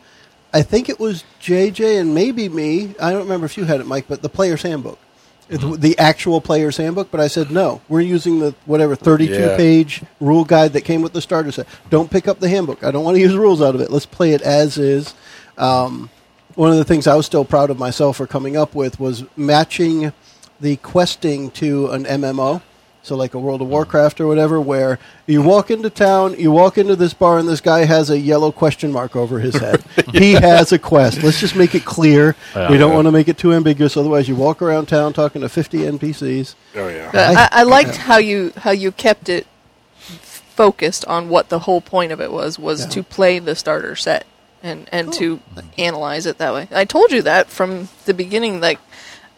I 0.52 0.62
think 0.62 0.88
it 0.88 0.98
was 0.98 1.24
JJ 1.42 2.00
and 2.00 2.14
maybe 2.14 2.48
me. 2.48 2.94
I 3.00 3.10
don't 3.12 3.22
remember 3.22 3.46
if 3.46 3.56
you 3.58 3.64
had 3.64 3.80
it, 3.80 3.86
Mike, 3.86 4.06
but 4.08 4.22
the 4.22 4.28
player's 4.30 4.62
handbook, 4.62 4.98
It- 4.98 5.09
the 5.50 5.96
actual 5.98 6.40
player's 6.40 6.76
handbook. 6.76 7.10
But 7.10 7.20
I 7.20 7.26
said 7.26 7.50
no, 7.50 7.80
we're 7.88 8.00
using 8.00 8.38
the 8.38 8.54
whatever 8.66 8.94
thirty-two 8.94 9.34
Yeah. 9.34 9.56
page 9.56 10.02
rule 10.20 10.44
guide 10.44 10.72
that 10.74 10.82
came 10.82 11.02
with 11.02 11.12
the 11.12 11.20
starter 11.20 11.50
set. 11.52 11.66
Don't 11.90 12.10
pick 12.10 12.28
up 12.28 12.38
the 12.40 12.48
handbook. 12.48 12.84
I 12.84 12.90
don't 12.90 13.04
want 13.04 13.16
to 13.16 13.20
use 13.20 13.34
rules 13.36 13.60
out 13.60 13.74
of 13.74 13.80
it. 13.80 13.90
Let's 13.90 14.06
play 14.06 14.32
it 14.32 14.42
as 14.42 14.78
is. 14.78 15.14
Um, 15.58 16.08
one 16.54 16.70
of 16.70 16.76
the 16.76 16.84
things 16.84 17.06
I 17.06 17.14
was 17.14 17.26
still 17.26 17.44
proud 17.44 17.70
of 17.70 17.78
myself 17.78 18.16
for 18.16 18.26
coming 18.26 18.56
up 18.56 18.74
with 18.74 18.98
was 18.98 19.24
matching 19.36 20.12
the 20.60 20.76
questing 20.76 21.50
to 21.52 21.88
an 21.90 22.04
MMO. 22.04 22.60
So, 23.02 23.16
like 23.16 23.32
a 23.32 23.38
World 23.38 23.62
of 23.62 23.68
Warcraft 23.68 24.20
or 24.20 24.26
whatever, 24.26 24.60
where 24.60 24.98
you 25.26 25.40
walk 25.40 25.70
into 25.70 25.88
town, 25.88 26.34
you 26.38 26.50
walk 26.52 26.76
into 26.76 26.94
this 26.96 27.14
bar, 27.14 27.38
and 27.38 27.48
this 27.48 27.62
guy 27.62 27.86
has 27.86 28.10
a 28.10 28.18
yellow 28.18 28.52
question 28.52 28.92
mark 28.92 29.16
over 29.16 29.38
his 29.40 29.54
head. 29.56 29.82
He 30.12 30.32
has 30.32 30.70
a 30.72 30.78
quest. 30.78 31.22
Let's 31.22 31.40
just 31.40 31.56
make 31.56 31.74
it 31.74 31.84
clear. 31.86 32.36
Yeah. 32.54 32.70
we 32.70 32.76
don't 32.76 32.92
want 32.92 33.06
to 33.06 33.12
make 33.12 33.28
it 33.28 33.38
too 33.38 33.54
ambiguous. 33.54 33.96
Otherwise, 33.96 34.28
you 34.28 34.36
walk 34.36 34.60
around 34.60 34.86
town 34.86 35.14
talking 35.14 35.40
to 35.40 35.48
50 35.48 35.78
NPCs. 35.78 36.54
Oh 36.76 36.88
yeah. 36.88 37.10
But 37.10 37.36
I- 37.36 37.42
I, 37.44 37.48
I 37.52 37.62
liked 37.62 37.96
how 37.96 38.18
you 38.18 38.52
how 38.58 38.70
you 38.72 38.92
kept 38.92 39.28
it 39.30 39.46
focused 39.96 41.04
on 41.06 41.28
what 41.28 41.48
the 41.48 41.60
whole 41.60 41.80
point 41.80 42.12
of 42.12 42.20
it 42.20 42.30
was 42.32 42.58
was 42.58 42.82
Yeah. 42.82 42.88
to 42.90 43.02
play 43.02 43.38
the 43.38 43.54
starter 43.54 43.96
set 43.96 44.26
and 44.62 44.88
and 44.92 45.12
to 45.14 45.40
analyze 45.78 46.26
it 46.26 46.38
that 46.38 46.52
way. 46.52 46.68
I 46.70 46.84
told 46.84 47.12
you 47.12 47.22
that 47.22 47.48
from 47.48 47.88
the 48.04 48.12
beginning. 48.14 48.60
Like, 48.60 48.78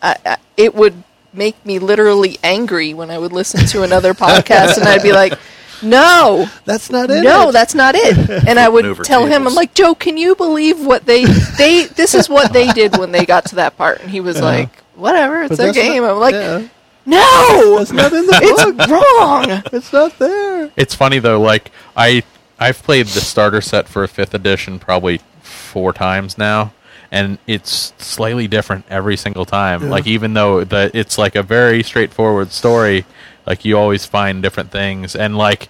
I, 0.02 0.16
I, 0.26 0.36
it 0.56 0.74
would 0.74 1.04
make 1.32 1.64
me 1.66 1.78
literally 1.78 2.38
angry 2.42 2.94
when 2.94 3.10
I 3.10 3.18
would 3.18 3.32
listen 3.32 3.66
to 3.66 3.82
another 3.82 4.14
podcast 4.14 4.76
and 4.78 4.86
I'd 4.88 5.02
be 5.02 5.12
like. 5.12 5.38
No, 5.84 6.46
That's 6.64 6.90
not 6.90 7.10
it. 7.10 7.24
no, 7.24 7.50
that's 7.50 7.74
not 7.74 7.96
it. 7.96 8.46
And 8.46 8.56
I 8.56 8.68
would 8.68 8.84
Over 8.84 9.02
tell 9.02 9.26
him, 9.26 9.48
I'm 9.48 9.54
like, 9.56 9.74
Joe, 9.74 9.96
can 9.96 10.16
you 10.16 10.36
believe 10.36 10.78
what 10.86 11.06
they 11.06 11.24
they 11.24 11.86
this 11.86 12.14
is 12.14 12.28
what 12.28 12.52
they 12.52 12.68
did 12.72 12.96
when 12.98 13.10
they 13.10 13.26
got 13.26 13.46
to 13.46 13.56
that 13.56 13.76
part? 13.76 14.00
And 14.00 14.08
he 14.08 14.20
was 14.20 14.40
like, 14.40 14.68
whatever, 14.94 15.42
it's 15.42 15.48
But 15.48 15.56
their 15.58 15.66
that's 15.72 15.78
not- 15.78 15.82
game. 15.92 16.04
I'm 16.04 16.18
like, 16.20 16.34
yeah. 16.34 16.68
no, 17.04 17.78
That's 17.78 17.90
not 17.90 18.12
in 18.12 18.26
the 18.26 18.38
it's 18.42 18.64
book. 18.64 18.88
wrong. 18.88 19.62
It's 19.72 19.92
not 19.92 20.16
there. 20.20 20.70
It's 20.76 20.94
funny 20.94 21.18
though. 21.18 21.40
Like 21.40 21.72
I, 21.96 22.22
I've 22.60 22.80
played 22.84 23.06
the 23.06 23.20
starter 23.20 23.60
set 23.60 23.88
for 23.88 24.04
a 24.04 24.08
fifth 24.08 24.34
edition 24.34 24.78
probably 24.78 25.20
four 25.40 25.92
times 25.92 26.38
now, 26.38 26.72
and 27.12 27.38
it's 27.46 27.92
slightly 27.98 28.48
different 28.48 28.86
every 28.88 29.16
single 29.18 29.44
time. 29.44 29.88
Like 29.90 30.06
even 30.08 30.32
though 30.34 30.64
the 30.64 30.90
it's 30.94 31.18
like 31.18 31.36
a 31.36 31.42
very 31.44 31.82
straightforward 31.84 32.50
story, 32.50 33.04
like 33.46 33.64
you 33.64 33.78
always 33.78 34.04
find 34.06 34.42
different 34.42 34.70
things. 34.72 35.14
And 35.14 35.36
like 35.36 35.68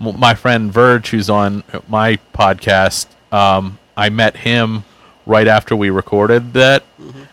m- 0.00 0.20
my 0.20 0.34
friend 0.34 0.70
Verge, 0.72 1.08
who's 1.08 1.30
on 1.30 1.64
my 1.88 2.18
podcast, 2.34 3.06
um, 3.32 3.78
I 3.96 4.10
met 4.10 4.36
him 4.36 4.84
right 5.26 5.48
after 5.48 5.74
we 5.74 5.88
recorded 5.88 6.52
that, 6.52 6.84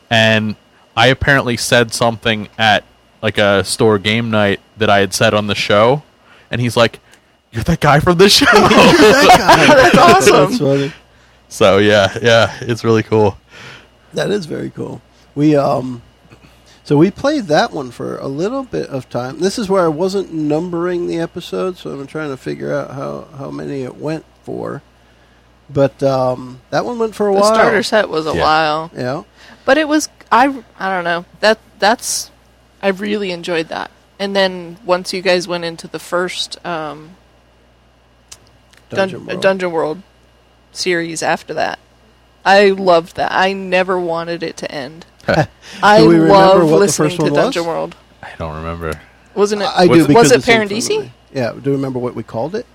and 0.10 0.56
I 0.96 1.08
apparently 1.08 1.58
said 1.58 1.94
something 1.94 2.48
at 2.58 2.86
like 3.22 3.38
a 3.38 3.64
store 3.66 4.00
game 4.00 4.32
night 4.32 4.62
that 4.78 4.90
I 4.90 5.00
had 5.00 5.14
said 5.14 5.34
on 5.34 5.48
the 5.48 5.56
show, 5.56 6.04
and 6.50 6.62
he's 6.62 6.78
like, 6.78 7.00
"You're 7.52 7.64
that 7.66 7.82
guy 7.82 8.00
from 8.00 8.18
the 8.18 8.30
show." 8.40 8.46
That's 8.46 9.98
awesome. 9.98 10.34
That's 10.52 10.58
funny. 10.60 10.94
so 11.50 11.80
yeah, 11.80 12.18
yeah, 12.22 12.56
it's 12.62 12.86
really 12.86 13.04
cool. 13.04 13.38
That 14.13 14.30
is 14.32 14.45
very 14.45 14.69
cool. 14.69 15.02
We 15.36 15.56
um, 15.56 16.02
so 16.83 16.98
we 16.98 17.12
played 17.12 17.46
that 17.46 17.71
one 17.71 17.92
for 17.92 18.17
a 18.17 18.27
little 18.27 18.63
bit 18.63 18.90
of 18.90 19.10
time. 19.10 19.40
This 19.40 19.58
is 19.58 19.69
where 19.69 19.83
I 19.86 19.88
wasn't 19.88 20.33
numbering 20.33 21.08
the 21.08 21.19
episodes, 21.19 21.79
so 21.81 21.92
I'm 21.92 22.08
trying 22.08 22.29
to 22.29 22.38
figure 22.38 22.73
out 22.73 22.92
how 22.92 23.27
how 23.38 23.52
many 23.52 23.83
it 23.83 23.96
went 23.96 24.25
for. 24.44 24.81
But 25.69 26.04
um, 26.04 26.60
that 26.69 26.83
one 26.83 27.00
went 27.00 27.15
for 27.15 27.27
a 27.27 27.31
while. 27.33 27.44
The 27.44 27.50
while. 27.50 27.56
starter 27.60 27.83
set 27.83 28.10
was 28.10 28.27
a 28.27 28.33
Yeah. 28.36 28.42
while, 28.42 28.92
Yeah. 28.96 29.23
but 29.63 29.77
it 29.77 29.88
was 29.88 30.10
I 30.31 30.63
I 30.77 30.90
don't 30.94 31.06
know 31.06 31.23
that 31.40 31.60
that's 31.79 32.29
I 32.81 32.90
really 32.90 33.31
enjoyed 33.31 33.69
that. 33.69 33.90
And 34.19 34.36
then 34.36 34.77
once 34.86 35.13
you 35.13 35.21
guys 35.21 35.48
went 35.48 35.63
into 35.63 35.88
the 35.88 35.98
first 36.00 36.63
um, 36.65 37.15
Dungeon 38.90 39.19
Dun- 39.19 39.27
World. 39.27 39.42
Dungeon 39.42 39.71
World 39.71 40.02
series 40.73 41.23
after 41.23 41.54
that. 41.54 41.79
I 42.46 42.69
loved 42.69 43.15
that. 43.17 43.31
I 43.31 43.54
never 43.54 44.00
wanted 44.00 44.44
it 44.44 44.58
to 44.58 44.71
end. 44.71 45.06
I 45.27 46.00
Do 46.00 46.08
we 46.10 46.15
remember 46.15 46.33
love 46.33 46.63
what 46.63 46.69
the 46.71 46.77
listening 46.77 47.10
first 47.10 47.15
to 47.17 47.23
one 47.23 47.31
was? 47.33 47.39
Dungeon 47.44 47.65
World. 47.65 47.96
I 48.23 48.31
don't 48.37 48.56
remember. 48.56 49.00
Wasn't 49.35 49.62
it? 49.62 49.69
I 49.75 49.85
do 49.85 49.92
Was- 49.92 50.08
because 50.08 50.23
was 50.23 50.31
it 50.31 50.35
it's 50.39 50.48
in 50.48 50.54
front 50.56 50.71
of 50.71 50.77
Paradisi? 50.77 51.00
me. 51.02 51.12
Yeah. 51.33 51.52
Do 51.54 51.69
you 51.69 51.75
remember 51.75 52.00
what 52.00 52.15
we 52.15 52.23
called 52.23 52.56
it? 52.56 52.65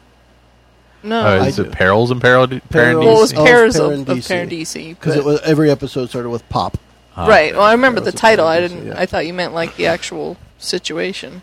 no. 1.03 1.21
I 1.25 1.49
is 1.49 1.57
do. 1.57 1.63
it 1.65 1.73
Perils 1.73 2.11
and 2.11 2.21
Parad- 2.21 2.63
Perils 2.71 3.05
well, 3.05 3.17
it 3.17 3.21
was 3.21 3.33
of 3.33 3.39
Paradisi? 3.39 3.45
Pairs 3.45 3.77
of, 3.77 3.93
of 3.93 3.99
Paradisi. 4.07 4.49
Paradisi. 4.49 4.89
Because 4.91 5.15
but- 5.15 5.21
it 5.21 5.25
was 5.25 5.41
every 5.43 5.71
episode 5.71 6.09
started 6.09 6.31
with 6.31 6.49
pop. 6.49 6.79
Ah, 7.17 7.27
right. 7.27 7.53
Well, 7.55 7.63
I 7.63 7.73
remember 7.73 8.01
Pairs 8.01 8.13
the 8.13 8.17
of 8.17 8.21
title. 8.21 8.47
I 8.47 8.59
Paradisi, 8.61 8.69
didn't. 8.69 8.87
yeah. 8.89 8.95
I 9.01 9.07
thought 9.07 9.27
you 9.27 9.35
meant 9.35 9.53
like 9.55 9.77
the 9.77 9.87
actual 9.87 10.37
situation. 10.59 11.43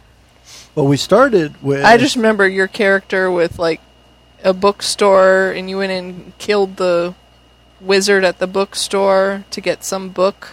Well, 0.75 0.87
we 0.87 0.97
started 0.97 1.61
with. 1.61 1.83
I 1.83 1.97
just 1.97 2.15
remember 2.15 2.47
your 2.47 2.67
character 2.67 3.29
with 3.31 3.59
like 3.59 3.79
a 4.43 4.53
bookstore, 4.53 5.51
and 5.51 5.69
you 5.69 5.77
went 5.77 5.91
and 5.91 6.37
killed 6.39 6.77
the 6.77 7.13
wizard 7.83 8.23
at 8.23 8.39
the 8.39 8.47
bookstore 8.47 9.45
to 9.51 9.61
get 9.61 9.83
some 9.83 10.09
book 10.09 10.49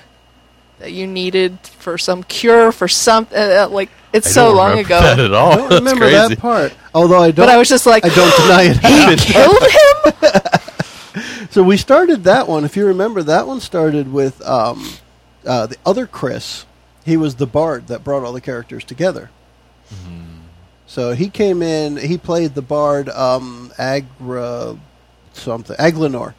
that 0.78 0.92
you 0.92 1.06
needed 1.06 1.58
for 1.60 1.98
some 1.98 2.22
cure 2.24 2.72
for 2.72 2.88
some. 2.88 3.26
Uh, 3.32 3.36
uh, 3.64 3.68
like 3.70 3.90
it's 4.12 4.26
I 4.28 4.30
so 4.30 4.46
don't 4.46 4.56
long 4.56 4.70
remember 4.70 4.86
ago. 4.86 5.00
That 5.02 5.18
at 5.20 5.32
all. 5.34 5.52
I 5.52 5.56
don't 5.56 5.68
That's 5.68 5.80
remember 5.80 6.04
crazy. 6.08 6.34
that 6.34 6.38
part. 6.38 6.74
Although 6.94 7.22
I 7.22 7.30
don't. 7.30 7.46
But 7.46 7.48
I 7.48 7.58
was 7.58 7.68
just 7.68 7.86
like, 7.86 8.04
I 8.04 8.08
don't 8.08 8.36
deny 8.42 8.62
it 8.64 8.76
happened. 8.78 9.20
killed 9.20 9.62
him. 9.62 10.60
So 11.50 11.64
we 11.64 11.76
started 11.76 12.22
that 12.24 12.46
one. 12.46 12.64
If 12.64 12.76
you 12.76 12.86
remember, 12.86 13.24
that 13.24 13.44
one 13.48 13.58
started 13.58 14.12
with 14.12 14.40
um, 14.46 14.88
uh, 15.44 15.66
the 15.66 15.76
other 15.84 16.06
Chris. 16.06 16.64
He 17.04 17.16
was 17.16 17.34
the 17.34 17.46
bard 17.46 17.88
that 17.88 18.04
brought 18.04 18.22
all 18.22 18.32
the 18.32 18.40
characters 18.40 18.84
together. 18.84 19.30
So 20.86 21.12
he 21.12 21.28
came 21.28 21.60
in. 21.62 21.96
He 21.96 22.18
played 22.18 22.54
the 22.54 22.62
bard 22.62 23.08
um, 23.08 23.72
Agra 23.78 24.78
something 25.32 25.74
Aglinor. 25.76 26.34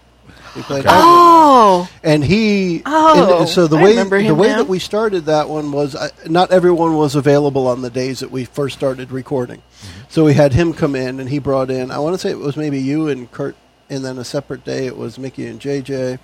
He 0.56 0.62
played 0.64 0.84
Aglinor. 0.84 0.90
Oh, 0.92 1.90
and 2.04 2.24
he 2.24 2.82
Oh, 2.86 3.40
and 3.42 3.50
so 3.50 3.68
the 3.68 3.78
I 3.78 3.84
way 3.84 3.90
remember 3.92 4.22
the 4.22 4.36
way 4.36 4.50
now. 4.50 4.58
that 4.58 4.68
we 4.68 4.80
started 4.80 5.26
that 5.26 5.48
one 5.48 5.72
was 5.72 5.96
uh, 5.96 6.10
not 6.28 6.52
everyone 6.52 6.96
was 6.96 7.16
available 7.16 7.68
on 7.68 7.82
the 7.82 7.90
days 7.90 8.20
that 8.20 8.32
we 8.32 8.44
first 8.46 8.78
started 8.78 9.12
recording 9.12 9.60
Mm-hmm. 9.62 10.02
so 10.10 10.26
we 10.26 10.34
had 10.34 10.54
him 10.54 10.74
come 10.74 10.96
in 10.96 11.20
and 11.20 11.28
he 11.30 11.40
brought 11.40 11.72
in 11.72 11.90
i 11.90 11.98
want 11.98 12.14
to 12.14 12.20
say 12.20 12.30
it 12.30 12.38
was 12.38 12.56
maybe 12.58 12.80
you 12.80 13.08
and 13.08 13.32
kurt 13.32 13.56
and 13.90 14.04
then 14.06 14.18
a 14.20 14.24
separate 14.24 14.64
day 14.64 14.86
it 14.86 14.96
was 14.96 15.18
mickey 15.18 15.48
and 15.48 15.60
jj 15.60 16.20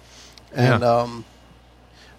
and 0.54 0.82
Yeah. 0.84 0.88
um 0.94 1.26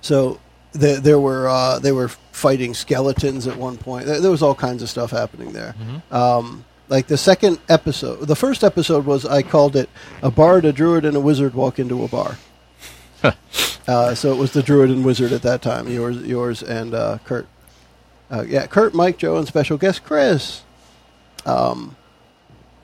so 0.01 0.41
the, 0.73 0.95
there 1.01 1.19
were 1.21 1.49
uh, 1.49 1.79
they 1.79 1.93
were 1.93 2.09
fighting 2.09 2.75
skeletons 2.75 3.47
at 3.47 3.57
one 3.57 3.77
point 3.77 4.07
there, 4.07 4.21
there 4.21 4.31
was 4.31 4.43
all 4.43 4.55
kinds 4.55 4.83
of 4.83 4.89
stuff 4.91 5.11
happening 5.11 5.53
there 5.53 5.75
um, 6.11 6.65
like 6.89 7.07
the 7.07 7.17
second 7.19 7.59
episode 7.69 8.21
the 8.27 8.37
first 8.37 8.65
episode 8.65 9.05
was 9.07 9.25
i 9.27 9.43
called 9.43 9.77
it 9.77 9.89
a 10.23 10.31
bard 10.31 10.65
a 10.65 10.73
druid 10.73 11.05
and 11.05 11.17
a 11.17 11.21
wizard 11.21 11.55
walk 11.55 11.79
into 11.79 12.03
a 12.05 12.09
bar 12.09 12.37
uh, 13.89 14.15
so 14.15 14.33
it 14.33 14.37
was 14.37 14.53
the 14.53 14.63
druid 14.63 14.91
and 14.91 15.05
wizard 15.05 15.33
at 15.33 15.43
that 15.43 15.61
time. 15.63 15.89
Yours, 15.89 16.19
yours, 16.19 16.63
and 16.63 16.95
uh, 16.95 17.19
Kurt. 17.25 17.49
Uh, 18.31 18.45
yeah, 18.47 18.67
Kurt, 18.67 18.95
Mike, 18.95 19.17
Joe, 19.19 19.39
and 19.39 19.47
special 19.49 19.77
guest 19.79 20.05
Chris. 20.05 20.63
Um, 21.47 21.97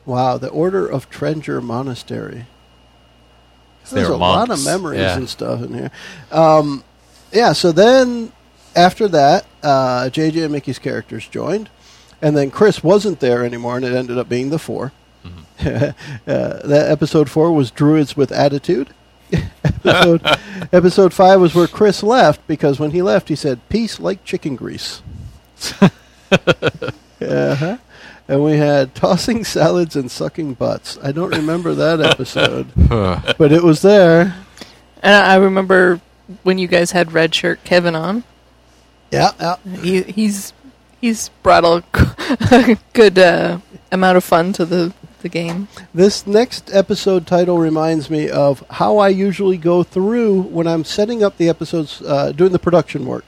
wow, 0.06 0.38
the 0.38 0.48
Order 0.48 0.86
of 0.88 1.08
Trenger 1.10 1.60
Monastery. 1.60 2.46
There's 3.92 4.08
a 4.08 4.16
lot 4.16 4.50
of 4.50 4.64
memories 4.64 5.00
Yeah. 5.00 5.16
and 5.18 5.28
stuff 5.28 5.62
in 5.62 5.74
here. 5.74 5.90
Um, 6.32 6.82
yeah, 7.30 7.52
so 7.52 7.70
then 7.70 8.32
after 8.74 9.06
that, 9.08 9.44
uh, 9.62 10.08
JJ 10.10 10.42
and 10.44 10.52
Mickey's 10.52 10.78
characters 10.78 11.28
joined, 11.28 11.68
and 12.24 12.34
then 12.34 12.50
Chris 12.50 12.82
wasn't 12.82 13.20
there 13.20 13.44
anymore, 13.44 13.76
and 13.76 13.84
it 13.84 13.94
ended 13.94 14.16
up 14.16 14.30
being 14.30 14.48
the 14.48 14.58
4 14.58 14.92
uh, 15.60 15.92
that 16.26 16.86
episode 16.90 17.30
four 17.30 17.52
was 17.52 17.70
Druids 17.70 18.16
with 18.16 18.32
Attitude. 18.32 18.90
episode, 19.64 20.20
episode 20.72 21.14
five 21.14 21.40
was 21.40 21.54
where 21.54 21.68
Chris 21.68 22.02
left 22.02 22.44
because 22.46 22.80
when 22.80 22.90
he 22.90 23.02
left, 23.02 23.28
he 23.28 23.36
said, 23.36 23.66
"Peace 23.68 24.00
like 24.00 24.24
chicken 24.24 24.56
grease." 24.56 25.02
uh-huh. 25.70 27.78
And 28.26 28.42
we 28.42 28.56
had 28.56 28.94
tossing 28.94 29.44
salads 29.44 29.96
and 29.96 30.10
sucking 30.10 30.54
butts. 30.54 30.98
I 31.02 31.12
don't 31.12 31.30
remember 31.30 31.74
that 31.74 32.00
episode, 32.00 32.68
but 33.38 33.52
it 33.52 33.62
was 33.62 33.82
there. 33.82 34.34
and 35.02 35.14
I 35.14 35.36
remember 35.36 36.00
when 36.42 36.58
you 36.58 36.66
guys 36.66 36.90
had 36.90 37.12
red 37.12 37.34
shirt 37.34 37.62
Kevin 37.64 37.94
on. 37.94 38.24
Yeah, 39.12 39.30
yeah. 39.38 39.56
He, 39.80 40.02
he's 40.02 40.52
he's 41.04 41.28
brought 41.42 41.66
a 41.66 42.78
good 42.94 43.18
uh, 43.18 43.58
amount 43.92 44.16
of 44.16 44.24
fun 44.24 44.54
to 44.54 44.64
the 44.64 44.94
the 45.20 45.28
game. 45.28 45.68
This 45.94 46.26
next 46.26 46.70
episode 46.74 47.26
title 47.26 47.58
reminds 47.58 48.10
me 48.10 48.28
of 48.28 48.62
how 48.68 48.98
I 48.98 49.08
usually 49.08 49.56
go 49.56 49.82
through 49.82 50.42
when 50.42 50.66
I'm 50.66 50.84
setting 50.84 51.22
up 51.22 51.38
the 51.38 51.48
episodes, 51.48 52.02
uh, 52.02 52.32
doing 52.32 52.52
the 52.52 52.58
production 52.58 53.06
work. 53.06 53.24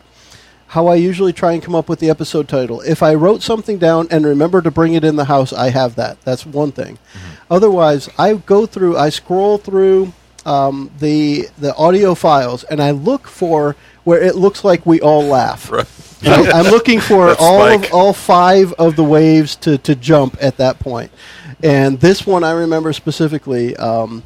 How 0.68 0.89
I 0.89 0.97
usually 0.97 1.33
try 1.33 1.53
and 1.53 1.62
come 1.62 1.74
up 1.74 1.89
with 1.89 2.01
the 2.01 2.11
episode 2.11 2.49
title. 2.49 2.83
If 2.83 3.03
I 3.03 3.14
wrote 3.14 3.43
something 3.43 3.79
down 3.79 4.09
and 4.11 4.27
remember 4.27 4.61
to 4.61 4.70
bring 4.70 4.93
it 4.93 5.05
in 5.05 5.16
the 5.16 5.24
house, 5.24 5.53
I 5.55 5.70
have 5.70 5.95
that. 5.97 6.20
That's 6.22 6.45
one 6.45 6.72
thing. 6.72 6.99
Otherwise, 7.51 8.11
I 8.18 8.35
go 8.35 8.66
through, 8.66 8.99
I 8.99 9.09
scroll 9.09 9.57
through 9.57 10.12
um, 10.47 10.91
the 11.01 11.49
the 11.59 11.75
audio 11.75 12.15
files, 12.15 12.65
and 12.65 12.81
I 12.81 12.93
look 12.93 13.27
for 13.27 13.77
where 14.05 14.23
it 14.23 14.37
looks 14.37 14.65
like 14.65 14.87
we 14.87 15.01
all 15.01 15.25
laugh. 15.25 15.71
I, 16.23 16.51
I'm 16.53 16.67
looking 16.67 17.01
for 17.01 17.27
That's 17.29 17.43
all 17.43 17.63
of, 17.63 17.93
all 17.93 18.13
five 18.13 18.73
of 18.75 18.97
the 18.97 19.05
waves 19.05 19.57
to, 19.57 19.77
to 19.79 19.95
jump 19.95 20.39
at 20.41 20.57
that 20.57 20.79
point. 20.79 21.11
And 21.63 22.01
this 22.01 22.27
one 22.27 22.45
I 22.45 22.53
remember 22.53 22.93
specifically. 22.93 23.77
Um, 23.77 24.23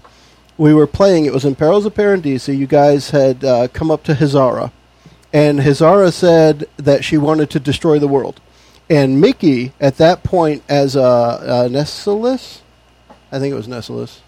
we 0.58 0.74
were 0.74 0.86
playing. 0.86 1.24
It 1.24 1.32
was 1.32 1.46
in 1.46 1.54
Perils 1.54 1.86
of 1.86 1.94
Paradisi. 1.94 2.56
You 2.56 2.66
guys 2.66 3.10
had 3.10 3.42
uh, 3.42 3.68
come 3.68 3.90
up 3.90 4.02
to 4.04 4.12
Hazara, 4.12 4.70
and 5.32 5.60
Hazara 5.60 6.12
said 6.12 6.68
that 6.76 7.02
she 7.02 7.16
wanted 7.16 7.48
to 7.50 7.60
destroy 7.60 7.98
the 7.98 8.06
world. 8.06 8.40
And 8.90 9.20
Mickey, 9.20 9.72
at 9.80 9.96
that 9.96 10.22
point, 10.22 10.62
as 10.68 10.96
a 10.96 11.02
uh, 11.02 11.68
Nessalus, 11.70 12.60
I 13.32 13.38
think 13.38 13.52
it 13.52 13.56
was 13.56 13.68
Nessalus, 13.68 14.20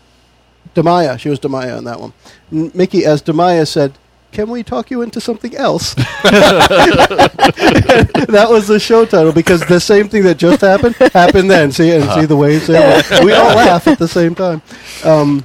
Demaya. 0.75 1.19
She 1.19 1.29
was 1.29 1.39
Demaya 1.41 1.77
on 1.77 1.85
that 1.85 2.01
one. 2.01 2.13
Mickey, 2.51 3.05
as 3.05 3.23
Demaya, 3.23 3.67
said, 3.67 3.93
"Can 4.33 4.49
we 4.51 4.63
talk 4.63 4.91
you 4.91 5.03
into 5.03 5.21
something 5.21 5.55
else?" 5.57 5.95
that 8.29 8.47
was 8.49 8.69
the 8.69 8.79
show 8.81 9.05
title 9.05 9.33
because 9.33 9.61
the 9.67 9.81
same 9.81 10.09
thing 10.09 10.23
that 10.25 10.39
just 10.39 10.61
happened 10.61 10.95
happened 11.13 11.51
then. 11.51 11.73
See 11.73 11.91
and 11.91 12.11
see 12.13 12.25
the 12.27 12.37
waves. 12.37 12.69
We 12.69 12.77
all 12.77 13.55
laugh 13.55 13.87
at 13.87 13.99
the 13.99 14.09
same 14.09 14.35
time. 14.35 14.63
Um, 15.05 15.45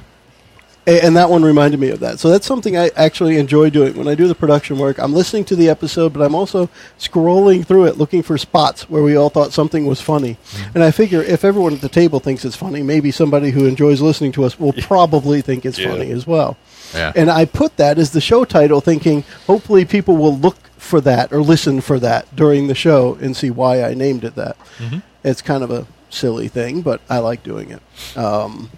and 0.88 1.16
that 1.16 1.28
one 1.28 1.42
reminded 1.42 1.78
me 1.78 1.90
of 1.90 2.00
that. 2.00 2.18
So 2.18 2.30
that's 2.30 2.46
something 2.46 2.76
I 2.76 2.90
actually 2.96 3.36
enjoy 3.36 3.68
doing 3.70 3.94
when 3.96 4.08
I 4.08 4.14
do 4.14 4.26
the 4.26 4.34
production 4.34 4.78
work. 4.78 4.98
I'm 4.98 5.12
listening 5.12 5.44
to 5.46 5.56
the 5.56 5.68
episode, 5.68 6.12
but 6.12 6.22
I'm 6.22 6.34
also 6.34 6.68
scrolling 6.98 7.66
through 7.66 7.84
it 7.86 7.98
looking 7.98 8.22
for 8.22 8.38
spots 8.38 8.88
where 8.88 9.02
we 9.02 9.14
all 9.16 9.28
thought 9.28 9.52
something 9.52 9.86
was 9.86 10.00
funny. 10.00 10.38
And 10.74 10.82
I 10.82 10.90
figure 10.90 11.22
if 11.22 11.44
everyone 11.44 11.74
at 11.74 11.80
the 11.82 11.88
table 11.88 12.20
thinks 12.20 12.44
it's 12.44 12.56
funny, 12.56 12.82
maybe 12.82 13.10
somebody 13.10 13.50
who 13.50 13.66
enjoys 13.66 14.00
listening 14.00 14.32
to 14.32 14.44
us 14.44 14.58
will 14.58 14.72
probably 14.72 15.42
think 15.42 15.66
it's 15.66 15.78
Yeah. 15.78 15.90
funny 15.90 16.10
as 16.10 16.26
well. 16.26 16.56
Yeah. 16.94 17.12
And 17.14 17.30
I 17.30 17.44
put 17.44 17.76
that 17.76 17.98
as 17.98 18.12
the 18.12 18.20
show 18.20 18.44
title, 18.46 18.80
thinking 18.80 19.24
hopefully 19.46 19.84
people 19.84 20.16
will 20.16 20.36
look 20.36 20.56
for 20.78 21.00
that 21.02 21.32
or 21.32 21.42
listen 21.42 21.80
for 21.82 21.98
that 22.00 22.34
during 22.34 22.68
the 22.68 22.74
show 22.74 23.18
and 23.20 23.36
see 23.36 23.50
why 23.50 23.82
I 23.82 23.92
named 23.94 24.24
it 24.24 24.36
that. 24.36 24.56
It's 25.22 25.42
kind 25.42 25.62
of 25.62 25.70
a 25.70 25.86
silly 26.08 26.48
thing, 26.48 26.80
but 26.80 27.02
I 27.10 27.18
like 27.18 27.42
doing 27.42 27.70
it. 27.72 28.16
Um, 28.16 28.70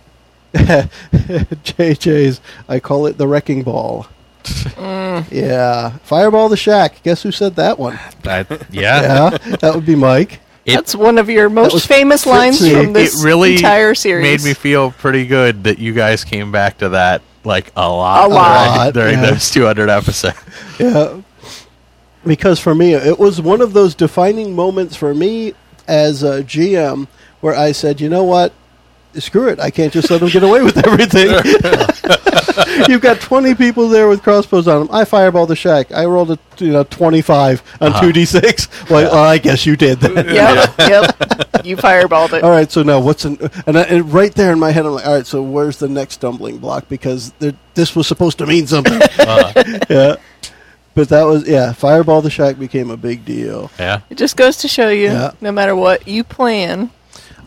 JJ's, 1.14 2.40
I 2.68 2.80
call 2.80 3.06
it 3.06 3.18
the 3.18 3.26
wrecking 3.28 3.62
ball. 3.62 4.06
Mm. 4.44 5.30
Yeah, 5.30 5.90
Fireball 5.98 6.48
the 6.48 6.56
Shack. 6.56 7.02
Guess 7.02 7.22
who 7.22 7.30
said 7.32 7.56
that 7.56 7.78
one? 7.78 7.98
I- 8.24 8.46
yeah. 8.70 9.30
Yeah, 9.40 9.56
that 9.60 9.72
would 9.74 9.86
be 9.86 9.94
Mike. 9.96 10.40
It- 10.64 10.74
That's 10.74 10.94
one 10.94 11.18
of 11.18 11.28
your 11.30 11.48
most 11.48 11.86
famous 11.86 12.26
lines 12.26 12.58
Fritzy. 12.58 12.72
from 12.72 12.90
it 12.90 12.92
this 12.94 13.24
really 13.24 13.56
entire 13.56 13.94
series. 13.94 14.22
made 14.22 14.42
me 14.48 14.54
feel 14.54 14.90
pretty 14.92 15.26
good 15.26 15.64
that 15.64 15.78
you 15.78 15.92
guys 15.92 16.24
came 16.24 16.52
back 16.52 16.78
to 16.78 16.90
that 16.90 17.22
like 17.44 17.72
a 17.76 17.88
lot, 17.88 18.26
A 18.30 18.34
lot. 18.34 18.94
during, 18.94 19.12
during 19.14 19.24
Yeah. 19.24 19.30
those 19.32 19.50
200 19.50 19.88
episodes. 19.88 20.36
Yeah, 20.78 21.20
because 22.26 22.60
for 22.60 22.74
me, 22.74 22.94
it 22.94 23.18
was 23.18 23.40
one 23.40 23.60
of 23.60 23.72
those 23.72 23.94
defining 23.94 24.54
moments 24.54 24.96
for 24.96 25.14
me 25.14 25.54
as 25.88 26.22
a 26.22 26.42
GM 26.42 27.08
where 27.40 27.54
I 27.54 27.72
said, 27.72 28.00
you 28.00 28.08
know 28.10 28.24
what? 28.24 28.52
Screw 29.14 29.48
it. 29.48 29.58
I 29.58 29.70
can't 29.70 29.92
just 29.92 30.10
let 30.10 30.20
them 30.20 30.28
get 30.30 30.42
away 30.42 30.62
with 30.62 30.76
everything. 30.86 31.28
You've 32.88 33.00
got 33.00 33.20
20 33.20 33.54
people 33.54 33.88
there 33.88 34.08
with 34.08 34.22
crossbows 34.22 34.68
on 34.68 34.86
them. 34.86 34.94
I 34.94 35.04
fireball 35.04 35.46
the 35.46 35.56
shack. 35.56 35.92
I 35.92 36.04
rolled 36.04 36.30
a 36.30 36.38
you 36.58 36.72
know 36.72 36.84
25 36.84 37.62
on 37.80 37.88
uh-huh. 37.92 38.04
2d6. 38.04 38.90
Well, 38.90 39.10
well, 39.10 39.24
I 39.24 39.38
guess 39.38 39.66
you 39.66 39.76
did 39.76 40.00
that. 40.00 40.26
Yep, 40.26 40.88
yep. 40.88 41.66
You 41.66 41.76
fireballed 41.76 42.32
it. 42.34 42.42
All 42.44 42.50
right, 42.50 42.70
so 42.70 42.82
now 42.82 43.00
what's 43.00 43.24
in, 43.24 43.38
and, 43.66 43.78
I, 43.78 43.82
and 43.82 44.12
right 44.12 44.34
there 44.34 44.52
in 44.52 44.58
my 44.58 44.70
head, 44.70 44.86
I'm 44.86 44.92
like, 44.92 45.06
all 45.06 45.14
right, 45.14 45.26
so 45.26 45.42
where's 45.42 45.78
the 45.78 45.88
next 45.88 46.14
stumbling 46.14 46.58
block? 46.58 46.88
Because 46.88 47.32
there, 47.38 47.52
this 47.74 47.94
was 47.96 48.06
supposed 48.06 48.38
to 48.38 48.46
mean 48.46 48.66
something. 48.66 49.00
Uh-huh. 49.20 49.78
yeah, 49.90 50.16
but 50.94 51.08
that 51.10 51.24
was 51.24 51.46
yeah. 51.46 51.72
Fireball 51.72 52.22
the 52.22 52.30
shack 52.30 52.58
became 52.58 52.90
a 52.90 52.96
big 52.96 53.24
deal. 53.24 53.70
Yeah. 53.78 54.00
It 54.10 54.18
just 54.18 54.36
goes 54.36 54.58
to 54.58 54.68
show 54.68 54.88
you, 54.88 55.06
Yeah. 55.06 55.32
no 55.40 55.52
matter 55.52 55.76
what 55.76 56.08
you 56.08 56.24
plan, 56.24 56.90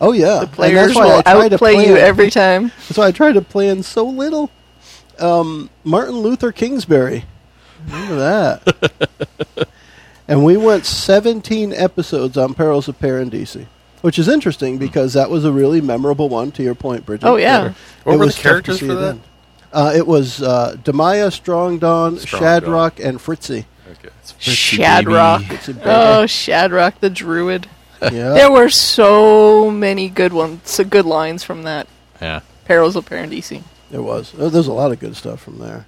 Oh 0.00 0.12
yeah, 0.12 0.40
The 0.40 0.40
And 0.42 0.52
players 0.52 0.86
that's 0.88 0.96
why 0.96 1.04
will 1.06 1.18
I 1.18 1.22
try 1.22 1.48
to 1.48 1.54
outplay 1.54 1.86
you 1.86 1.96
every 1.96 2.30
time. 2.30 2.72
That's 2.88 2.98
why 2.98 3.06
I 3.08 3.12
try 3.12 3.32
to 3.32 3.40
plan 3.42 3.82
so 3.82 4.04
little. 4.06 4.50
Um, 5.18 5.70
Martin 5.84 6.16
Luther 6.18 6.50
Kingsbury, 6.52 7.24
remember 7.86 8.16
that? 8.16 9.68
and 10.28 10.44
we 10.44 10.56
went 10.56 10.86
17 10.86 11.72
episodes 11.72 12.36
on 12.36 12.54
Perils 12.54 12.88
of 12.88 12.98
Parandisi, 12.98 13.66
which 14.02 14.18
is 14.18 14.28
interesting 14.28 14.76
because 14.78 15.12
that 15.12 15.30
was 15.30 15.44
a 15.44 15.52
really 15.52 15.80
memorable 15.80 16.28
one. 16.28 16.50
To 16.52 16.62
your 16.64 16.74
point, 16.74 17.06
Bridget. 17.06 17.26
Oh, 17.26 17.36
yeah. 17.36 17.66
It 17.68 17.74
What 18.04 18.18
were 18.18 18.24
was 18.26 18.36
the 18.36 18.42
characters 18.42 18.80
for 18.80 18.86
it 18.86 18.88
that? 18.88 19.00
then. 19.00 19.22
Uh, 19.72 19.92
it 19.94 20.06
was 20.06 20.40
uh, 20.42 20.76
Demaya, 20.82 21.32
Strong 21.32 21.78
Dawn, 21.80 22.16
Strong 22.18 22.42
Shadrock, 22.42 23.04
and 23.04 23.18
Fritzy. 23.20 23.66
Okay. 23.92 24.08
Fritzy 24.24 24.78
Shadrock. 24.78 25.38
baby. 25.40 25.48
Fritzy 25.56 25.72
baby. 25.74 25.84
Oh, 25.86 26.24
Shadrock 26.26 26.98
the 27.00 27.10
Druid. 27.10 27.68
Yeah. 28.02 28.32
There 28.34 28.50
were 28.50 28.68
so 28.68 29.70
many 29.70 30.08
good 30.08 30.32
ones, 30.32 30.60
so 30.70 30.84
good 30.84 31.06
lines 31.06 31.42
from 31.44 31.62
that 31.64 31.86
Yeah. 32.20 32.40
Perils 32.64 32.96
of 32.96 33.06
Parandisi. 33.08 33.62
There 33.90 34.02
was. 34.02 34.32
Uh, 34.38 34.48
There's 34.48 34.66
a 34.66 34.72
lot 34.72 34.92
of 34.92 34.98
good 35.00 35.16
stuff 35.16 35.40
from 35.40 35.58
there. 35.58 35.86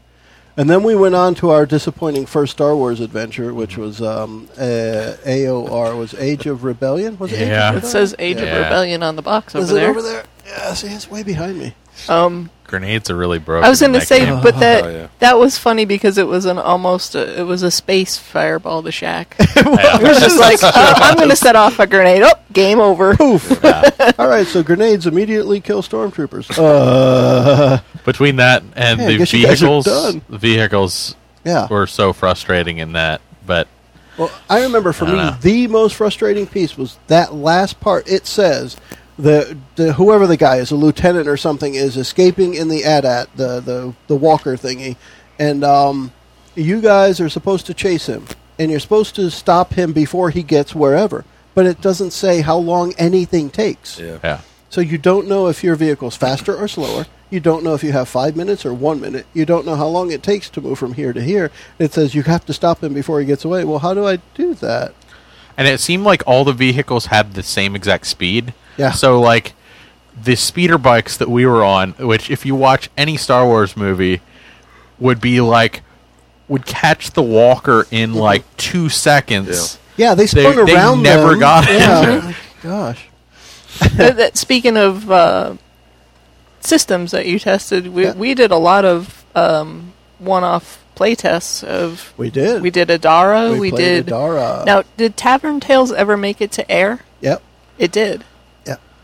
And 0.58 0.70
then 0.70 0.82
we 0.82 0.94
went 0.94 1.14
on 1.14 1.34
to 1.36 1.50
our 1.50 1.66
disappointing 1.66 2.24
first 2.24 2.52
Star 2.52 2.74
Wars 2.74 3.00
adventure, 3.00 3.52
which 3.52 3.76
was 3.76 4.00
um, 4.00 4.48
uh, 4.56 5.16
AOR, 5.26 5.96
was 5.98 6.14
Age 6.14 6.46
of 6.46 6.64
Rebellion. 6.64 7.18
Was 7.18 7.30
it? 7.32 7.42
Age 7.42 7.48
Yeah. 7.48 7.70
of 7.74 7.84
It 7.84 7.86
says 7.86 8.14
Age 8.18 8.38
Yeah. 8.38 8.44
of 8.44 8.64
Rebellion 8.64 9.02
on 9.02 9.16
the 9.16 9.22
box 9.22 9.54
over 9.54 9.64
Is 9.64 9.70
it 9.70 9.74
there. 9.74 9.90
over 9.90 10.00
there? 10.00 10.24
Yeah, 10.46 10.72
see, 10.74 10.88
it's 10.88 11.10
way 11.10 11.22
behind 11.22 11.58
me. 11.58 11.74
Um, 12.08 12.48
Grenades 12.66 13.10
are 13.10 13.16
really 13.16 13.38
broken. 13.38 13.64
I 13.64 13.68
was 13.70 13.80
going 13.80 13.92
to 13.92 14.00
say, 14.00 14.24
game. 14.26 14.42
but 14.42 14.58
that 14.60 14.84
Oh, 14.84 14.88
yeah. 14.90 15.08
that 15.20 15.38
was 15.38 15.56
funny 15.58 15.84
because 15.84 16.18
it 16.18 16.26
was 16.26 16.44
an 16.44 16.58
almost 16.58 17.14
a, 17.14 17.40
it 17.40 17.44
was 17.44 17.62
a 17.62 17.70
space 17.70 18.16
fireball 18.16 18.82
to 18.82 18.90
Shack. 18.92 19.36
it 19.38 20.02
was 20.02 20.18
just 20.20 20.38
like 20.40 20.62
uh, 20.62 20.72
I'm 20.96 21.16
going 21.16 21.28
to 21.30 21.36
set 21.36 21.56
off 21.56 21.78
a 21.78 21.86
grenade. 21.86 22.22
Oh, 22.24 22.32
game 22.52 22.80
over. 22.80 23.14
Poof. 23.16 23.64
All 24.18 24.28
right, 24.28 24.46
so 24.46 24.62
grenades 24.62 25.06
immediately 25.06 25.60
kill 25.60 25.82
stormtroopers. 25.82 26.50
Uh, 26.66 27.78
Between 28.04 28.36
that 28.36 28.62
and 28.74 29.00
Yeah, 29.00 29.06
the 29.08 29.18
guess 29.18 29.32
you 29.32 29.46
guys 29.46 29.62
are 29.62 29.66
vehicles, 29.66 29.84
the 30.28 30.38
vehicles 30.38 31.14
yeah. 31.44 31.66
were 31.70 31.86
so 31.86 32.12
frustrating 32.12 32.78
in 32.78 32.92
that. 32.92 33.20
But 33.46 33.68
Well, 34.18 34.30
I 34.50 34.62
remember 34.62 34.92
for 34.92 35.04
I 35.06 35.10
me, 35.10 35.16
know. 35.16 35.36
the 35.40 35.66
most 35.68 35.94
frustrating 35.94 36.46
piece 36.46 36.76
was 36.76 36.98
that 37.06 37.32
last 37.34 37.78
part. 37.80 38.08
It 38.08 38.26
says 38.26 38.76
the, 39.18 39.56
the 39.76 39.92
whoever 39.94 40.26
the 40.26 40.36
guy 40.36 40.56
is, 40.56 40.70
a 40.70 40.76
lieutenant 40.76 41.28
or 41.28 41.36
something, 41.36 41.74
is 41.74 41.96
escaping 41.96 42.54
in 42.54 42.68
the 42.68 42.84
AT-AT, 42.84 43.34
the 43.36 43.60
the 43.60 43.94
the 44.08 44.16
walker 44.16 44.56
thingy, 44.56 44.96
and 45.38 45.64
um, 45.64 46.12
you 46.54 46.80
guys 46.80 47.20
are 47.20 47.28
supposed 47.28 47.66
to 47.66 47.74
chase 47.74 48.06
him, 48.06 48.26
and 48.58 48.70
you're 48.70 48.80
supposed 48.80 49.14
to 49.16 49.30
stop 49.30 49.74
him 49.74 49.92
before 49.92 50.30
he 50.30 50.42
gets 50.42 50.74
wherever. 50.74 51.24
But 51.54 51.66
it 51.66 51.80
doesn't 51.80 52.10
say 52.10 52.42
how 52.42 52.58
long 52.58 52.92
anything 52.98 53.48
takes. 53.48 53.98
Yeah. 53.98 54.18
yeah, 54.22 54.40
So 54.68 54.82
you 54.82 54.98
don't 54.98 55.26
know 55.26 55.46
if 55.46 55.64
your 55.64 55.74
vehicle's 55.74 56.14
faster 56.14 56.54
or 56.54 56.68
slower. 56.68 57.06
You 57.30 57.40
don't 57.40 57.64
know 57.64 57.72
if 57.72 57.82
you 57.82 57.92
have 57.92 58.08
five 58.10 58.36
minutes 58.36 58.66
or 58.66 58.74
one 58.74 59.00
minute. 59.00 59.26
You 59.32 59.46
don't 59.46 59.64
know 59.64 59.74
how 59.74 59.86
long 59.86 60.12
it 60.12 60.22
takes 60.22 60.50
to 60.50 60.60
move 60.60 60.78
from 60.78 60.92
here 60.92 61.14
to 61.14 61.22
here. 61.22 61.50
It 61.78 61.94
says 61.94 62.14
you 62.14 62.22
have 62.24 62.44
to 62.44 62.52
stop 62.52 62.84
him 62.84 62.92
before 62.92 63.20
he 63.20 63.26
gets 63.26 63.44
away. 63.44 63.64
Well, 63.64 63.78
how 63.78 63.94
do 63.94 64.06
I 64.06 64.16
do 64.34 64.52
that? 64.56 64.94
and 65.56 65.66
it 65.66 65.80
seemed 65.80 66.04
like 66.04 66.22
all 66.26 66.44
the 66.44 66.52
vehicles 66.52 67.06
had 67.06 67.34
the 67.34 67.42
same 67.42 67.74
exact 67.74 68.06
speed. 68.06 68.52
Yeah. 68.76 68.92
So 68.92 69.20
like 69.20 69.54
the 70.22 70.34
speeder 70.36 70.78
bikes 70.78 71.16
that 71.18 71.28
we 71.28 71.44
were 71.46 71.62
on, 71.64 71.92
which 71.92 72.30
if 72.30 72.46
you 72.46 72.54
watch 72.54 72.88
any 72.96 73.16
Star 73.16 73.46
Wars 73.46 73.76
movie, 73.76 74.20
would 74.98 75.20
be 75.20 75.40
like 75.40 75.82
would 76.48 76.64
catch 76.64 77.10
the 77.12 77.22
walker 77.22 77.86
in 77.90 78.14
like 78.14 78.44
two 78.56 78.88
seconds. 78.88 79.78
Yeah, 79.96 80.14
they 80.14 80.26
They- 80.26 80.42
spun 80.52 80.64
they 80.66 80.74
around. 80.74 81.02
never 81.02 81.30
them. 81.30 81.40
got 81.40 81.64
it. 81.68 81.80
Yeah. 81.80 82.32
Gosh. 82.62 83.08
Uh, 83.98 84.10
that- 84.12 84.36
speaking 84.38 84.76
of 84.78 85.10
uh, 85.10 85.54
systems 86.60 87.10
that 87.10 87.26
you 87.26 87.38
tested, 87.38 87.88
we 87.88 88.04
Yeah. 88.04 88.14
we 88.14 88.34
did 88.34 88.50
a 88.50 88.56
lot 88.56 88.84
of 88.86 89.24
um, 89.34 89.92
one-off 90.18 90.82
play 90.94 91.14
tests 91.14 91.62
of. 91.62 92.14
We 92.16 92.30
did. 92.30 92.62
We 92.62 92.70
did 92.70 92.88
Adara. 92.88 93.52
We 93.52 93.60
We, 93.60 93.70
played 93.70 94.06
did. 94.06 94.06
Adara. 94.06 94.64
Now, 94.64 94.82
did 94.96 95.16
Tavern 95.16 95.60
Tales 95.60 95.92
ever 95.92 96.16
make 96.16 96.40
it 96.40 96.52
to 96.52 96.70
air? 96.70 97.00
Yep. 97.20 97.42
It 97.78 97.92
did. 97.92 98.24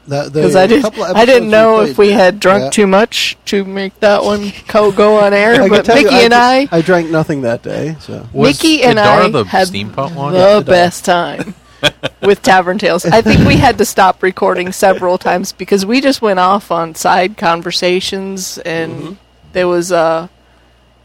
Yep. 0.07 0.24
The, 0.24 0.30
the 0.30 0.40
Because 0.40 0.57
I 0.57 0.66
didn't, 0.66 0.98
I 0.98 1.24
didn't 1.24 1.50
know 1.50 1.76
played- 1.78 1.90
if 1.90 1.98
we 1.98 2.11
had 2.11 2.40
drunk 2.40 2.64
Yeah. 2.64 2.70
too 2.70 2.86
much 2.86 3.36
to 3.46 3.64
make 3.64 3.98
that 4.00 4.24
one 4.24 4.50
co- 4.68 4.90
go 4.92 5.18
on 5.20 5.32
air. 5.32 5.68
But 5.68 5.84
tell 5.84 5.96
you, 5.98 6.05
Mickey 6.05 6.16
and 6.24 6.34
I, 6.34 6.68
I 6.72 6.80
drank 6.82 7.11
nothing 7.11 7.42
that 7.42 7.62
day. 7.62 7.96
So 8.00 8.26
Was 8.32 8.48
Mickey 8.62 8.82
and 8.82 8.98
Adara 8.98 9.24
I 9.26 9.28
the 9.30 9.44
had 9.44 9.68
steampunk 9.68 10.14
one? 10.14 10.32
the 10.32 10.38
Yeah, 10.40 10.61
Adara. 10.61 10.66
best 10.66 11.05
time 11.05 11.55
with 12.22 12.42
Tavern 12.42 12.78
Tales. 12.78 13.05
I 13.05 13.22
think 13.22 13.46
we 13.46 13.57
had 13.57 13.78
to 13.78 13.84
stop 13.84 14.22
recording 14.22 14.72
several 14.72 15.18
times 15.18 15.53
because 15.53 15.84
we 15.86 16.00
just 16.00 16.20
went 16.22 16.38
off 16.40 16.70
on 16.70 16.94
side 16.94 17.36
conversations, 17.36 18.59
and 18.59 18.92
Mm-hmm. 18.92 19.12
there 19.53 19.68
was 19.68 19.90
a 19.92 20.30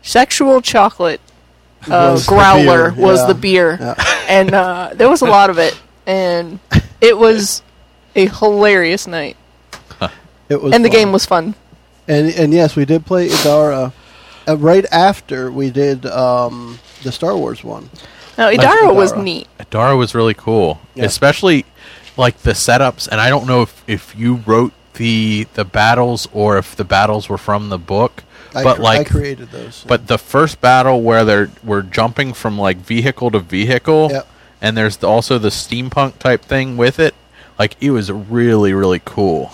sexual 0.02 0.62
chocolate 0.62 1.22
uh, 1.88 2.12
Was 2.14 2.26
growler 2.28 2.92
beer, 2.92 3.04
was 3.06 3.20
yeah. 3.22 3.28
the 3.28 3.34
beer, 3.36 3.78
Yeah. 3.80 3.94
and 4.28 4.54
uh, 4.54 4.92
there 4.94 5.10
was 5.10 5.22
a 5.22 5.26
lot 5.26 5.50
of 5.50 5.58
it, 5.60 5.80
and 6.06 6.60
it 7.02 7.18
was 7.18 7.62
a 8.18 8.28
hilarious 8.28 9.08
night, 9.08 9.38
it 10.50 10.62
was 10.62 10.74
and 10.74 10.84
the 10.84 10.90
fun. 10.90 10.98
game 10.98 11.12
was 11.12 11.26
fun. 11.26 11.56
And 12.08 12.30
and 12.34 12.54
yes, 12.54 12.76
we 12.76 12.86
did 12.86 13.06
play 13.06 13.28
Idara 13.30 13.92
uh, 14.48 14.58
right 14.58 14.86
after 14.92 15.52
we 15.52 15.70
did 15.72 16.06
um, 16.06 16.80
the 17.04 17.12
Star 17.12 17.36
Wars 17.38 17.64
one. 17.64 17.90
Now 18.38 18.46
Like 18.46 18.60
Idara 18.60 18.96
was 18.96 19.16
neat. 19.16 19.48
Idara 19.60 19.98
was 19.98 20.14
really 20.16 20.34
cool, 20.34 20.80
Yeah. 20.96 21.06
especially 21.06 21.66
like 22.16 22.38
the 22.40 22.52
setups. 22.52 23.08
And 23.10 23.20
I 23.20 23.30
don't 23.30 23.48
know 23.48 23.62
if, 23.64 23.84
if 23.88 24.16
you 24.16 24.36
wrote 24.46 24.74
the 24.94 25.48
the 25.56 25.66
battles 25.66 26.28
or 26.34 26.58
if 26.58 26.76
the 26.76 26.84
battles 26.86 27.28
were 27.30 27.38
from 27.38 27.70
the 27.70 27.78
book, 27.78 28.24
I 28.56 28.64
but 28.64 28.78
cr- 28.78 28.82
like 28.84 29.00
I 29.02 29.04
created 29.04 29.52
those. 29.52 29.84
But 29.88 30.08
the 30.08 30.18
first 30.18 30.62
battle 30.62 31.02
where 31.02 31.26
they're 31.26 31.52
we're 31.64 31.82
jumping 31.82 32.34
from 32.34 32.58
like 32.58 32.78
vehicle 32.78 33.32
to 33.32 33.40
vehicle, 33.40 34.10
Yep. 34.12 34.28
and 34.62 34.78
there's 34.78 35.04
also 35.04 35.38
the 35.40 35.50
steampunk 35.50 36.20
type 36.20 36.42
thing 36.44 36.78
with 36.78 37.00
it. 37.00 37.14
Like 37.60 37.76
it 37.82 37.92
was 37.92 38.12
really 38.12 38.74
really 38.74 39.02
cool. 39.04 39.52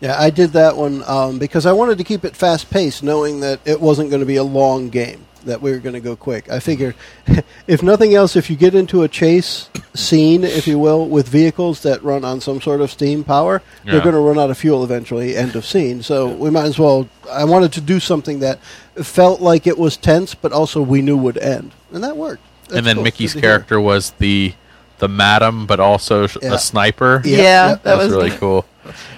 Yeah, 0.00 0.20
I 0.20 0.30
did 0.30 0.50
that 0.50 0.76
one 0.76 1.02
um, 1.06 1.38
because 1.38 1.64
I 1.64 1.72
wanted 1.72 1.98
to 1.98 2.04
keep 2.04 2.24
it 2.24 2.36
fast 2.36 2.70
paced, 2.70 3.02
knowing 3.02 3.40
that 3.40 3.60
it 3.64 3.80
wasn't 3.80 4.10
going 4.10 4.20
to 4.20 4.26
be 4.26 4.36
a 4.36 4.44
long 4.44 4.90
game, 4.90 5.24
that 5.44 5.62
we 5.62 5.70
were 5.70 5.78
going 5.78 5.94
to 5.94 6.00
go 6.00 6.14
quick. 6.14 6.50
I 6.50 6.60
figured, 6.60 6.94
if 7.66 7.82
nothing 7.82 8.14
else, 8.14 8.36
if 8.36 8.50
you 8.50 8.56
get 8.56 8.74
into 8.74 9.04
a 9.04 9.08
chase 9.08 9.70
scene, 9.94 10.44
if 10.44 10.66
you 10.66 10.78
will, 10.78 11.08
with 11.08 11.28
vehicles 11.28 11.82
that 11.82 12.02
run 12.02 12.26
on 12.26 12.42
some 12.42 12.60
sort 12.60 12.82
of 12.82 12.90
steam 12.90 13.24
power, 13.24 13.62
they're 13.84 14.02
going 14.02 14.14
to 14.14 14.20
run 14.20 14.38
out 14.38 14.50
of 14.50 14.58
fuel 14.58 14.84
eventually, 14.84 15.34
end 15.34 15.56
of 15.56 15.64
scene. 15.64 16.02
So 16.02 16.28
we 16.28 16.50
might 16.50 16.66
as 16.66 16.78
well. 16.78 17.08
I 17.30 17.44
wanted 17.44 17.72
to 17.72 17.80
do 17.80 17.98
something 17.98 18.40
that 18.40 18.60
felt 19.02 19.40
like 19.40 19.66
it 19.66 19.78
was 19.78 19.96
tense, 19.96 20.34
but 20.34 20.52
also 20.52 20.82
we 20.82 21.00
knew 21.00 21.16
would 21.16 21.38
end. 21.38 21.72
And 21.90 22.04
that 22.04 22.18
worked. 22.18 22.42
That's 22.64 22.78
and 22.78 22.86
then 22.86 22.96
cool. 22.96 23.04
Mickey's 23.04 23.32
Good 23.32 23.42
hear. 23.42 23.50
character 23.52 23.80
was 23.80 24.10
the 24.18 24.52
the 24.98 25.08
madam, 25.08 25.66
but 25.66 25.80
also 25.80 26.22
Yeah. 26.42 26.54
a 26.54 26.58
sniper. 26.58 27.22
Yeah, 27.24 27.36
Yeah, 27.36 27.42
yeah, 27.42 27.66
that 27.68 27.82
that 27.84 27.98
was 27.98 28.06
was 28.08 28.16
really 28.16 28.30
cool. 28.38 28.64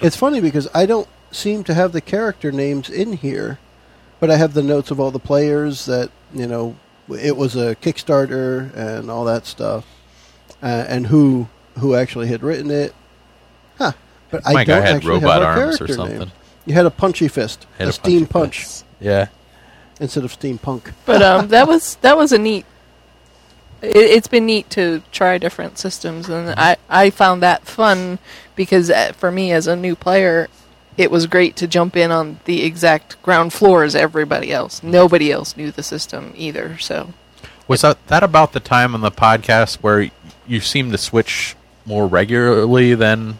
It's 0.00 0.16
funny 0.16 0.40
because 0.40 0.68
I 0.74 0.86
don't 0.86 1.08
seem 1.30 1.62
to 1.64 1.74
have 1.74 1.92
the 1.92 2.00
character 2.00 2.50
names 2.50 2.88
in 2.88 3.12
here, 3.14 3.58
but 4.20 4.30
I 4.30 4.36
have 4.36 4.54
the 4.54 4.62
notes 4.62 4.90
of 4.90 4.98
all 5.00 5.10
the 5.10 5.18
players 5.18 5.86
that 5.86 6.10
you 6.34 6.46
know. 6.46 6.76
It 7.10 7.38
was 7.38 7.56
a 7.56 7.74
Kickstarter 7.76 8.74
and 8.76 9.10
all 9.10 9.24
that 9.24 9.46
stuff, 9.46 9.86
uh, 10.62 10.66
and 10.88 11.06
who 11.06 11.48
who 11.78 11.94
actually 11.94 12.26
had 12.28 12.42
written 12.42 12.70
it. 12.70 12.94
Huh? 13.78 13.92
But 14.30 14.42
I 14.46 14.52
My 14.52 14.64
guy 14.64 14.74
don't 14.74 14.82
had 14.86 14.96
actually 14.96 15.10
robot 15.12 15.32
have 15.34 15.42
our 15.42 15.48
arms 15.62 15.74
or 15.76 15.78
character 15.86 15.94
something. 15.94 16.18
name. 16.18 16.32
You 16.66 16.74
had 16.74 16.84
a 16.84 16.90
punchy 16.90 17.28
fist, 17.28 17.66
Had 17.78 17.86
a, 17.86 17.90
a 17.90 17.92
steam 17.94 18.26
punch 18.26 18.58
fist. 18.64 18.84
Yeah, 19.00 19.28
instead 20.00 20.22
of 20.24 20.38
steampunk. 20.38 20.92
But 21.06 21.22
um, 21.22 21.48
that 21.48 21.66
was 21.66 21.94
that 22.02 22.16
was 22.16 22.32
a 22.32 22.38
neat. 22.38 22.66
It, 23.82 23.96
it's 23.96 24.28
been 24.28 24.46
neat 24.46 24.70
to 24.70 25.02
try 25.12 25.38
different 25.38 25.78
systems, 25.78 26.28
and 26.28 26.50
I 26.58 26.76
I 26.88 27.10
found 27.10 27.42
that 27.42 27.64
fun 27.64 28.18
because 28.56 28.90
uh, 28.90 29.12
for 29.16 29.30
me 29.30 29.52
as 29.52 29.66
a 29.66 29.76
new 29.76 29.94
player, 29.94 30.48
it 30.96 31.10
was 31.10 31.26
great 31.26 31.54
to 31.56 31.66
jump 31.68 31.96
in 31.96 32.10
on 32.10 32.40
the 32.44 32.64
exact 32.64 33.20
ground 33.22 33.52
floor 33.52 33.84
as 33.84 33.94
everybody 33.94 34.52
else. 34.52 34.82
Nobody 34.82 35.30
else 35.30 35.56
knew 35.56 35.70
the 35.70 35.82
system 35.82 36.32
either, 36.36 36.76
so 36.78 37.12
was 37.68 37.82
that 37.82 38.04
that 38.08 38.22
about 38.22 38.52
the 38.52 38.60
time 38.60 38.94
on 38.94 39.00
the 39.00 39.10
podcast 39.10 39.76
where 39.76 40.10
you 40.46 40.60
seemed 40.60 40.90
to 40.92 40.98
switch 40.98 41.54
more 41.86 42.06
regularly 42.06 42.94
than 42.94 43.38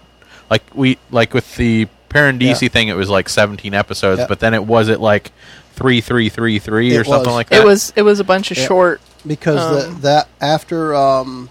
like 0.51 0.63
we 0.75 0.99
like 1.11 1.35
with 1.35 1.57
the 1.57 1.89
Parandisi 2.11 2.63
Yeah. 2.63 2.69
thing? 2.69 2.89
It 2.89 2.97
was 2.97 3.11
like 3.11 3.29
seventeen 3.29 3.75
episodes, 3.75 4.21
Yeah. 4.21 4.27
but 4.29 4.39
then 4.41 4.55
it 4.55 4.65
was 4.65 4.89
it 4.89 5.01
like 5.01 5.33
three 5.75 6.01
three 6.01 6.29
three 6.29 6.59
three 6.59 6.97
or 6.97 7.01
It 7.01 7.07
something 7.07 7.33
like 7.33 7.49
that. 7.49 7.63
it 7.63 7.65
was 7.65 7.93
it 7.97 8.03
was 8.03 8.21
a 8.21 8.25
bunch 8.25 8.51
of 8.51 8.57
Yeah. 8.59 8.67
short. 8.67 9.01
Because 9.27 9.87
Um, 9.87 9.95
the, 9.95 10.01
that 10.01 10.29
after 10.41 10.95
um, 10.95 11.51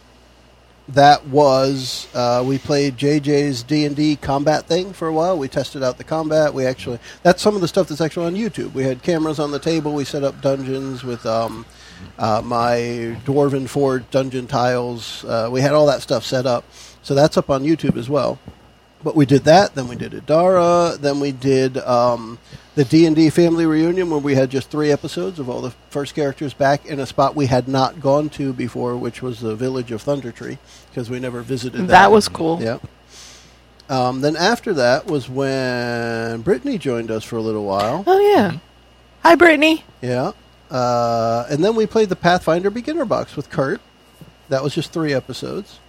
that 0.90 1.28
was 1.28 2.08
uh, 2.14 2.44
we 2.46 2.58
played 2.58 2.98
JJ's 2.98 3.64
D 3.64 3.86
and 3.86 3.96
D 3.96 4.16
combat 4.16 4.66
thing 4.68 4.94
for 4.94 5.08
a 5.08 5.14
while. 5.14 5.38
We 5.38 5.48
tested 5.48 5.84
out 5.84 5.98
the 5.98 6.04
combat. 6.04 6.54
We 6.54 6.66
actually 6.66 7.00
that's 7.24 7.42
some 7.42 7.56
of 7.56 7.62
the 7.62 7.68
stuff 7.68 7.88
that's 7.90 8.02
actually 8.02 8.28
on 8.28 8.36
YouTube. 8.36 8.74
We 8.74 8.84
had 8.84 9.04
cameras 9.04 9.40
on 9.40 9.52
the 9.52 9.60
table. 9.60 9.94
We 9.94 10.06
set 10.06 10.24
up 10.24 10.42
dungeons 10.42 11.04
with 11.04 11.26
um, 11.26 11.66
uh, 12.18 12.42
my 12.44 13.18
dwarven 13.26 13.68
forge 13.68 14.10
dungeon 14.12 14.48
tiles. 14.48 15.26
Uh, 15.26 15.50
we 15.52 15.62
had 15.62 15.74
all 15.74 15.88
that 15.88 16.02
stuff 16.02 16.24
set 16.24 16.46
up, 16.46 16.64
so 17.04 17.14
that's 17.16 17.38
up 17.38 17.50
on 17.50 17.64
YouTube 17.64 17.98
as 17.98 18.10
well. 18.10 18.40
But 19.08 19.16
we 19.16 19.26
did 19.26 19.46
that. 19.46 19.74
Then 19.74 19.88
we 19.88 19.96
did 19.96 20.12
Adara. 20.12 21.00
Then 21.00 21.22
we 21.22 21.32
did 21.32 21.78
um, 21.78 22.40
the 22.76 22.84
D 22.84 23.06
and 23.06 23.16
D 23.16 23.30
family 23.30 23.66
reunion, 23.66 24.10
where 24.10 24.20
we 24.20 24.36
had 24.36 24.50
just 24.50 24.70
three 24.70 24.92
episodes 24.92 25.40
of 25.40 25.50
all 25.50 25.62
the 25.62 25.72
first 25.92 26.14
characters 26.14 26.54
back 26.54 26.86
in 26.86 27.00
a 27.00 27.06
spot 27.06 27.34
we 27.34 27.46
had 27.46 27.70
not 27.70 28.02
gone 28.02 28.28
to 28.32 28.52
before, 28.52 28.98
which 28.98 29.22
was 29.22 29.40
the 29.40 29.56
village 29.56 29.94
of 29.94 30.02
Thunder 30.02 30.34
Tree, 30.34 30.58
because 30.90 31.10
we 31.10 31.22
never 31.22 31.42
visited 31.42 31.84
that. 31.84 31.88
That 31.88 32.12
was 32.12 32.28
cool. 32.28 32.62
Yeah. 32.62 32.80
Um, 33.88 34.20
then 34.20 34.36
after 34.36 34.74
that 34.74 35.06
was 35.06 35.30
when 35.30 36.42
Brittany 36.42 36.78
joined 36.78 37.10
us 37.10 37.24
for 37.24 37.38
a 37.38 37.42
little 37.42 37.64
while. 37.64 38.04
Oh 38.06 38.20
yeah. 38.20 38.58
Hi, 39.24 39.36
Brittany. 39.36 39.86
Yeah. 40.02 40.34
Uh, 40.70 41.46
and 41.50 41.64
then 41.64 41.76
we 41.76 41.86
played 41.86 42.10
the 42.10 42.18
Pathfinder 42.18 42.70
Beginner 42.70 43.06
Box 43.06 43.38
with 43.38 43.50
Kurt. 43.50 43.80
That 44.50 44.64
was 44.64 44.76
just 44.76 44.92
three 44.92 45.14
episodes. 45.14 45.80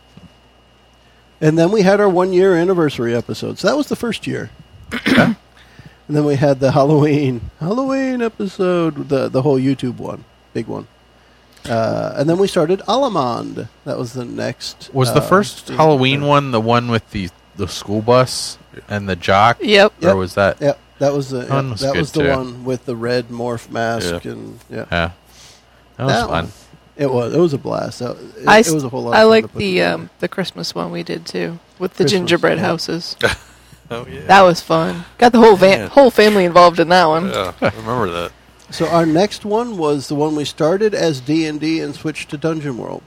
And 1.41 1.57
then 1.59 1.71
we 1.71 1.83
had 1.83 2.01
our 2.01 2.09
one 2.09 2.33
year 2.33 2.55
anniversary 2.57 3.15
episode. 3.15 3.59
So 3.59 3.69
that 3.69 3.77
was 3.77 3.89
the 3.89 3.97
first 3.97 4.27
year. 4.27 4.51
and 5.07 5.37
then 6.09 6.25
we 6.25 6.37
had 6.37 6.61
the 6.61 6.73
Halloween 6.73 7.51
Halloween 7.61 8.23
episode, 8.23 9.09
the 9.09 9.29
the 9.29 9.43
whole 9.43 9.59
YouTube 9.59 9.99
one, 9.99 10.25
big 10.53 10.67
one. 10.67 10.87
Uh, 11.69 12.15
and 12.17 12.29
then 12.29 12.39
we 12.39 12.47
started 12.49 12.81
Alamond. 12.89 13.69
That 13.85 13.99
was 13.99 14.15
the 14.15 14.25
next. 14.25 14.91
Was 14.95 15.13
the 15.13 15.21
uh, 15.21 15.29
first 15.29 15.61
season. 15.61 15.77
Halloween 15.77 16.23
one 16.23 16.51
the 16.51 16.61
one 16.61 16.89
with 16.89 17.09
the 17.11 17.29
the 17.57 17.69
school 17.69 18.01
bus 18.03 18.59
and 18.89 19.09
the 19.09 19.17
jock? 19.17 19.59
Yep. 19.61 19.93
Yep. 20.01 20.17
Was 20.17 20.35
that? 20.35 20.61
Yep, 20.61 20.79
that 21.01 21.13
was 21.13 21.31
the 21.31 21.41
That 21.41 21.51
one 21.51 21.65
yeah, 21.67 21.71
was 21.73 21.81
that 21.83 21.97
was 21.97 22.13
the 22.13 22.23
too. 22.23 22.31
one 22.31 22.65
with 22.65 22.85
the 22.87 22.97
red 22.97 23.29
morph 23.29 23.69
mask 23.71 24.25
Yeah. 24.25 24.33
and 24.33 24.59
yeah. 24.71 24.77
Yeah. 24.91 25.11
That 25.99 26.05
was 26.05 26.13
That 26.15 26.21
fun. 26.29 26.45
one. 26.45 26.53
It 26.99 27.11
was. 27.11 27.33
It 27.33 27.39
was 27.39 27.53
a 27.53 27.59
blast. 27.59 28.03
It, 28.03 28.17
I 28.47 28.59
it 28.59 28.71
was 28.71 28.85
a 28.85 28.89
whole 28.89 29.05
lot. 29.05 29.15
I 29.15 29.21
fun 29.21 29.31
like 29.31 29.45
to 29.45 29.49
put 29.49 29.59
the 29.59 29.83
um, 29.83 30.11
the 30.19 30.29
Christmas 30.29 30.75
one 30.75 30.91
we 30.91 31.03
did 31.03 31.25
too 31.25 31.59
with 31.79 31.93
the 31.93 32.05
Christmas, 32.05 32.11
gingerbread 32.13 32.59
yeah. 32.59 32.65
houses. 32.65 33.17
Oh 33.91 34.07
yeah. 34.07 34.21
That 34.27 34.43
was 34.43 34.61
fun. 34.61 35.05
Got 35.17 35.33
the 35.33 35.39
whole 35.39 35.57
van- 35.57 35.79
Man. 35.79 35.89
whole 35.89 36.11
family 36.11 36.45
involved 36.45 36.79
in 36.79 36.89
that 36.91 37.07
one. 37.07 37.31
yeah, 37.31 37.55
I 37.61 37.71
remember 37.71 38.11
that. 38.11 38.33
So 38.71 38.87
our 38.87 39.07
next 39.07 39.47
one 39.47 39.79
was 39.79 40.09
the 40.09 40.15
one 40.15 40.37
we 40.37 40.45
started 40.45 40.95
as 40.95 41.23
D 41.23 41.47
and 41.47 41.59
D 41.59 41.81
and 41.81 41.95
switched 41.95 42.29
to 42.31 42.37
Dungeon 42.37 42.77
World. 42.77 43.03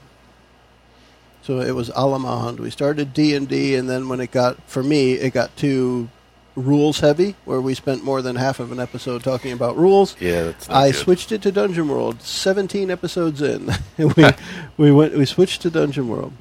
So 1.42 1.60
it 1.60 1.76
was 1.76 1.90
Alamahand. 1.90 2.58
We 2.58 2.70
started 2.70 3.14
D 3.14 3.34
and 3.34 3.48
D, 3.48 3.76
and 3.76 3.88
then 3.88 4.08
when 4.08 4.20
it 4.20 4.32
got 4.32 4.60
for 4.68 4.82
me, 4.82 5.12
it 5.12 5.32
got 5.32 5.56
too 5.56 6.08
rules 6.54 7.00
heavy, 7.00 7.34
where 7.44 7.60
we 7.60 7.74
spent 7.74 8.04
more 8.04 8.22
than 8.22 8.36
half 8.36 8.60
of 8.60 8.72
an 8.72 8.80
episode 8.80 9.22
talking 9.22 9.52
about 9.52 9.76
rules. 9.76 10.16
Yeah, 10.20 10.44
that's. 10.44 10.68
Not 10.68 10.76
I 10.76 10.90
good. 10.90 10.96
switched 10.98 11.32
it 11.32 11.42
to 11.42 11.52
Dungeon 11.52 11.88
World. 11.88 12.22
Seventeen 12.22 12.90
episodes 12.90 13.40
in, 13.42 13.70
we 13.98 14.24
we 14.76 14.92
went 14.92 15.16
we 15.16 15.24
switched 15.24 15.62
to 15.62 15.70
Dungeon 15.70 16.08
World. 16.08 16.32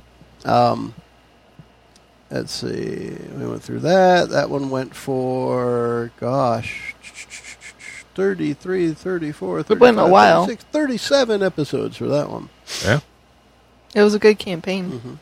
Um, 0.45 0.93
let's 2.29 2.51
see, 2.51 3.15
we 3.37 3.47
went 3.47 3.63
through 3.63 3.79
that. 3.81 4.29
That 4.29 4.49
one 4.49 4.69
went 4.69 4.95
for 4.95 6.11
gosh, 6.19 6.95
33, 8.15 8.93
34, 8.93 9.59
It 9.59 9.69
went 9.69 9.97
a 9.97 10.01
35, 10.01 10.11
while. 10.11 10.45
36, 10.45 10.63
37 10.71 11.43
episodes 11.43 11.97
for 11.97 12.07
that 12.07 12.29
one. 12.29 12.49
Yeah. 12.83 12.99
It 13.93 14.03
was 14.03 14.13
a 14.13 14.19
good 14.19 14.39
campaign. 14.39 14.91
Mm-hmm. 14.91 15.13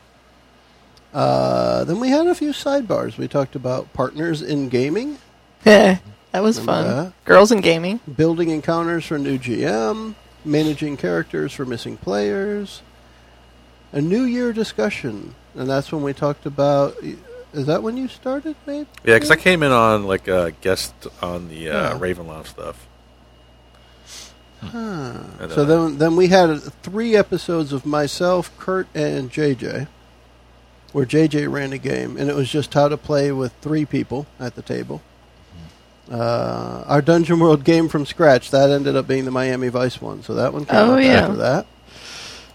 Uh, 1.12 1.84
then 1.84 1.98
we 2.00 2.08
had 2.08 2.26
a 2.26 2.34
few 2.34 2.50
sidebars. 2.52 3.16
We 3.18 3.26
talked 3.28 3.56
about 3.56 3.92
partners 3.92 4.42
in 4.42 4.68
gaming. 4.68 5.18
Yeah, 5.64 5.98
that 6.32 6.42
was 6.42 6.60
Remember 6.60 6.88
fun. 6.90 7.04
that? 7.06 7.24
Girls 7.24 7.50
in 7.52 7.60
gaming. 7.60 8.00
building 8.16 8.50
encounters 8.50 9.04
for 9.06 9.18
new 9.18 9.38
GM, 9.38 10.14
managing 10.44 10.96
characters 10.96 11.52
for 11.52 11.64
missing 11.64 11.96
players, 11.96 12.82
a 13.92 14.00
New 14.00 14.22
Year 14.22 14.52
discussion, 14.52 15.34
and 15.56 15.68
that's 15.68 15.90
when 15.90 16.02
we 16.02 16.12
talked 16.12 16.46
about. 16.46 16.96
Is 17.52 17.66
that 17.66 17.82
when 17.82 17.96
you 17.96 18.06
started, 18.06 18.54
maybe? 18.64 18.86
Yeah, 19.04 19.14
because 19.16 19.32
I 19.32 19.36
came 19.36 19.64
in 19.64 19.72
on 19.72 20.04
like 20.06 20.28
a 20.28 20.52
guest 20.60 20.94
on 21.20 21.48
the 21.48 21.68
uh, 21.70 21.94
Yeah. 21.94 21.98
Ravenloft 21.98 22.46
stuff. 22.46 22.86
Huh. 24.62 25.14
And, 25.40 25.50
So 25.52 25.62
uh, 25.62 25.64
then, 25.64 25.98
then 25.98 26.16
we 26.16 26.28
had 26.28 26.60
three 26.84 27.16
episodes 27.16 27.72
of 27.72 27.84
myself, 27.86 28.56
Kurt, 28.58 28.86
and 28.94 29.32
JJ, 29.32 29.88
where 30.92 31.06
JJ 31.06 31.50
ran 31.52 31.72
a 31.72 31.78
game, 31.78 32.16
and 32.16 32.28
it 32.30 32.34
was 32.34 32.50
just 32.50 32.72
how 32.74 32.88
to 32.88 32.96
play 32.96 33.30
with 33.32 33.52
three 33.60 33.84
people 33.84 34.26
at 34.38 34.54
the 34.56 34.62
table. 34.62 35.00
Uh, 36.10 36.82
our 36.86 37.00
Dungeon 37.00 37.38
World 37.38 37.62
game 37.64 37.88
from 37.88 38.04
scratch 38.04 38.50
that 38.50 38.68
ended 38.70 38.96
up 38.96 39.06
being 39.06 39.24
the 39.24 39.30
Miami 39.30 39.68
Vice 39.68 40.00
one, 40.02 40.22
so 40.24 40.34
that 40.34 40.52
one 40.52 40.64
came 40.64 40.76
Oh, 40.76 40.94
up 40.94 41.02
yeah. 41.02 41.12
after 41.20 41.36
that. 41.36 41.66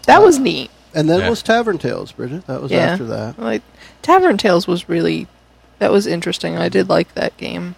That 0.04 0.22
was 0.22 0.38
neat. 0.38 0.70
And 0.94 1.08
then 1.08 1.20
Yeah. 1.20 1.30
was 1.30 1.42
Tavern 1.42 1.78
Tales, 1.78 2.12
Bridget. 2.12 2.46
That 2.46 2.60
was 2.62 2.70
Yeah. 2.70 2.92
after 2.92 3.04
that. 3.06 3.38
Like 3.38 3.62
Tavern 4.02 4.36
Tales 4.36 4.66
was 4.66 4.88
really 4.88 5.26
that 5.78 5.90
was 5.92 6.06
interesting. 6.06 6.56
I 6.56 6.68
did 6.68 6.88
like 6.88 7.14
that 7.14 7.36
game. 7.36 7.74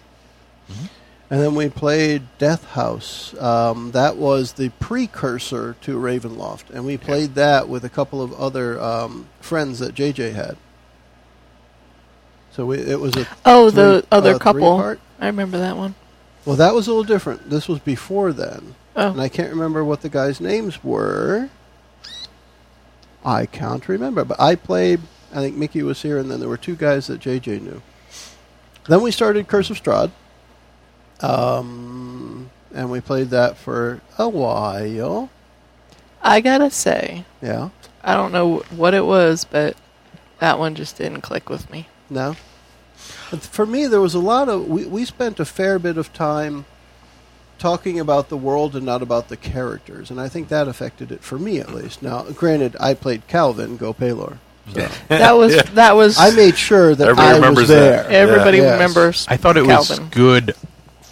And 1.31 1.39
then 1.41 1.53
we 1.53 1.69
played 1.69 2.23
Death 2.39 2.65
House. 2.71 3.35
Um, 3.39 3.91
that 3.91 4.15
was 4.17 4.53
the 4.53 4.69
precursor 4.79 5.75
to 5.81 5.97
Ravenloft, 5.99 6.71
and 6.71 6.85
we 6.85 6.97
played 6.97 7.35
that 7.35 7.69
with 7.69 7.85
a 7.85 7.89
couple 7.89 8.21
of 8.23 8.33
other 8.33 8.81
um, 8.81 9.27
friends 9.39 9.77
that 9.79 9.93
JJ 9.93 10.33
had. 10.33 10.57
So 12.51 12.65
we, 12.65 12.79
it 12.79 12.99
was 12.99 13.15
a 13.15 13.27
Oh, 13.45 13.69
three- 13.69 13.75
the 13.83 14.05
other 14.11 14.33
uh, 14.35 14.39
couple. 14.39 14.61
three-part. 14.77 14.99
I 15.19 15.27
remember 15.27 15.59
that 15.59 15.77
one. 15.77 15.93
Well, 16.45 16.55
that 16.55 16.73
was 16.73 16.87
a 16.87 16.91
little 16.91 17.03
different. 17.03 17.49
This 17.49 17.67
was 17.67 17.77
before 17.79 18.33
then, 18.33 18.73
and 18.95 19.19
Oh, 19.19 19.21
I 19.21 19.29
can't 19.29 19.51
remember 19.51 19.83
what 19.83 20.01
the 20.01 20.09
guys' 20.09 20.41
names 20.41 20.83
were. 20.83 21.49
I 23.23 23.45
can't 23.45 23.87
remember, 23.87 24.23
but 24.25 24.39
I 24.39 24.55
played. 24.55 25.01
I 25.31 25.35
think 25.35 25.57
Mickey 25.57 25.83
was 25.83 26.01
here, 26.01 26.17
and 26.17 26.31
then 26.31 26.39
there 26.39 26.49
were 26.49 26.57
two 26.57 26.75
guys 26.75 27.05
that 27.05 27.19
JJ 27.21 27.61
knew. 27.61 27.83
Then 28.87 29.01
we 29.03 29.11
started 29.11 29.47
Curse 29.47 29.69
of 29.69 29.81
Strahd, 29.83 30.09
um, 31.21 32.49
and 32.73 32.91
we 32.91 33.01
played 33.01 33.29
that 33.29 33.57
for 33.57 34.01
a 34.17 34.27
while. 34.29 35.29
I 36.21 36.41
gotta 36.41 36.69
say, 36.69 37.25
Yeah, 37.41 37.69
I 38.03 38.13
don't 38.13 38.31
know 38.31 38.59
what 38.71 38.93
it 38.93 39.05
was, 39.05 39.45
but 39.45 39.75
that 40.39 40.59
one 40.59 40.75
just 40.75 40.97
didn't 40.97 41.21
click 41.21 41.49
with 41.49 41.69
me. 41.71 41.87
no. 42.09 42.35
But 43.31 43.41
for 43.43 43.65
me, 43.65 43.85
there 43.87 44.01
was 44.01 44.13
a 44.15 44.19
lot 44.19 44.49
of. 44.49 44.67
We 44.67 44.85
we 44.85 45.05
spent 45.05 45.39
a 45.39 45.45
fair 45.45 45.79
bit 45.79 45.97
of 45.97 46.11
time 46.11 46.65
talking 47.59 47.99
about 47.99 48.27
the 48.29 48.35
world 48.37 48.75
and 48.75 48.85
not 48.85 49.01
about 49.01 49.29
the 49.29 49.37
characters, 49.37 50.09
and 50.11 50.19
I 50.19 50.27
think 50.27 50.49
that 50.49 50.67
affected 50.67 51.11
it 51.11 51.21
for 51.23 51.37
me 51.39 51.59
at 51.59 51.73
least. 51.73 52.01
Now, 52.01 52.23
granted, 52.23 52.75
I 52.79 52.93
played 52.95 53.25
Calvin, 53.27 53.77
Go 53.77 53.93
Baylor. 53.93 54.39
So 54.73 54.87
That 55.07 55.37
was 55.37 55.55
Yeah. 55.55 55.61
that 55.75 55.95
was. 55.95 56.17
I 56.19 56.31
made 56.31 56.57
sure 56.57 56.93
that 56.95 57.07
Everybody 57.07 57.29
I 57.29 57.35
remembers 57.35 57.61
was 57.63 57.69
there. 57.69 58.03
that. 58.03 58.11
everybody 58.11 58.57
Yes. 58.57 58.73
remembers. 58.73 59.25
I 59.29 59.37
thought 59.37 59.55
it 59.57 59.65
Calvin. 59.65 59.99
was 60.05 60.09
good 60.09 60.55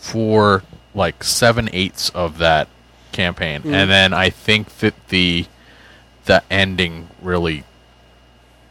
for 0.08 0.64
like 0.96 1.24
seven 1.24 1.70
eighths 1.74 2.10
of 2.12 2.38
that 2.40 2.68
campaign, 3.12 3.62
Mm. 3.62 3.74
and 3.74 3.90
then 3.90 4.14
I 4.14 4.30
think 4.30 4.78
that 4.80 4.94
the 5.10 5.46
the 6.26 6.44
ending 6.52 7.08
really 7.22 7.64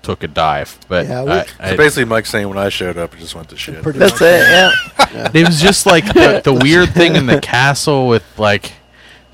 took 0.03 0.23
a 0.23 0.29
dive. 0.29 0.79
But 0.89 1.07
Yeah, 1.07 1.23
we- 1.25 1.31
I- 1.33 1.45
So 1.45 1.53
I- 1.61 1.77
basically, 1.77 2.05
Mike 2.05 2.27
saying 2.27 2.49
when 2.49 2.59
I 2.59 2.69
showed 2.69 2.97
up, 2.99 3.15
it 3.15 3.19
just 3.21 3.35
went 3.35 3.49
to 3.49 3.57
shit. 3.57 3.83
Pretty 3.83 3.99
That's 3.99 4.13
much. 4.13 4.23
it. 4.23 4.49
Yeah. 4.49 4.71
Yeah. 5.15 5.31
it 5.35 5.47
was 5.47 5.61
just 5.61 5.87
like 5.87 6.05
the, 6.13 6.41
the 6.45 6.53
weird 6.63 6.93
thing 6.95 7.17
in 7.17 7.27
the 7.27 7.41
castle 7.41 8.07
with 8.09 8.23
like 8.39 8.73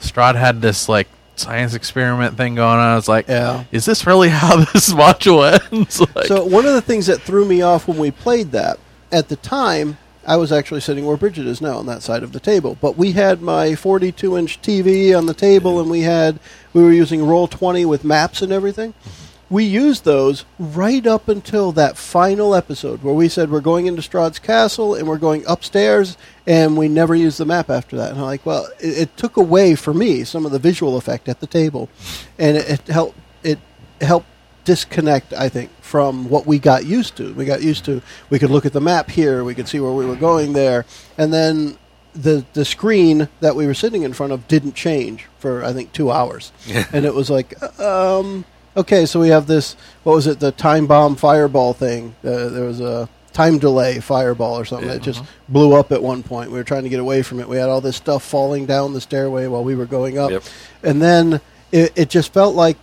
Strahd 0.00 0.36
had 0.36 0.62
this 0.62 0.88
like 0.88 1.08
science 1.36 1.74
experiment 1.74 2.36
thing 2.36 2.54
going 2.54 2.78
on. 2.78 2.86
I 2.92 2.94
was 2.94 3.08
like, 3.08 3.26
Yeah. 3.28 3.64
is 3.72 3.84
this 3.84 4.06
really 4.06 4.28
how 4.30 4.56
this 4.72 4.92
module 4.92 5.42
ends? 5.72 6.00
like, 6.14 6.26
So 6.26 6.44
one 6.44 6.64
of 6.64 6.72
the 6.74 6.80
things 6.82 7.06
that 7.06 7.20
threw 7.20 7.44
me 7.44 7.60
off 7.62 7.86
when 7.88 7.98
we 7.98 8.10
played 8.10 8.52
that 8.52 8.78
at 9.10 9.28
the 9.28 9.36
time, 9.36 9.98
I 10.26 10.36
was 10.36 10.52
actually 10.52 10.80
sitting 10.80 11.04
where 11.04 11.16
Bridget 11.16 11.46
is 11.46 11.60
now 11.60 11.78
on 11.78 11.86
that 11.86 12.02
side 12.02 12.22
of 12.22 12.32
the 12.32 12.40
table. 12.40 12.76
But 12.80 12.96
we 12.96 13.12
had 13.12 13.42
my 13.42 13.74
42 13.74 14.36
inch 14.36 14.62
TV 14.62 15.16
on 15.16 15.26
the 15.26 15.34
table, 15.34 15.80
and 15.80 15.90
we 15.90 16.00
had 16.00 16.38
we 16.72 16.82
were 16.82 16.92
using 16.92 17.26
Roll 17.26 17.48
20 17.48 17.84
with 17.84 18.04
maps 18.04 18.42
and 18.42 18.52
everything. 18.52 18.92
Mm-hmm. 18.92 19.28
We 19.52 19.64
used 19.64 20.06
those 20.06 20.46
right 20.58 21.06
up 21.06 21.28
until 21.28 21.72
that 21.72 21.98
final 21.98 22.54
episode 22.54 23.02
where 23.02 23.12
we 23.12 23.28
said 23.28 23.50
we're 23.50 23.60
going 23.60 23.84
into 23.84 24.00
Strahd's 24.00 24.38
castle 24.38 24.94
and 24.94 25.06
we're 25.06 25.18
going 25.18 25.44
upstairs, 25.46 26.16
and 26.46 26.74
we 26.74 26.88
never 26.88 27.14
used 27.14 27.36
the 27.36 27.44
map 27.44 27.68
after 27.68 27.96
that. 27.96 28.12
And 28.12 28.18
I'm 28.18 28.24
like, 28.24 28.46
well, 28.46 28.66
it, 28.80 28.98
it 28.98 29.16
took 29.18 29.36
away 29.36 29.74
for 29.74 29.92
me 29.92 30.24
some 30.24 30.46
of 30.46 30.52
the 30.52 30.58
visual 30.58 30.96
effect 30.96 31.28
at 31.28 31.40
the 31.40 31.46
table, 31.46 31.90
and 32.38 32.56
it, 32.56 32.70
it 32.70 32.86
helped 32.86 33.18
it 33.42 33.58
helped 34.00 34.26
disconnect, 34.64 35.32
I 35.32 35.48
think, 35.48 35.70
from 35.80 36.28
what 36.28 36.46
we 36.46 36.58
got 36.58 36.84
used 36.86 37.16
to. 37.16 37.32
We 37.34 37.44
got 37.44 37.62
used 37.62 37.84
to 37.86 38.00
we 38.30 38.38
could 38.38 38.50
look 38.50 38.66
at 38.66 38.72
the 38.72 38.80
map 38.80 39.10
here, 39.10 39.44
we 39.44 39.54
could 39.54 39.68
see 39.68 39.80
where 39.80 39.92
we 39.92 40.06
were 40.06 40.16
going 40.16 40.52
there, 40.52 40.84
and 41.18 41.32
then 41.32 41.76
the 42.14 42.44
the 42.52 42.64
screen 42.64 43.28
that 43.40 43.56
we 43.56 43.66
were 43.66 43.74
sitting 43.74 44.02
in 44.02 44.12
front 44.12 44.32
of 44.32 44.46
didn't 44.48 44.74
change 44.74 45.26
for 45.38 45.64
I 45.64 45.72
think 45.72 45.92
two 45.92 46.10
hours, 46.10 46.52
and 46.92 47.04
it 47.04 47.14
was 47.14 47.30
like, 47.30 47.60
um, 47.80 48.44
okay, 48.76 49.06
so 49.06 49.20
we 49.20 49.28
have 49.28 49.46
this. 49.46 49.76
What 50.04 50.14
was 50.14 50.26
it? 50.26 50.38
The 50.40 50.52
time 50.52 50.86
bomb 50.86 51.16
fireball 51.16 51.72
thing. 51.74 52.14
Uh, 52.24 52.48
there 52.48 52.64
was 52.64 52.80
a 52.80 53.08
time 53.32 53.58
delay 53.58 53.98
fireball 53.98 54.58
or 54.58 54.64
something 54.66 54.88
Yeah. 54.88 54.94
that 54.96 55.02
just 55.02 55.22
blew 55.48 55.72
up 55.72 55.90
at 55.90 56.02
one 56.02 56.22
point. 56.22 56.50
We 56.50 56.58
were 56.58 56.64
trying 56.64 56.82
to 56.82 56.90
get 56.90 57.00
away 57.00 57.22
from 57.22 57.40
it. 57.40 57.48
We 57.48 57.56
had 57.56 57.70
all 57.70 57.80
this 57.80 57.96
stuff 57.96 58.22
falling 58.22 58.66
down 58.66 58.92
the 58.92 59.00
stairway 59.00 59.46
while 59.46 59.64
we 59.64 59.74
were 59.74 59.86
going 59.86 60.18
up, 60.18 60.30
Yep. 60.30 60.42
and 60.82 61.00
then 61.00 61.40
it, 61.72 61.92
it 61.96 62.10
just 62.10 62.32
felt 62.34 62.54
like 62.54 62.76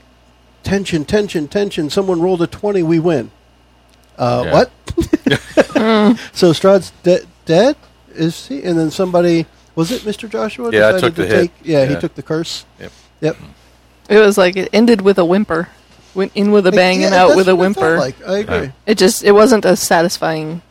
tension, 0.64 1.06
tension, 1.06 1.48
tension. 1.48 1.90
Someone 1.90 2.22
rolled 2.22 2.42
a 2.42 2.48
20, 2.48 2.84
we 2.84 3.00
win. 3.00 3.32
Uh, 4.18 4.44
Yeah. 4.46 4.54
What? 4.54 4.72
so 6.34 6.52
Strahd's 6.52 6.92
de- 7.04 7.26
dead? 7.46 7.76
Is 8.14 8.48
he? 8.48 8.64
And 8.64 8.78
then 8.78 8.92
somebody 8.92 9.46
was 9.76 9.92
it 9.92 10.02
Mr. 10.02 10.30
Joshua? 10.30 10.72
Yeah, 10.74 10.90
I 10.90 10.92
decided 10.94 11.02
took 11.02 11.16
the 11.16 11.24
to 11.24 11.28
hit. 11.36 11.42
take. 11.42 11.52
Yeah, 11.64 11.86
he 11.86 11.96
took 11.96 12.16
the 12.16 12.24
curse. 12.24 12.66
Yep. 12.80 12.92
Yep. 13.22 13.38
It 14.10 14.18
was 14.18 14.38
like 14.38 14.58
it 14.58 14.70
ended 14.74 15.02
with 15.02 15.18
a 15.20 15.26
whimper. 15.26 15.70
Went 16.16 16.32
in 16.36 16.52
with 16.52 16.66
a 16.68 16.72
bang 16.72 17.02
Yeah, 17.02 17.06
and 17.08 17.16
out 17.16 17.36
with 17.38 17.48
a 17.48 17.56
what 17.56 17.60
it 17.60 17.62
whimper. 17.62 17.98
Like 17.98 18.28
I 18.28 18.38
agree. 18.40 18.56
Yeah. 18.58 18.72
It 18.88 18.98
just 18.98 19.24
it 19.24 19.32
wasn't 19.32 19.64
a 19.64 19.76
satisfying 19.76 20.62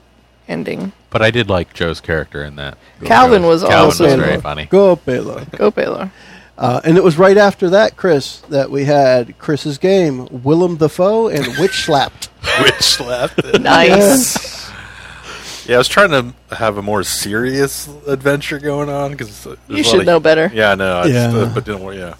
ending. 0.49 0.93
But 1.11 1.23
I 1.23 1.31
did 1.31 1.49
like 1.49 1.73
Joe's 1.73 2.01
character 2.01 2.45
in 2.45 2.57
that. 2.57 2.77
Calvin 3.05 3.45
was 3.45 3.63
Calvin 3.63 3.79
also 3.79 4.05
was 4.05 4.13
Baylor. 4.15 4.27
very 4.27 4.41
funny. 4.43 4.67
Go 4.67 4.97
Baylor. 4.97 5.47
Go 5.57 5.71
Baylor. 5.71 6.11
Uh, 6.59 6.81
and 6.83 6.97
it 6.97 7.05
was 7.05 7.17
right 7.17 7.37
after 7.37 7.71
that, 7.71 7.97
Chris, 7.97 8.41
that 8.49 8.69
we 8.69 8.85
had 8.85 9.39
Chris's 9.39 9.79
game, 9.79 10.27
Willem 10.43 10.77
Dafoe 10.77 11.29
and 11.29 11.47
Witch 11.57 11.85
Slapped. 11.85 12.27
Which 12.63 12.81
slapped. 12.83 13.45
Nice. 13.61 14.69
Yeah, 15.69 15.77
I 15.77 15.79
was 15.79 15.89
trying 15.89 16.11
to 16.11 16.57
have 16.57 16.79
a 16.79 16.83
more 16.83 17.03
serious 17.05 17.89
adventure 18.07 18.59
going 18.59 18.89
on 18.89 19.13
because 19.13 19.47
You 19.69 19.85
should 19.85 20.07
know 20.07 20.19
better. 20.19 20.51
Yeah, 20.53 20.73
I 20.73 20.75
know. 20.75 20.97
I 20.99 21.07
Yeah. 21.07 21.31
Just, 21.31 21.37
uh, 21.37 21.55
but 21.55 21.65
didn't 21.65 21.83
work. 21.83 21.97
Yeah, 21.97 22.15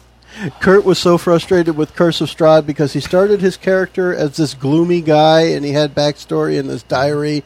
Kurt 0.61 0.85
was 0.85 0.99
so 0.99 1.19
frustrated 1.19 1.77
with 1.77 1.97
Curse 1.97 2.21
of 2.21 2.29
Strahd 2.29 2.67
because 2.67 2.93
he 2.93 3.01
started 3.01 3.41
his 3.41 3.57
character 3.57 4.15
as 4.15 4.37
this 4.37 4.55
gloomy 4.55 5.01
guy 5.01 5.43
and 5.43 5.65
he 5.65 5.73
had 5.73 5.95
backstory 5.95 6.59
in 6.59 6.67
his 6.67 6.83
diary. 6.85 7.43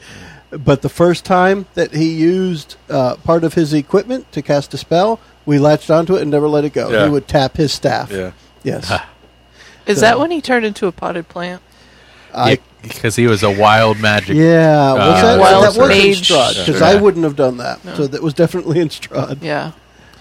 But 0.50 0.82
the 0.82 0.90
first 0.90 1.24
time 1.24 1.66
that 1.74 1.92
he 1.94 2.12
used 2.12 2.76
uh, 2.90 3.16
part 3.16 3.44
of 3.44 3.54
his 3.54 3.72
equipment 3.72 4.30
to 4.32 4.42
cast 4.42 4.74
a 4.74 4.78
spell, 4.78 5.20
we 5.46 5.58
latched 5.58 5.90
onto 5.90 6.14
it 6.16 6.22
and 6.22 6.30
never 6.30 6.48
let 6.48 6.64
it 6.64 6.72
go. 6.72 6.90
Yeah. 6.90 7.04
He 7.04 7.10
would 7.10 7.26
tap 7.28 7.56
his 7.56 7.72
staff. 7.72 8.10
yeah. 8.10 8.32
Yes. 8.62 8.92
Is 9.86 10.00
that 10.00 10.18
when 10.20 10.30
he 10.30 10.40
turned 10.40 10.64
into 10.64 10.86
a 10.86 10.92
potted 10.92 11.28
plant? 11.28 11.60
I, 12.34 12.58
Because 12.82 13.16
he 13.16 13.26
was 13.26 13.42
a 13.42 13.50
wild 13.50 13.98
magic. 14.00 14.36
yeah. 14.36 14.92
Was 14.92 15.00
Uh, 15.00 15.22
that, 15.22 15.40
Wild 15.40 15.64
that 15.64 15.80
was 15.80 15.90
in. 15.90 16.12
Strahd 16.14 16.64
because 16.66 16.78
Sure. 16.78 16.84
I 16.84 16.94
wouldn't 16.94 17.24
have 17.24 17.36
done 17.36 17.56
that. 17.58 17.84
No. 17.84 17.94
So 17.94 18.06
that 18.06 18.22
was 18.22 18.32
definitely 18.34 18.78
in 18.80 18.88
Strahd. 18.88 19.42
Yeah. 19.42 19.72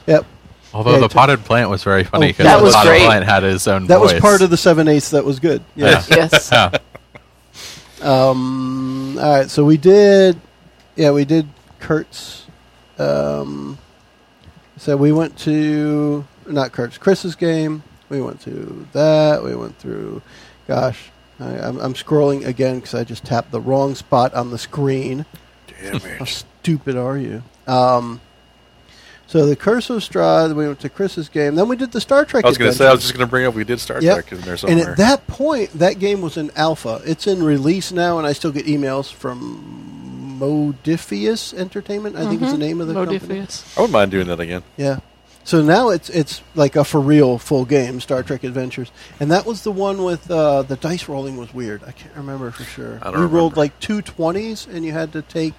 Yep. 0.08 0.26
Although 0.74 0.94
Yeah, 0.94 1.00
the 1.02 1.08
to- 1.08 1.14
potted 1.16 1.46
plant 1.46 1.70
was 1.70 1.84
very 1.84 2.04
funny 2.04 2.26
Oh, 2.26 2.30
because 2.30 2.46
that 2.46 2.58
the 2.58 2.64
was 2.64 2.74
potted 2.76 2.90
great. 2.90 3.06
plant 3.06 3.26
had 3.26 3.44
his 3.44 3.68
own 3.68 3.88
That 3.88 4.00
voice. 4.00 4.14
was 4.14 4.22
part 4.22 4.42
of 4.42 4.50
the 4.50 4.58
seven 4.58 4.88
eighths. 4.88 5.12
That 5.12 5.24
was 5.26 5.40
good. 5.40 5.62
Yes. 5.76 6.08
Yes. 6.10 6.52
Um, 8.02 9.18
all 9.20 9.38
right, 9.38 9.50
so 9.50 9.64
we 9.64 9.78
did, 9.78 10.40
yeah, 10.96 11.12
we 11.12 11.24
did 11.26 11.48
Kurt's. 11.80 12.46
Um, 12.98 13.78
so 14.82 14.98
we 14.98 15.12
went 15.12 15.38
to 15.40 16.26
not 16.48 16.72
Kurt's, 16.72 16.98
Chris's 16.98 17.36
game. 17.36 17.84
We 18.10 18.20
went 18.20 18.42
to 18.42 18.88
that. 18.94 19.44
We 19.44 19.56
went 19.56 19.78
through. 19.78 20.24
Gosh, 20.68 21.12
I, 21.40 21.50
I'm, 21.60 21.78
I'm 21.80 21.94
scrolling 21.94 22.48
again 22.48 22.80
because 22.80 22.96
I 22.96 23.04
just 23.04 23.24
tapped 23.24 23.52
the 23.52 23.62
wrong 23.62 23.94
spot 23.94 24.34
on 24.34 24.50
the 24.50 24.58
screen. 24.58 25.28
Damn 25.68 25.98
it! 25.98 26.02
How 26.02 26.26
stupid 26.26 26.96
are 26.98 27.16
you? 27.16 27.44
Um, 27.68 28.22
so 29.28 29.46
the 29.46 29.56
Curse 29.56 29.92
of 29.92 30.02
Strahd. 30.02 30.56
We 30.56 30.66
went 30.66 30.80
to 30.80 30.90
Chris's 30.90 31.30
game. 31.30 31.54
Then 31.54 31.68
we 31.68 31.76
did 31.76 31.92
the 31.92 32.02
Star 32.02 32.26
Trek. 32.26 32.44
I 32.44 32.48
was 32.48 32.58
going 32.58 32.72
to 32.72 32.76
say, 32.76 32.88
I 32.88 32.92
was 32.92 33.02
just 33.02 33.14
going 33.14 33.24
to 33.26 33.30
bring 33.30 33.46
up 33.46 33.54
we 33.54 33.64
did 33.64 33.80
Star 33.80 34.02
Yep. 34.02 34.14
Trek 34.16 34.32
in 34.32 34.42
there 34.42 34.58
somewhere. 34.58 34.80
And 34.80 34.90
at 34.90 34.98
that 34.98 35.28
point, 35.28 35.74
that 35.74 36.00
game 36.00 36.22
was 36.22 36.38
in 36.38 36.50
alpha. 36.56 37.04
It's 37.06 37.28
in 37.28 37.44
release 37.44 37.92
now, 37.92 38.18
and 38.18 38.26
I 38.26 38.34
still 38.34 38.52
get 38.52 38.66
emails 38.66 39.14
from 39.14 40.11
Modiphius 40.42 41.54
Entertainment. 41.54 42.16
I 42.16 42.28
think 42.28 42.42
is 42.42 42.52
the 42.52 42.58
name 42.58 42.82
of 42.82 42.88
the 42.88 42.94
company. 42.94 43.20
Modiphius. 43.20 43.78
I 43.78 43.82
wouldn't 43.82 43.94
mind 43.94 44.12
doing 44.12 44.28
that 44.28 44.40
again. 44.40 44.64
Yeah. 44.78 45.00
So 45.44 45.62
now 45.64 45.90
it's 45.90 46.10
it's 46.10 46.42
like 46.54 46.76
a 46.76 46.84
for 46.84 47.00
real 47.02 47.38
full 47.40 47.66
game, 47.66 48.00
Star 48.00 48.22
Trek 48.22 48.44
Adventures, 48.44 48.92
and 49.20 49.32
that 49.32 49.46
was 49.46 49.64
the 49.64 49.72
one 49.72 50.04
with 50.04 50.30
uh, 50.30 50.62
the 50.62 50.76
dice 50.76 51.08
rolling 51.10 51.36
was 51.38 51.52
weird. 51.54 51.84
I 51.84 51.92
can't 51.92 52.16
remember 52.16 52.52
for 52.52 52.64
sure. 52.64 53.00
I 53.02 53.06
don't 53.12 53.14
we 53.14 53.22
rolled 53.22 53.34
remember. 53.54 53.56
like 53.60 53.80
two 53.80 54.02
twenties, 54.04 54.68
and 54.68 54.86
you 54.86 54.92
had 54.92 55.14
to 55.14 55.24
take 55.24 55.54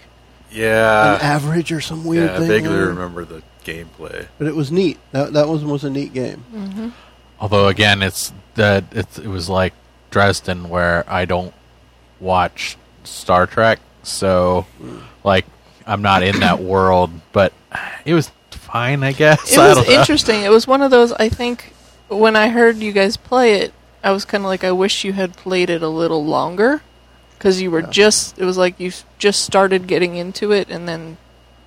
an 0.52 0.58
Yeah. 0.58 1.18
average 1.20 1.72
or 1.72 1.80
some 1.80 2.04
weird 2.04 2.30
yeah, 2.30 2.36
I 2.36 2.38
thing. 2.38 2.48
vaguely 2.48 2.76
there. 2.76 2.86
remember 2.86 3.24
the 3.24 3.42
gameplay. 3.64 4.28
But 4.38 4.46
it 4.46 4.54
was 4.54 4.70
neat. 4.70 4.98
That 5.10 5.32
that 5.32 5.48
was 5.48 5.64
was 5.64 5.82
a 5.82 5.90
neat 5.90 6.12
game. 6.12 6.44
Mm-hmm. 6.54 6.88
Although 7.40 7.66
again, 7.66 8.02
it's 8.04 8.32
that 8.54 8.84
it's, 8.92 9.18
it 9.18 9.26
was 9.26 9.48
like 9.48 9.72
Dresden, 10.10 10.68
where 10.68 11.04
I 11.08 11.24
don't 11.24 11.52
watch 12.20 12.76
Star 13.02 13.48
Trek, 13.48 13.80
so 14.02 14.66
like 15.24 15.46
I'm 15.86 16.02
not 16.02 16.22
in 16.22 16.40
that 16.40 16.60
world. 16.72 17.10
But 17.32 17.52
it 18.04 18.14
was 18.14 18.30
fine, 18.50 19.02
I 19.02 19.12
guess. 19.12 19.52
It 19.52 19.58
I 19.58 19.74
was 19.74 19.88
interesting. 19.88 20.42
It 20.42 20.50
was 20.50 20.66
one 20.66 20.82
of 20.82 20.90
those. 20.90 21.12
I 21.12 21.28
think 21.28 21.72
when 22.08 22.36
I 22.36 22.48
heard 22.48 22.76
you 22.78 22.92
guys 22.92 23.16
play 23.16 23.54
it, 23.60 23.72
I 24.04 24.10
was 24.10 24.24
kind 24.24 24.42
of 24.44 24.48
like, 24.48 24.64
I 24.64 24.72
wish 24.72 25.04
you 25.04 25.12
had 25.12 25.36
played 25.36 25.70
it 25.70 25.82
a 25.82 25.88
little 25.88 26.24
longer 26.24 26.82
because 27.38 27.60
you 27.62 27.70
were 27.70 27.80
Yeah. 27.80 27.90
just. 27.90 28.38
It 28.38 28.44
was 28.44 28.56
like 28.58 28.78
you 28.78 28.92
just 29.18 29.44
started 29.44 29.86
getting 29.86 30.16
into 30.16 30.52
it, 30.52 30.68
and 30.68 30.86
then 30.88 31.16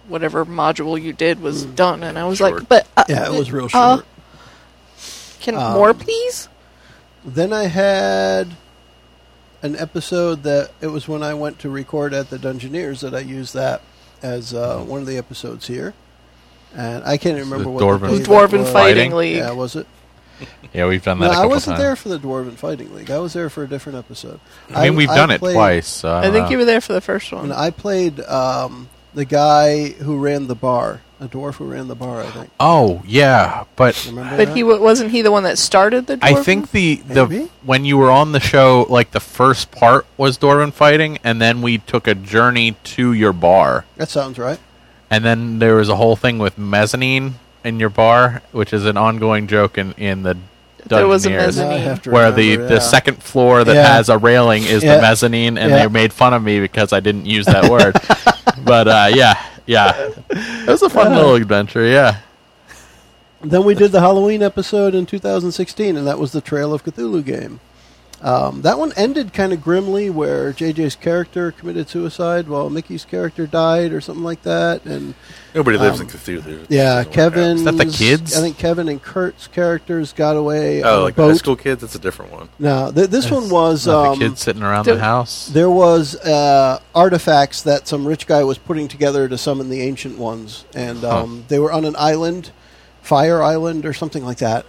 whatever 0.07 0.45
module 0.45 1.01
you 1.01 1.13
did 1.13 1.41
was 1.41 1.65
done, 1.65 2.03
and 2.03 2.17
I 2.19 2.25
was 2.25 2.39
like, 2.39 2.69
but 2.69 2.87
uh, 2.95 3.03
Yeah, 3.09 3.25
it 3.33 3.37
was 3.37 3.51
real 3.51 3.65
uh, 3.73 3.95
short. 3.97 4.05
can 5.39 5.55
Um, 5.55 5.73
more 5.73 5.93
please? 5.93 6.47
Then 7.23 7.51
I 7.53 7.63
had 7.63 8.55
an 9.65 9.75
episode 9.75 10.43
that 10.43 10.71
it 10.81 10.87
was 10.87 11.07
when 11.07 11.23
I 11.23 11.33
went 11.33 11.59
to 11.59 11.69
record 11.69 12.13
at 12.13 12.29
the 12.29 12.37
Dungeoneers 12.37 13.01
that 13.01 13.13
I 13.15 13.19
used 13.19 13.53
that 13.55 13.81
as 14.21 14.53
uh, 14.53 14.79
one 14.79 15.01
of 15.01 15.07
the 15.07 15.17
episodes 15.17 15.67
here. 15.67 15.93
And 16.75 17.03
I 17.03 17.17
can't 17.17 17.37
even 17.37 17.49
remember 17.49 17.71
what 17.71 17.83
Dwarven- 17.83 18.17
the 18.17 18.23
Dwarven 18.23 18.59
was. 18.59 18.71
Fighting 18.71 19.11
Fighting? 19.11 19.11
League. 19.13 19.37
Yeah, 19.37 19.51
was 19.51 19.75
it? 19.75 19.87
Yeah, 20.73 20.87
we've 20.87 21.01
done 21.01 21.19
No, 21.19 21.25
that. 21.27 21.29
a 21.29 21.31
I 21.31 21.35
couple 21.35 21.49
wasn't 21.51 21.77
times. 21.77 21.83
there 21.85 21.95
for 21.95 22.09
the 22.09 22.19
Dwarven 22.19 22.53
Fighting 22.55 22.93
League. 22.93 23.09
I 23.09 23.19
was 23.19 23.31
there 23.31 23.49
for 23.49 23.63
a 23.63 23.67
different 23.69 23.97
episode. 23.97 24.41
I 24.69 24.83
mean, 24.89 24.97
we've 24.97 25.07
done 25.07 25.31
it 25.31 25.37
twice. 25.37 25.87
So 25.87 26.09
I, 26.09 26.19
I 26.27 26.31
think 26.31 26.45
know. 26.45 26.49
you 26.49 26.57
were 26.57 26.65
there 26.65 26.81
for 26.81 26.91
the 26.91 26.99
first 26.99 27.31
one. 27.31 27.45
And 27.45 27.53
I 27.53 27.69
played 27.69 28.19
um, 28.19 28.89
the 29.13 29.23
guy 29.23 29.89
who 29.91 30.17
ran 30.17 30.47
the 30.47 30.55
bar, 30.55 30.99
a 31.19 31.27
dwarf 31.27 31.55
who 31.55 31.65
ran 31.65 31.87
the 31.87 31.95
bar. 31.95 32.21
I 32.21 32.25
think. 32.27 32.49
Oh 32.59 33.01
yeah, 33.07 33.63
but 33.75 34.05
Remember 34.07 34.37
but 34.37 34.45
that? 34.47 34.55
he 34.55 34.63
wa- 34.63 34.77
wasn't 34.79 35.11
he 35.11 35.21
the 35.21 35.31
one 35.31 35.43
that 35.43 35.57
started 35.57 36.07
the. 36.07 36.19
I 36.21 36.33
think 36.35 36.71
the 36.71 36.95
the 37.07 37.27
Maybe? 37.27 37.51
when 37.63 37.85
you 37.85 37.97
were 37.97 38.11
on 38.11 38.31
the 38.33 38.39
show, 38.39 38.85
like 38.89 39.11
the 39.11 39.19
first 39.19 39.71
part 39.71 40.05
was 40.17 40.37
Dwarven 40.37 40.73
fighting, 40.73 41.17
and 41.23 41.41
then 41.41 41.61
we 41.61 41.77
took 41.77 42.07
a 42.07 42.15
journey 42.15 42.75
to 42.95 43.13
your 43.13 43.33
bar, 43.33 43.85
that 43.97 44.09
sounds 44.09 44.37
right. 44.37 44.59
and 45.09 45.23
then 45.23 45.59
there 45.59 45.75
was 45.75 45.89
a 45.89 45.95
whole 45.95 46.15
thing 46.15 46.37
with 46.37 46.57
mezzanine 46.57 47.35
in 47.63 47.79
your 47.79 47.89
bar, 47.89 48.41
which 48.51 48.73
is 48.73 48.85
an 48.85 48.97
ongoing 48.97 49.47
joke 49.47 49.77
in 49.77 49.93
in 49.93 50.23
the 50.23 50.37
There 50.85 51.07
was 51.07 51.25
a 51.25 51.29
Dungeoneers, 51.29 51.33
Now 51.33 51.39
I 51.39 51.45
mezzanine. 51.47 51.81
have 51.81 52.01
to 52.03 52.11
where 52.11 52.31
the 52.31 52.51
remember, 52.51 52.67
the 52.67 52.73
yeah. 52.75 52.79
second 52.95 53.23
floor 53.23 53.63
that 53.63 53.73
Yeah. 53.73 53.87
has 53.95 54.09
a 54.09 54.17
railing 54.19 54.63
is 54.65 54.83
Yeah. 54.83 54.97
the 54.97 55.01
mezzanine, 55.01 55.57
and 55.57 55.71
Yeah. 55.71 55.79
they 55.79 55.87
made 55.87 56.13
fun 56.13 56.33
of 56.33 56.43
me 56.43 56.59
because 56.59 56.93
I 56.93 56.99
didn't 56.99 57.25
use 57.25 57.45
that 57.47 57.71
word. 57.75 57.95
but 58.63 58.87
uh, 58.87 59.07
yeah, 59.15 59.33
yeah, 59.65 59.91
it 60.29 60.67
was 60.67 60.81
a 60.81 60.89
fun 60.89 61.11
Uh. 61.13 61.15
little 61.17 61.35
adventure. 61.35 61.85
Yeah. 61.85 62.17
Then 63.41 63.63
we 63.63 63.75
did 63.75 63.91
the 63.91 63.99
Halloween 63.99 64.41
episode 64.41 64.95
in 64.95 65.05
2016, 65.05 65.95
and 65.97 66.07
that 66.07 66.17
was 66.17 66.31
the 66.31 66.41
Trail 66.41 66.73
of 66.73 66.83
Cthulhu 66.83 67.23
game. 67.23 67.59
Um, 68.25 68.63
that 68.63 68.79
one 68.79 68.91
ended 68.97 69.33
kind 69.33 69.53
of 69.53 69.61
grimly, 69.61 70.09
where 70.09 70.51
JJ's 70.51 70.95
character 70.95 71.51
committed 71.51 71.87
suicide 71.89 72.47
while 72.47 72.71
Mickey's 72.71 73.05
character 73.05 73.45
died, 73.45 73.93
or 73.93 74.01
something 74.01 74.23
like 74.23 74.41
that. 74.41 74.83
And 74.83 75.13
Nobody 75.53 75.77
lives 75.77 75.99
Um, 76.01 76.07
in 76.07 76.11
Cthulhu. 76.11 76.63
It 76.63 76.71
yeah, 76.71 76.95
doesn't. 77.03 77.13
Kevin. 77.13 77.57
Is 77.57 77.63
that 77.65 77.77
the 77.77 77.85
kids? 77.85 78.35
I 78.35 78.41
think 78.41 78.57
Kevin 78.57 78.89
and 78.89 78.99
Kurt's 78.99 79.45
characters 79.45 80.11
got 80.11 80.35
away 80.37 80.81
Oh, 80.81 81.01
a 81.01 81.03
like 81.03 81.15
the 81.15 81.23
high 81.27 81.33
school 81.35 81.55
kids? 81.55 81.81
That's 81.81 81.93
a 81.93 81.99
different 81.99 82.31
one. 82.31 82.49
No, 82.57 82.91
th- 82.91 83.11
this 83.11 83.29
one 83.29 83.47
was 83.51 83.87
um, 83.87 84.17
the 84.17 84.25
kids 84.29 84.41
sitting 84.41 84.63
around 84.63 84.85
there- 84.85 84.95
the 84.95 85.01
house. 85.01 85.47
there 85.53 85.69
was 85.69 86.15
uh, 86.15 86.79
artifacts 86.95 87.61
that 87.61 87.87
some 87.87 88.07
rich 88.07 88.25
guy 88.25 88.43
was 88.43 88.57
putting 88.57 88.87
together 88.87 89.29
to 89.29 89.37
summon 89.37 89.69
the 89.69 89.81
ancient 89.81 90.17
ones, 90.17 90.65
and 90.73 90.97
Huh. 91.01 91.19
um, 91.25 91.45
they 91.47 91.59
were 91.59 91.71
on 91.71 91.85
an 91.85 91.95
island, 91.95 92.49
Fire 93.03 93.43
Island 93.43 93.85
or 93.85 93.93
something 93.93 94.25
like 94.25 94.39
that. 94.39 94.65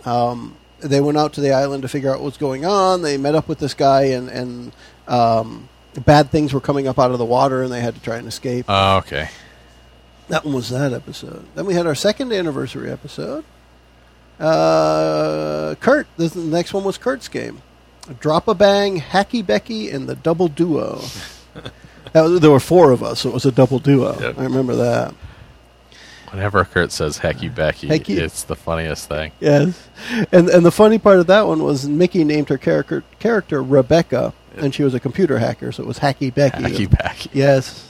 They 0.81 1.01
went 1.01 1.17
out 1.17 1.33
to 1.35 1.41
the 1.41 1.53
island 1.53 1.83
to 1.83 1.89
figure 1.89 2.15
out 2.15 2.21
what's 2.21 2.37
going 2.37 2.65
on. 2.65 3.03
They 3.03 3.17
met 3.17 3.35
up 3.35 3.49
with 3.49 3.59
this 3.59 3.75
guy, 3.75 4.05
and 4.05 4.29
and 4.29 4.73
um, 5.09 5.69
bad 6.05 6.31
things 6.31 6.53
were 6.53 6.61
coming 6.61 6.87
up 6.87 6.99
out 6.99 7.11
of 7.11 7.19
the 7.19 7.25
water, 7.25 7.63
and 7.63 7.73
they 7.73 7.81
had 7.81 7.95
to 7.95 8.01
try 8.01 8.17
and 8.17 8.29
escape. 8.29 8.67
Oh, 8.69 8.99
okay. 8.99 9.29
That 10.29 10.45
one 10.45 10.55
was 10.55 10.71
that 10.71 10.93
episode. 10.93 11.47
Then 11.55 11.67
we 11.67 11.75
had 11.75 11.87
our 11.87 11.95
second 11.95 12.33
anniversary 12.33 12.91
episode. 12.91 13.45
Uh, 14.39 15.77
Kurt. 15.81 16.07
This, 16.17 16.33
the 16.33 16.41
next 16.41 16.75
one 16.75 16.85
was 16.85 16.99
Kurt's 16.99 17.29
game. 17.29 17.63
Drop 18.21 18.49
a 18.49 18.55
bang, 18.55 19.01
hacky 19.01 19.45
Becky, 19.45 19.91
and 19.91 20.09
the 20.09 20.17
double 20.17 20.49
duo. 20.49 21.01
That 22.13 22.41
there 22.41 22.51
were 22.51 22.61
four 22.61 22.93
of 22.93 23.03
us, 23.03 23.21
so 23.21 23.29
it 23.29 23.35
was 23.35 23.45
a 23.45 23.53
double 23.53 23.79
duo. 23.79 24.19
Yep. 24.19 24.39
I 24.39 24.45
remember 24.45 24.77
that. 24.77 25.13
Whenever 26.37 26.65
Kurt 26.67 26.93
says 26.93 27.21
"hecky 27.21 27.53
Becky," 27.53 27.89
Hecky. 27.89 28.19
it's 28.19 28.43
the 28.43 28.57
funniest 28.57 29.09
thing. 29.09 29.33
Yes, 29.41 29.89
and 30.31 30.51
and 30.51 30.67
the 30.67 30.71
funny 30.71 30.99
part 30.99 31.19
of 31.19 31.27
that 31.29 31.47
one 31.47 31.63
was 31.63 31.89
Mickey 31.89 32.25
named 32.25 32.51
her 32.51 32.59
character 32.59 33.05
character 33.19 33.63
Rebecca, 33.63 34.35
and 34.55 34.75
she 34.75 34.83
was 34.83 34.93
a 34.93 35.01
computer 35.01 35.39
hacker, 35.39 35.73
so 35.73 35.83
it 35.83 35.87
was 35.87 36.01
Hacky 36.01 36.35
Becky. 36.35 36.63
Hecky 36.63 36.91
Becky. 36.91 37.31
Yes. 37.33 37.89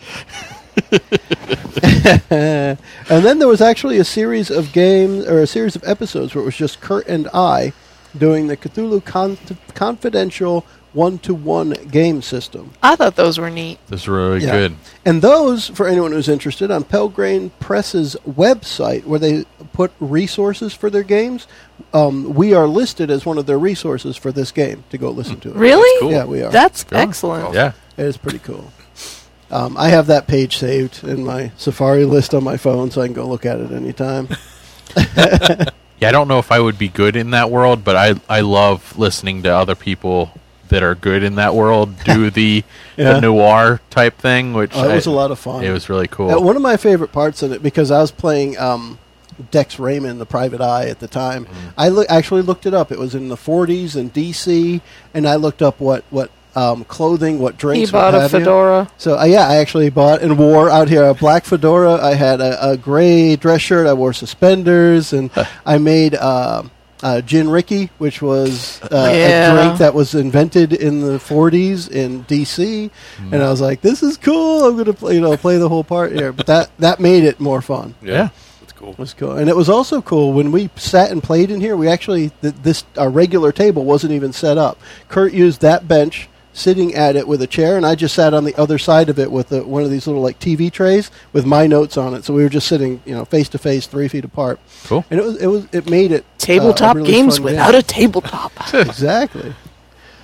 and 2.30 3.24
then 3.24 3.40
there 3.40 3.48
was 3.48 3.60
actually 3.60 3.98
a 3.98 4.04
series 4.04 4.48
of 4.48 4.72
games 4.72 5.26
or 5.26 5.40
a 5.40 5.46
series 5.48 5.74
of 5.74 5.82
episodes 5.82 6.32
where 6.32 6.42
it 6.42 6.44
was 6.44 6.56
just 6.56 6.80
Kurt 6.80 7.08
and 7.08 7.28
I 7.34 7.72
doing 8.16 8.46
the 8.46 8.56
Cthulhu 8.56 9.04
Con- 9.04 9.38
Confidential 9.74 10.64
one-to-one 10.92 11.70
game 11.90 12.22
system. 12.22 12.70
I 12.82 12.96
thought 12.96 13.16
those 13.16 13.38
were 13.38 13.50
neat. 13.50 13.78
This 13.88 14.02
is 14.02 14.08
really 14.08 14.40
Yeah. 14.44 14.50
good. 14.52 14.76
And 15.04 15.20
those, 15.20 15.68
for 15.68 15.86
anyone 15.86 16.12
who's 16.12 16.28
interested, 16.28 16.70
on 16.70 16.84
Pelgrane 16.84 17.50
Press's 17.60 18.16
website, 18.28 19.04
where 19.04 19.18
they 19.18 19.44
put 19.72 19.92
resources 20.00 20.72
for 20.72 20.88
their 20.88 21.02
games, 21.02 21.46
um, 21.92 22.34
we 22.34 22.54
are 22.54 22.66
listed 22.66 23.10
as 23.10 23.26
one 23.26 23.36
of 23.38 23.44
their 23.46 23.58
resources 23.58 24.16
for 24.16 24.32
this 24.32 24.50
game 24.52 24.84
to 24.90 24.96
go 24.98 25.10
listen 25.10 25.38
to 25.40 25.50
it. 25.50 25.56
Really? 25.56 26.00
cool. 26.00 26.10
Yeah, 26.12 26.24
we 26.24 26.42
are. 26.42 26.50
That's 26.50 26.84
Cool. 26.84 26.98
excellent. 26.98 27.54
Yeah. 27.54 27.72
It 27.98 28.04
is 28.06 28.16
pretty 28.16 28.38
cool. 28.38 28.72
Um, 29.50 29.76
I 29.76 29.88
have 29.90 30.06
that 30.08 30.26
page 30.26 30.56
saved 30.56 31.04
in 31.04 31.24
my 31.24 31.52
Safari 31.56 32.04
list 32.04 32.34
on 32.34 32.42
my 32.42 32.56
phone, 32.56 32.90
so 32.90 33.00
I 33.02 33.06
can 33.06 33.14
go 33.14 33.26
look 33.28 33.46
at 33.46 33.60
it 33.60 33.70
anytime. 33.70 34.28
Yeah, 35.98 36.10
I 36.10 36.12
don't 36.12 36.28
know 36.28 36.38
if 36.38 36.52
I 36.52 36.60
would 36.60 36.76
be 36.78 36.88
good 36.88 37.16
in 37.16 37.30
that 37.30 37.50
world, 37.50 37.82
but 37.82 37.96
I 37.96 38.14
I 38.28 38.40
love 38.40 38.98
listening 38.98 39.42
to 39.44 39.48
other 39.48 39.74
people 39.74 40.30
that 40.68 40.82
are 40.82 40.94
good 40.94 41.22
in 41.22 41.36
that 41.36 41.54
world 41.54 41.94
do 42.04 42.30
the, 42.30 42.64
Yeah. 42.96 43.14
the 43.14 43.20
noir 43.20 43.80
type 43.90 44.18
thing, 44.18 44.52
which 44.54 44.72
Oh, 44.74 44.88
it 44.88 44.94
was 44.94 45.06
I- 45.06 45.10
a 45.10 45.14
lot 45.14 45.30
of 45.30 45.38
fun. 45.38 45.64
It 45.64 45.70
was 45.70 45.88
really 45.88 46.08
cool. 46.08 46.30
Uh, 46.30 46.40
one 46.40 46.56
of 46.56 46.62
my 46.62 46.76
favorite 46.76 47.12
parts 47.12 47.42
in 47.42 47.52
it 47.52 47.62
because 47.62 47.90
I 47.90 48.00
was 48.00 48.10
playing 48.10 48.56
um, 48.58 48.98
Dex 49.50 49.78
Raymond, 49.78 50.20
the 50.20 50.26
Private 50.26 50.60
Eye, 50.60 50.88
at 50.88 50.98
the 51.00 51.08
time. 51.08 51.44
Mm-hmm. 51.44 51.68
I 51.76 51.88
loo- 51.88 52.06
actually 52.08 52.42
looked 52.42 52.66
it 52.66 52.74
up. 52.74 52.90
It 52.90 52.98
was 52.98 53.14
in 53.14 53.28
the 53.28 53.36
40s 53.36 53.94
in 53.96 54.10
DC, 54.10 54.80
and 55.14 55.28
I 55.28 55.36
looked 55.36 55.60
up 55.62 55.78
what 55.80 56.04
what 56.10 56.30
um, 56.54 56.84
clothing, 56.84 57.38
what 57.38 57.58
drinks. 57.58 57.80
He 57.80 57.82
drinks. 57.82 57.92
bought 57.92 58.14
what 58.14 58.18
a 58.18 58.22
have 58.22 58.32
you. 58.32 58.38
fedora. 58.38 58.90
So 58.96 59.18
uh, 59.18 59.24
yeah, 59.24 59.46
I 59.46 59.56
actually 59.56 59.90
bought 59.90 60.22
and 60.22 60.38
wore 60.38 60.70
out 60.70 60.88
here 60.88 61.04
a 61.04 61.12
black 61.12 61.44
fedora. 61.44 61.96
I 62.02 62.14
had 62.14 62.40
a, 62.40 62.70
a 62.70 62.76
gray 62.78 63.36
dress 63.36 63.60
shirt. 63.60 63.86
I 63.86 63.92
wore 63.92 64.14
suspenders, 64.14 65.12
and 65.12 65.30
I 65.66 65.76
made 65.76 66.14
uh, 66.14 66.62
uh, 67.02 67.20
gin 67.20 67.48
Rickey, 67.50 67.90
which 67.98 68.22
was 68.22 68.80
uh, 68.84 69.10
Yeah. 69.12 69.52
a 69.52 69.62
drink 69.64 69.78
that 69.78 69.94
was 69.94 70.14
invented 70.14 70.72
in 70.72 71.00
the 71.00 71.18
40s 71.18 71.90
in 71.90 72.24
DC. 72.24 72.90
Mm. 73.18 73.32
And 73.32 73.42
I 73.42 73.50
was 73.50 73.60
like, 73.60 73.80
"This 73.82 74.02
is 74.02 74.16
cool. 74.16 74.64
I'm 74.66 74.76
gonna 74.76 74.92
play, 74.92 75.14
you 75.14 75.20
know, 75.20 75.36
play 75.36 75.58
the 75.58 75.68
whole 75.68 75.84
part 75.84 76.12
here." 76.12 76.32
But 76.32 76.46
that 76.46 76.70
that 76.78 77.00
made 77.00 77.24
it 77.24 77.38
more 77.40 77.60
fun. 77.62 77.94
Yeah. 78.02 78.28
That's 78.60 78.72
cool. 78.72 78.92
It 78.92 78.98
was 78.98 79.14
cool, 79.14 79.32
and 79.32 79.48
it 79.48 79.56
was 79.56 79.68
also 79.68 80.00
cool 80.02 80.32
when 80.32 80.52
we 80.52 80.70
sat 80.76 81.10
and 81.10 81.22
played 81.22 81.50
in 81.50 81.60
here. 81.60 81.76
We 81.76 81.88
actually 81.88 82.30
th- 82.42 82.54
this 82.62 82.84
our 82.96 83.10
regular 83.10 83.52
table 83.52 83.84
wasn't 83.84 84.12
even 84.12 84.32
set 84.32 84.56
up. 84.58 84.78
Kurt 85.08 85.32
used 85.32 85.60
that 85.60 85.86
bench, 85.86 86.28
sitting 86.56 86.94
at 86.94 87.16
it 87.16 87.28
with 87.28 87.42
a 87.42 87.46
chair, 87.46 87.76
and 87.76 87.84
I 87.84 87.94
just 87.94 88.14
sat 88.14 88.32
on 88.34 88.44
the 88.44 88.54
other 88.56 88.78
side 88.78 89.08
of 89.10 89.18
it 89.18 89.30
with 89.30 89.50
the, 89.50 89.62
one 89.64 89.82
of 89.82 89.90
these 89.90 90.06
little 90.06 90.22
like 90.22 90.38
TV 90.40 90.72
trays 90.72 91.10
with 91.32 91.44
my 91.44 91.66
notes 91.66 91.96
on 91.96 92.14
it. 92.14 92.24
So 92.24 92.32
we 92.34 92.42
were 92.42 92.48
just 92.48 92.66
sitting, 92.66 93.02
you 93.04 93.14
know, 93.14 93.24
face 93.24 93.48
to 93.50 93.58
face, 93.58 93.86
three 93.86 94.08
feet 94.08 94.24
apart. 94.24 94.58
Cool. 94.84 95.04
And 95.10 95.20
it 95.20 95.22
was 95.22 95.36
it 95.36 95.46
was 95.48 95.66
it 95.72 95.90
made 95.90 96.12
it 96.12 96.22
uh, 96.22 96.26
Tabletop 96.38 96.96
a 96.96 96.98
really 97.00 97.10
games 97.12 97.38
without 97.40 97.72
game. 97.72 97.80
a 97.80 97.82
tabletop. 97.82 98.52
exactly. 98.74 99.54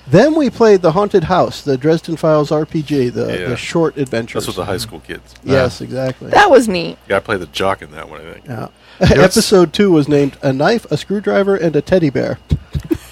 Then 0.05 0.35
we 0.35 0.49
played 0.49 0.81
the 0.81 0.91
Haunted 0.91 1.23
House, 1.25 1.61
the 1.61 1.77
Dresden 1.77 2.17
Files 2.17 2.49
RPG, 2.49 3.13
the, 3.13 3.39
Yeah. 3.39 3.47
the 3.49 3.55
short 3.55 3.95
adventure. 3.95 4.37
That's 4.37 4.47
with 4.47 4.57
the 4.57 4.65
high 4.65 4.75
school 4.77 4.99
kids. 4.99 5.33
Yes, 5.45 5.79
exactly. 5.79 6.29
that 6.31 6.49
was 6.51 6.67
neat. 6.67 6.97
Yeah, 7.07 7.17
I 7.17 7.19
played 7.21 7.39
the 7.39 7.45
jock 7.45 7.81
in 7.81 7.91
that 7.91 8.09
one. 8.09 8.19
I 8.19 8.33
think. 8.33 8.45
yeah. 8.45 8.67
Episode 8.99 9.71
two 9.71 9.91
was 9.91 10.09
named 10.09 10.35
"A 10.41 10.51
Knife, 10.51 10.85
a 10.91 10.97
Screwdriver, 10.97 11.55
and 11.55 11.75
a 11.75 11.81
Teddy 11.81 12.09
Bear." 12.09 12.39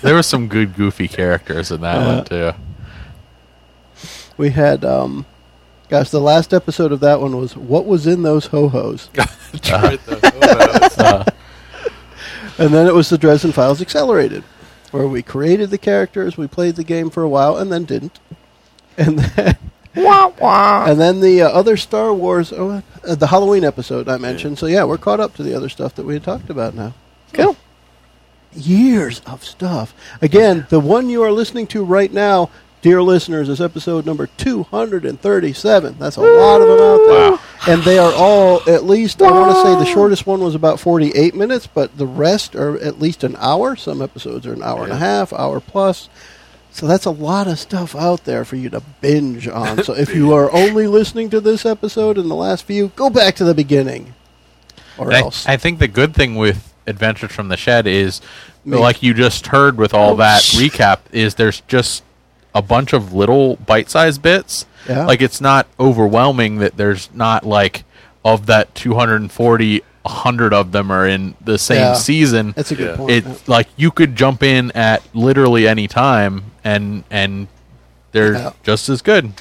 There 0.02 0.16
were 0.16 0.24
some 0.24 0.48
good 0.48 0.76
goofy 0.76 1.08
characters 1.08 1.70
in 1.70 1.82
that 1.82 1.98
Uh, 2.02 2.16
one 2.16 2.26
too. 2.26 2.52
We 4.42 4.50
had, 4.50 4.84
um, 4.84 5.28
gosh, 5.88 6.10
the 6.10 6.20
last 6.20 6.52
episode 6.52 6.92
of 6.92 7.00
that 7.02 7.22
one 7.22 7.38
was 7.38 7.56
"What 7.56 7.86
was 7.86 8.08
in 8.08 8.24
those 8.24 8.48
ho 8.48 8.70
hos," 8.70 9.08
That's 9.14 9.72
right, 9.72 10.00
though. 10.08 10.20
Oh, 10.24 10.40
that's- 10.40 10.98
Uh, 10.98 11.26
and 12.58 12.74
then 12.74 12.88
it 12.88 12.96
was 12.96 13.10
the 13.10 13.20
Dresden 13.20 13.52
Files 13.52 13.82
Accelerated, 13.82 14.44
where 14.90 15.08
we 15.08 15.22
created 15.22 15.70
the 15.70 15.78
characters, 15.78 16.38
we 16.38 16.48
played 16.48 16.76
the 16.76 16.84
game 16.84 17.12
for 17.12 17.22
a 17.22 17.30
while, 17.30 17.56
and 17.58 17.72
then 17.72 17.84
didn't, 17.86 18.20
and 18.98 19.20
then 19.20 19.58
Wah 19.96 20.32
wah. 20.40 20.86
and 20.88 21.00
then 21.00 21.20
the 21.20 21.44
uh, 21.44 21.50
other 21.50 21.78
Star 21.78 22.12
Wars, 22.12 22.52
oh, 22.52 22.82
uh, 23.08 23.14
the 23.16 23.28
Halloween 23.28 23.64
episode 23.64 24.10
I 24.10 24.18
mentioned. 24.18 24.58
So 24.58 24.66
yeah, 24.66 24.86
we're 24.86 24.98
caught 24.98 25.20
up 25.20 25.36
to 25.36 25.44
the 25.44 25.54
other 25.54 25.70
stuff 25.70 25.94
that 25.96 26.06
we 26.06 26.16
had 26.16 26.24
talked 26.24 26.50
about 26.50 26.74
now. 26.74 26.94
Cool. 27.34 27.56
years 28.54 29.22
of 29.26 29.44
stuff. 29.44 29.94
Again, 30.22 30.66
the 30.70 30.80
one 30.80 31.10
you 31.10 31.22
are 31.24 31.32
listening 31.32 31.68
to 31.68 31.84
right 31.86 32.12
now, 32.12 32.50
dear 32.82 33.02
listeners, 33.02 33.50
is 33.50 33.62
episode 33.62 34.06
number 34.06 34.28
237. 34.38 35.96
That's 36.00 36.18
a 36.18 36.22
lot 36.22 36.62
of 36.62 36.68
them 36.68 36.80
out 36.80 37.08
there. 37.08 37.74
And 37.74 37.84
they 37.84 38.00
are 38.00 38.14
all 38.14 38.62
at 38.68 38.84
least, 38.84 39.22
I 39.22 39.32
want 39.32 39.56
to 39.56 39.62
say 39.62 39.76
the 39.76 39.86
shortest 39.86 40.26
one 40.26 40.42
was 40.42 40.56
about 40.56 40.80
48 40.80 41.36
minutes, 41.36 41.68
but 41.68 41.98
the 41.98 42.08
rest 42.08 42.56
are 42.56 42.78
at 42.80 43.00
least 43.00 43.24
an 43.24 43.36
hour. 43.38 43.76
Some 43.76 44.02
episodes 44.02 44.48
are 44.48 44.54
an 44.54 44.64
hour 44.64 44.84
and 44.84 44.92
a 44.92 44.98
half, 44.98 45.32
hour 45.34 45.60
plus. 45.60 46.10
So 46.72 46.88
that's 46.88 47.06
a 47.06 47.12
lot 47.12 47.48
of 47.48 47.60
stuff 47.60 47.96
out 47.96 48.24
there 48.24 48.46
for 48.46 48.56
you 48.56 48.70
to 48.70 48.82
binge 49.02 49.48
on. 49.48 49.84
So 49.84 49.94
if 49.94 50.16
you 50.16 50.34
are 50.34 50.52
only 50.52 50.88
listening 50.88 51.30
to 51.32 51.42
this 51.42 51.66
episode 51.66 52.18
and 52.18 52.32
the 52.32 52.36
last 52.36 52.64
few, 52.64 52.90
go 52.96 53.10
back 53.10 53.36
to 53.36 53.44
the 53.44 53.54
beginning. 53.54 54.14
Or 54.98 55.12
I, 55.12 55.20
else. 55.20 55.46
I 55.48 55.58
think 55.58 55.80
the 55.80 55.88
good 55.88 56.16
thing 56.16 56.36
with 56.36 56.74
Adventures 56.88 57.32
from 57.32 57.50
the 57.50 57.58
Shed 57.58 57.88
is, 57.88 58.22
Me. 58.64 58.78
like 58.78 59.04
you 59.04 59.14
just 59.14 59.48
heard 59.48 59.78
with 59.78 59.94
all 59.94 60.16
that 60.16 60.42
recap, 60.42 61.00
is 61.12 61.36
there's 61.36 61.62
just 61.62 62.04
a 62.54 62.62
bunch 62.62 62.94
of 62.94 63.14
little 63.14 63.56
bite-sized 63.58 64.22
bits. 64.22 64.66
Yeah. 64.90 65.06
Like 65.06 65.22
it's 65.22 65.40
not 65.42 65.68
overwhelming 65.80 66.58
that 66.58 66.78
there's 66.78 67.10
not 67.14 67.46
like 67.46 67.84
of 68.26 68.46
that 68.48 68.74
240, 68.76 69.82
100 70.04 70.54
of 70.54 70.72
them 70.72 70.92
are 70.92 71.08
in 71.08 71.36
the 71.44 71.58
same 71.58 71.78
Yeah. 71.80 71.94
season. 71.94 72.54
That's 72.56 72.72
a 72.72 72.76
good 72.76 72.90
Yeah. 72.92 72.96
point. 72.98 73.12
It's 73.12 73.48
like 73.48 73.68
you 73.78 73.92
could 73.92 74.16
jump 74.16 74.42
in 74.44 74.72
at 74.72 75.02
literally 75.14 75.68
any 75.68 75.88
time 75.88 76.46
and 76.64 77.04
and 77.12 77.48
they're 78.12 78.34
Yeah. 78.34 78.50
just 78.64 78.90
as 78.90 79.02
good. 79.02 79.34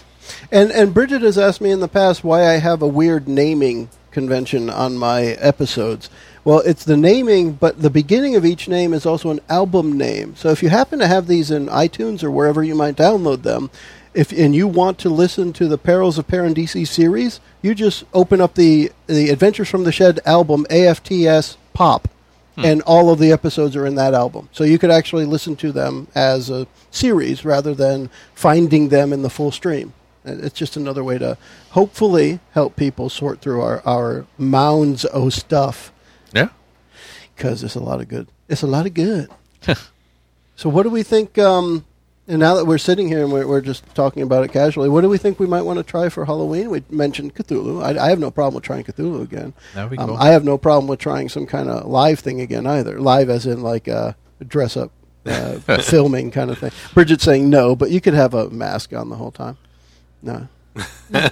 And 0.53 0.71
and 0.71 0.95
Bridget 0.95 1.23
has 1.23 1.37
asked 1.39 1.61
me 1.61 1.71
in 1.71 1.81
the 1.81 1.89
past 1.89 2.23
why 2.23 2.47
I 2.49 2.59
have 2.59 2.83
a 2.83 2.87
weird 2.87 3.27
naming 3.29 3.89
convention 4.13 4.69
on 4.71 4.97
my 4.97 5.23
episodes. 5.41 6.09
Well, 6.45 6.61
it's 6.61 6.85
the 6.85 6.97
naming, 6.97 7.53
but 7.53 7.83
the 7.83 7.91
beginning 7.91 8.35
of 8.35 8.47
each 8.47 8.67
name 8.67 8.95
is 8.95 9.05
also 9.05 9.31
an 9.31 9.41
album 9.49 9.99
name. 9.99 10.37
So 10.37 10.49
if 10.49 10.63
you 10.63 10.71
happen 10.71 10.99
to 11.01 11.07
have 11.07 11.27
these 11.27 11.51
in 11.51 11.67
iTunes 11.67 12.25
or 12.25 12.31
wherever 12.31 12.63
you 12.65 12.75
might 12.75 12.97
download 12.97 13.43
them, 13.43 13.71
if 14.15 14.33
and 14.33 14.55
you 14.55 14.67
want 14.67 14.99
to 14.99 15.09
listen 15.09 15.53
to 15.55 15.69
the 15.69 15.79
Perils 15.79 16.19
of 16.19 16.27
Parandisi 16.27 16.87
series, 16.87 17.41
you 17.63 17.75
just 17.75 18.05
open 18.13 18.41
up 18.41 18.55
the 18.55 18.91
the 19.07 19.31
Adventures 19.31 19.69
from 19.69 19.85
the 19.85 19.93
Shed 19.93 20.19
album 20.25 20.67
AFTS 20.71 21.57
Pop. 21.75 22.09
Hmm. 22.57 22.65
And 22.65 22.83
all 22.83 23.11
of 23.11 23.21
the 23.21 23.31
episodes 23.31 23.77
are 23.77 23.87
in 23.87 23.95
that 23.95 24.13
album. 24.13 24.49
So 24.51 24.65
you 24.65 24.79
could 24.79 24.91
actually 24.91 25.25
listen 25.25 25.55
to 25.57 25.71
them 25.71 26.09
as 26.17 26.51
a 26.51 26.67
series 26.91 27.45
rather 27.45 27.75
than 27.75 28.11
finding 28.35 28.89
them 28.89 29.13
in 29.13 29.23
the 29.23 29.31
full 29.31 29.53
stream. 29.53 29.93
It's 30.25 30.59
just 30.59 30.77
another 30.77 31.05
way 31.05 31.17
to 31.19 31.39
hopefully 31.71 32.41
help 32.53 32.75
people 32.75 33.09
sort 33.09 33.41
through 33.41 33.63
our, 33.63 33.83
our 33.87 34.27
mounds 34.37 35.05
of 35.05 35.33
stuff. 35.33 35.93
Because 37.41 37.65
it's 37.65 37.75
a 37.75 37.81
lot 37.81 38.03
of 38.03 38.09
good. 38.09 38.29
It's 38.51 38.63
a 38.63 38.67
lot 38.67 38.85
of 38.85 38.93
good. 38.93 39.31
so 40.57 40.69
what 40.69 40.83
do 40.83 40.91
we 40.91 41.03
think? 41.03 41.39
Um, 41.39 41.87
and 42.29 42.39
now 42.39 42.55
that 42.57 42.67
we're 42.67 42.77
sitting 42.77 43.09
here 43.09 43.23
and 43.25 43.33
we're, 43.33 43.47
we're 43.47 43.63
just 43.63 43.83
talking 43.95 44.23
about 44.23 44.45
it 44.45 44.53
casually, 44.53 44.91
what 44.91 45.01
do 45.01 45.09
we 45.09 45.17
think 45.17 45.41
we 45.41 45.47
might 45.47 45.63
want 45.63 45.79
to 45.79 45.83
try 45.83 46.11
for 46.11 46.27
Halloween? 46.27 46.69
We 46.69 46.85
mentioned 46.91 47.35
Cthulhu. 47.35 47.83
I, 47.83 47.99
I 48.05 48.11
have 48.11 48.19
no 48.19 48.31
problem 48.31 48.57
with 48.57 48.65
trying 48.65 48.85
Cthulhu 48.85 49.23
again. 49.23 49.55
That'd 49.75 49.91
be 49.91 49.97
Um, 49.97 50.09
cool. 50.11 50.17
I 50.19 50.29
have 50.29 50.45
no 50.45 50.59
problem 50.59 50.87
with 50.87 50.99
trying 50.99 51.31
some 51.31 51.47
kind 51.47 51.71
of 51.71 51.87
live 51.87 52.21
thing 52.21 52.43
again 52.43 52.67
either. 52.67 53.01
Live 53.01 53.31
as 53.31 53.47
in 53.47 53.63
like 53.63 53.89
a 53.89 54.17
dress 54.47 54.77
up 54.77 54.93
uh, 55.25 55.59
filming 55.83 56.31
kind 56.31 56.51
of 56.51 56.59
thing. 56.59 56.73
Bridget's 56.93 57.25
saying 57.25 57.49
no, 57.49 57.75
but 57.75 57.91
you 57.91 58.03
could 58.03 58.15
have 58.15 58.35
a 58.35 58.51
mask 58.51 58.93
on 58.93 59.09
the 59.09 59.17
whole 59.17 59.33
time. 59.33 59.57
No. 60.23 60.47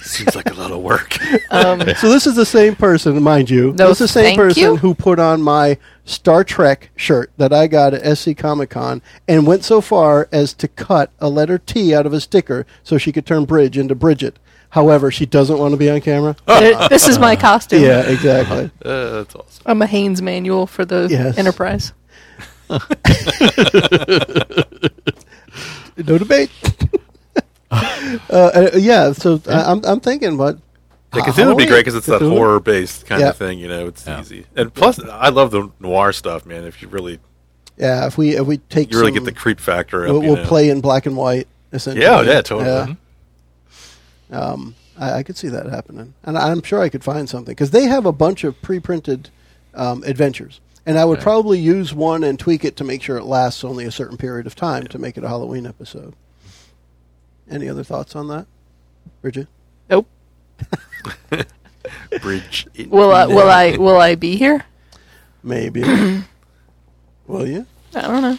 Seems 0.00 0.34
like 0.36 0.50
a 0.50 0.54
lot 0.54 0.70
of 0.72 0.80
work. 0.80 1.16
Um, 1.50 1.80
So 1.96 2.08
this 2.08 2.26
is 2.26 2.34
the 2.34 2.46
same 2.46 2.74
person, 2.76 3.22
mind 3.22 3.48
you. 3.50 3.72
No, 3.72 3.88
this 3.88 4.00
is 4.00 4.08
the 4.12 4.20
same 4.20 4.24
thank 4.24 4.38
person 4.38 4.62
you. 4.62 4.76
who 4.76 4.94
put 4.94 5.18
on 5.18 5.42
my 5.42 5.76
Star 6.04 6.44
Trek 6.44 6.90
shirt 6.96 7.30
that 7.36 7.52
I 7.52 7.66
got 7.66 7.94
at 7.94 8.16
SC 8.18 8.36
Comic 8.36 8.70
Con 8.70 9.02
and 9.28 9.46
went 9.46 9.64
so 9.64 9.80
far 9.80 10.28
as 10.32 10.52
to 10.54 10.68
cut 10.68 11.10
a 11.20 11.28
letter 11.28 11.58
T 11.58 11.94
out 11.94 12.06
of 12.06 12.12
a 12.12 12.20
sticker 12.20 12.66
so 12.82 12.98
she 12.98 13.12
could 13.12 13.26
turn 13.26 13.44
Bridge 13.44 13.76
into 13.78 13.94
Bridget. 13.94 14.38
However, 14.70 15.10
she 15.10 15.26
doesn't 15.26 15.58
want 15.58 15.72
to 15.72 15.76
be 15.76 15.90
on 15.90 16.00
camera. 16.00 16.34
th- 16.48 16.88
this 16.88 17.06
is 17.06 17.18
my 17.18 17.36
costume. 17.36 17.82
yeah, 17.82 18.00
exactly. 18.02 18.70
Uh, 18.84 19.10
that's 19.22 19.34
awesome. 19.34 19.62
I'm 19.66 19.82
a 19.82 19.86
Haynes 19.86 20.22
manual 20.22 20.66
for 20.66 20.84
the 20.86 21.06
Yes. 21.10 21.36
Enterprise. 21.38 21.92
No 25.98 26.16
debate. 26.18 26.50
uh, 27.72 28.18
uh, 28.30 28.70
yeah, 28.74 29.12
so 29.12 29.40
I, 29.48 29.62
I'm 29.72 29.84
I'm 29.84 30.00
thinking, 30.00 30.36
what? 30.36 30.58
Yeah, 31.14 31.22
Cthulhu 31.22 31.48
would 31.48 31.58
be 31.58 31.66
great 31.66 31.80
because 31.80 31.94
it's 31.94 32.06
that 32.06 32.22
horror 32.22 32.58
based 32.60 33.06
kind 33.06 33.20
Yeah. 33.20 33.30
of 33.30 33.36
thing. 33.36 33.58
You 33.58 33.68
know, 33.68 33.86
it's 33.86 34.06
Yeah. 34.06 34.20
easy. 34.20 34.46
And 34.56 34.72
plus, 34.72 34.98
I 35.02 35.28
love 35.30 35.50
the 35.50 35.70
noir 35.80 36.12
stuff, 36.12 36.46
man. 36.46 36.64
If 36.64 36.80
you 36.82 36.88
really, 36.88 37.18
Yeah, 37.76 38.06
if 38.06 38.16
we 38.18 38.36
if 38.36 38.46
we 38.46 38.58
take 38.58 38.92
you 38.92 38.98
really 38.98 39.10
some- 39.14 39.24
get 39.24 39.34
the 39.34 39.38
creep 39.38 39.60
factor. 39.60 40.04
Up, 40.06 40.12
we'll, 40.12 40.22
you 40.22 40.28
we'll 40.32 40.42
know. 40.42 40.48
play 40.48 40.68
in 40.70 40.80
black 40.80 41.06
and 41.06 41.16
white. 41.16 41.48
Essentially. 41.72 42.04
Yeah, 42.04 42.20
yeah, 42.22 42.42
totally. 42.42 42.96
Yeah. 44.30 44.38
Um, 44.38 44.74
I, 44.98 45.18
I 45.18 45.22
could 45.22 45.36
see 45.36 45.48
that 45.48 45.66
happening, 45.66 46.14
and 46.24 46.36
I'm 46.38 46.62
sure 46.62 46.80
I 46.80 46.88
could 46.88 47.04
find 47.04 47.28
something 47.28 47.52
because 47.52 47.70
they 47.70 47.84
have 47.84 48.04
a 48.06 48.12
bunch 48.12 48.44
of 48.44 48.60
pre-printed 48.62 49.30
um, 49.74 50.02
adventures. 50.04 50.60
And 50.84 50.98
I 50.98 51.04
would 51.04 51.18
Yeah. 51.18 51.24
probably 51.24 51.58
use 51.60 51.94
one 51.94 52.24
and 52.24 52.38
tweak 52.38 52.64
it 52.64 52.76
to 52.76 52.84
make 52.84 53.02
sure 53.02 53.16
it 53.16 53.24
lasts 53.24 53.62
only 53.64 53.84
a 53.84 53.90
certain 53.92 54.16
period 54.18 54.46
of 54.46 54.54
time 54.54 54.86
to 54.88 54.98
make 54.98 55.16
it 55.16 55.24
a 55.24 55.28
Halloween 55.28 55.64
episode. 55.66 56.14
Any 57.52 57.68
other 57.68 57.84
thoughts 57.84 58.16
on 58.16 58.28
that, 58.28 58.46
Bridget? 59.20 59.48
Nope. 59.90 60.06
Bridge. 62.22 62.66
Will 62.88 63.12
I, 63.12 63.26
will 63.26 63.48
I 63.50 63.76
will 63.76 63.96
I 64.00 64.14
be 64.14 64.36
here? 64.36 64.64
Maybe. 65.42 65.82
Will 67.26 67.46
you? 67.46 67.66
I 67.94 68.00
don't 68.02 68.22
know. 68.22 68.38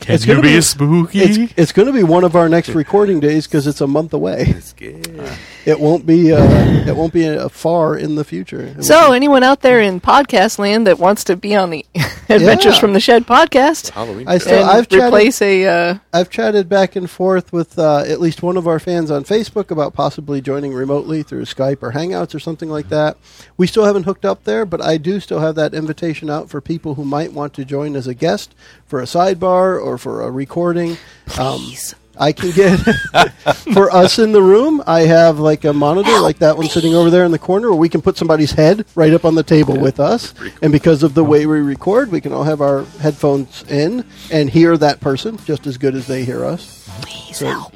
Can 0.00 0.14
It's 0.14 0.24
you 0.26 0.34
gonna 0.34 0.42
be, 0.46 0.54
be- 0.56 0.60
spooky? 0.60 1.18
It's 1.20 1.52
it's 1.56 1.72
going 1.72 1.86
to 1.86 1.92
be 1.92 2.02
one 2.02 2.24
of 2.24 2.36
our 2.36 2.48
next 2.48 2.70
recording 2.70 3.20
days 3.20 3.46
because 3.46 3.66
it's 3.66 3.80
a 3.80 3.86
month 3.86 4.12
away. 4.12 4.44
It's 4.48 4.72
good. 4.72 5.18
Uh, 5.18 5.34
It 5.66 5.78
won't 5.78 6.06
be 6.06 6.32
uh, 6.32 6.42
it 6.86 6.96
won't 6.96 7.12
be 7.12 7.28
uh, 7.28 7.48
far 7.48 7.96
in 7.96 8.14
the 8.14 8.24
future. 8.24 8.60
It 8.62 8.84
So, 8.84 9.08
will 9.08 9.14
anyone 9.14 9.42
out 9.42 9.60
there 9.60 9.80
in 9.80 10.00
podcast 10.00 10.58
land 10.58 10.86
that 10.86 10.98
wants 10.98 11.24
to 11.24 11.36
be 11.36 11.54
on 11.54 11.70
the 11.70 11.84
Adventures 12.30 12.74
Yeah. 12.74 12.80
from 12.80 12.92
the 12.92 13.00
Shed 13.00 13.26
podcast 13.26 13.90
Halloween. 13.90 14.26
I 14.28 14.38
still, 14.38 14.64
I've 14.64 14.88
chatted- 14.88 15.04
replace 15.06 15.42
a 15.42 15.66
uh, 15.66 15.94
be- 15.94 16.00
I've 16.12 16.30
chatted 16.30 16.68
back 16.68 16.96
and 16.96 17.10
forth 17.10 17.52
with 17.52 17.78
uh, 17.78 18.04
at 18.06 18.20
least 18.20 18.42
one 18.42 18.56
of 18.56 18.66
our 18.68 18.78
fans 18.78 19.10
on 19.10 19.24
Facebook 19.24 19.70
about 19.70 19.92
possibly 19.94 20.40
joining 20.40 20.72
remotely 20.72 21.22
through 21.22 21.42
Skype 21.44 21.82
or 21.82 21.92
Hangouts 21.92 22.34
or 22.34 22.38
something 22.38 22.70
like 22.70 22.88
that. 22.88 23.16
We 23.56 23.66
still 23.66 23.84
haven't 23.84 24.04
hooked 24.04 24.24
up 24.24 24.44
there, 24.44 24.64
but 24.64 24.80
I 24.80 24.96
do 24.96 25.20
still 25.20 25.40
have 25.40 25.56
that 25.56 25.74
invitation 25.74 26.30
out 26.30 26.48
for 26.48 26.60
people 26.60 26.94
who 26.94 27.04
might 27.04 27.32
want 27.32 27.52
to 27.54 27.64
join 27.64 27.96
as 27.96 28.06
a 28.06 28.14
guest 28.14 28.54
for 28.86 29.00
a 29.00 29.04
sidebar 29.04 29.80
or 29.82 29.98
for 29.98 30.22
a 30.22 30.30
recording. 30.30 30.96
Um, 31.38 31.72
I 32.20 32.32
can 32.32 32.50
get 32.52 32.76
for 33.74 33.90
us 33.90 34.18
in 34.18 34.32
the 34.32 34.42
room. 34.42 34.82
I 34.86 35.00
have 35.00 35.38
like 35.40 35.64
a 35.64 35.72
monitor, 35.72 36.20
like 36.20 36.38
that 36.38 36.56
one 36.56 36.68
sitting 36.68 36.94
over 36.94 37.08
there 37.10 37.24
in 37.24 37.32
the 37.32 37.38
corner, 37.38 37.68
where 37.70 37.78
we 37.78 37.88
can 37.88 38.02
put 38.02 38.16
somebody's 38.18 38.52
head 38.52 38.84
right 38.94 39.12
up 39.14 39.24
on 39.24 39.34
the 39.34 39.42
table 39.42 39.76
with 39.80 39.98
us. 39.98 40.34
And 40.62 40.70
because 40.70 41.02
of 41.02 41.14
the 41.14 41.24
way 41.24 41.46
we 41.46 41.60
record, 41.60 42.12
we 42.12 42.20
can 42.20 42.32
all 42.32 42.44
have 42.44 42.60
our 42.60 42.84
headphones 43.00 43.64
in 43.70 44.04
and 44.30 44.50
hear 44.50 44.76
that 44.76 45.00
person 45.00 45.38
just 45.46 45.66
as 45.66 45.78
good 45.78 45.94
as 45.94 46.06
they 46.06 46.24
hear 46.24 46.44
us. 46.44 46.86
please 47.02 47.38
So- 47.38 47.46
help, 47.46 47.74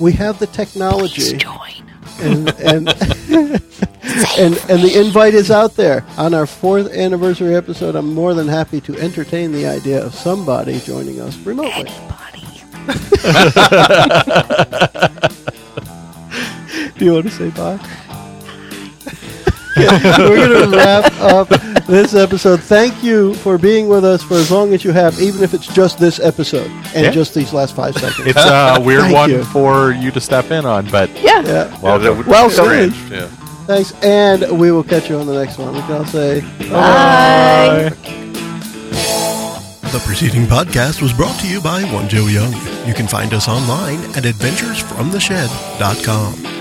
We 0.00 0.12
have 0.12 0.38
the 0.38 0.46
please 0.46 0.56
technology, 0.56 1.36
join. 1.36 1.82
and 2.20 2.48
and, 2.60 2.88
and 4.38 4.54
and 4.70 4.82
the 4.82 4.92
invite 5.04 5.34
is 5.34 5.50
out 5.50 5.74
there. 5.76 6.04
On 6.16 6.32
our 6.34 6.46
fourth 6.46 6.90
anniversary 6.92 7.54
episode, 7.56 7.96
I'm 7.96 8.14
more 8.14 8.32
than 8.32 8.46
happy 8.48 8.80
to 8.82 8.96
entertain 8.98 9.50
the 9.52 9.66
idea 9.66 10.04
of 10.04 10.14
somebody 10.14 10.78
joining 10.80 11.20
us 11.20 11.36
remotely. 11.38 11.90
Do 16.98 17.04
you 17.04 17.12
want 17.12 17.26
to 17.26 17.30
say 17.30 17.50
bye? 17.50 17.78
We're 19.76 20.48
going 20.48 20.70
to 20.70 20.76
wrap 20.76 21.12
up 21.20 21.48
this 21.86 22.14
episode. 22.14 22.60
Thank 22.60 23.04
you 23.04 23.34
for 23.34 23.58
being 23.58 23.88
with 23.88 24.04
us 24.06 24.22
for 24.22 24.34
as 24.34 24.50
long 24.50 24.72
as 24.72 24.82
you 24.84 24.92
have, 24.92 25.20
even 25.20 25.42
if 25.42 25.52
it's 25.52 25.66
just 25.66 25.98
this 25.98 26.18
episode 26.18 26.70
and 26.94 27.04
Yeah. 27.04 27.10
just 27.10 27.34
these 27.34 27.52
last 27.52 27.76
five 27.76 27.94
seconds. 27.94 28.26
It's 28.26 28.38
a 28.42 28.80
weird 28.82 29.02
Thank 29.02 29.14
one 29.14 29.30
you. 29.30 29.44
for 29.44 29.92
you 29.92 30.10
to 30.12 30.20
step 30.20 30.50
in 30.50 30.64
on, 30.64 30.88
but 30.90 31.10
Yeah. 31.22 31.42
yeah. 31.42 31.78
Well, 31.82 31.98
that 31.98 32.16
would 32.16 32.24
be 32.24 32.30
Welcome. 32.30 32.64
strange. 32.64 32.94
Yeah. 33.10 33.26
Thanks, 33.66 33.92
and 34.02 34.58
we 34.58 34.70
will 34.72 34.84
catch 34.84 35.10
you 35.10 35.18
on 35.18 35.26
the 35.26 35.34
next 35.34 35.58
one. 35.58 35.74
We 35.74 35.80
can 35.82 35.92
all 35.92 36.06
say 36.06 36.40
Bye. 36.70 38.22
The 39.92 40.02
preceding 40.04 40.46
podcast 40.46 41.00
was 41.00 41.12
brought 41.12 41.38
to 41.40 41.46
you 41.48 41.60
by 41.60 41.84
One 41.92 42.08
Joe 42.08 42.26
Young. 42.26 42.52
You 42.86 42.92
can 42.92 43.06
find 43.06 43.32
us 43.32 43.46
online 43.48 44.00
at 44.16 44.24
adventuresfromtheshed.com. 44.24 46.55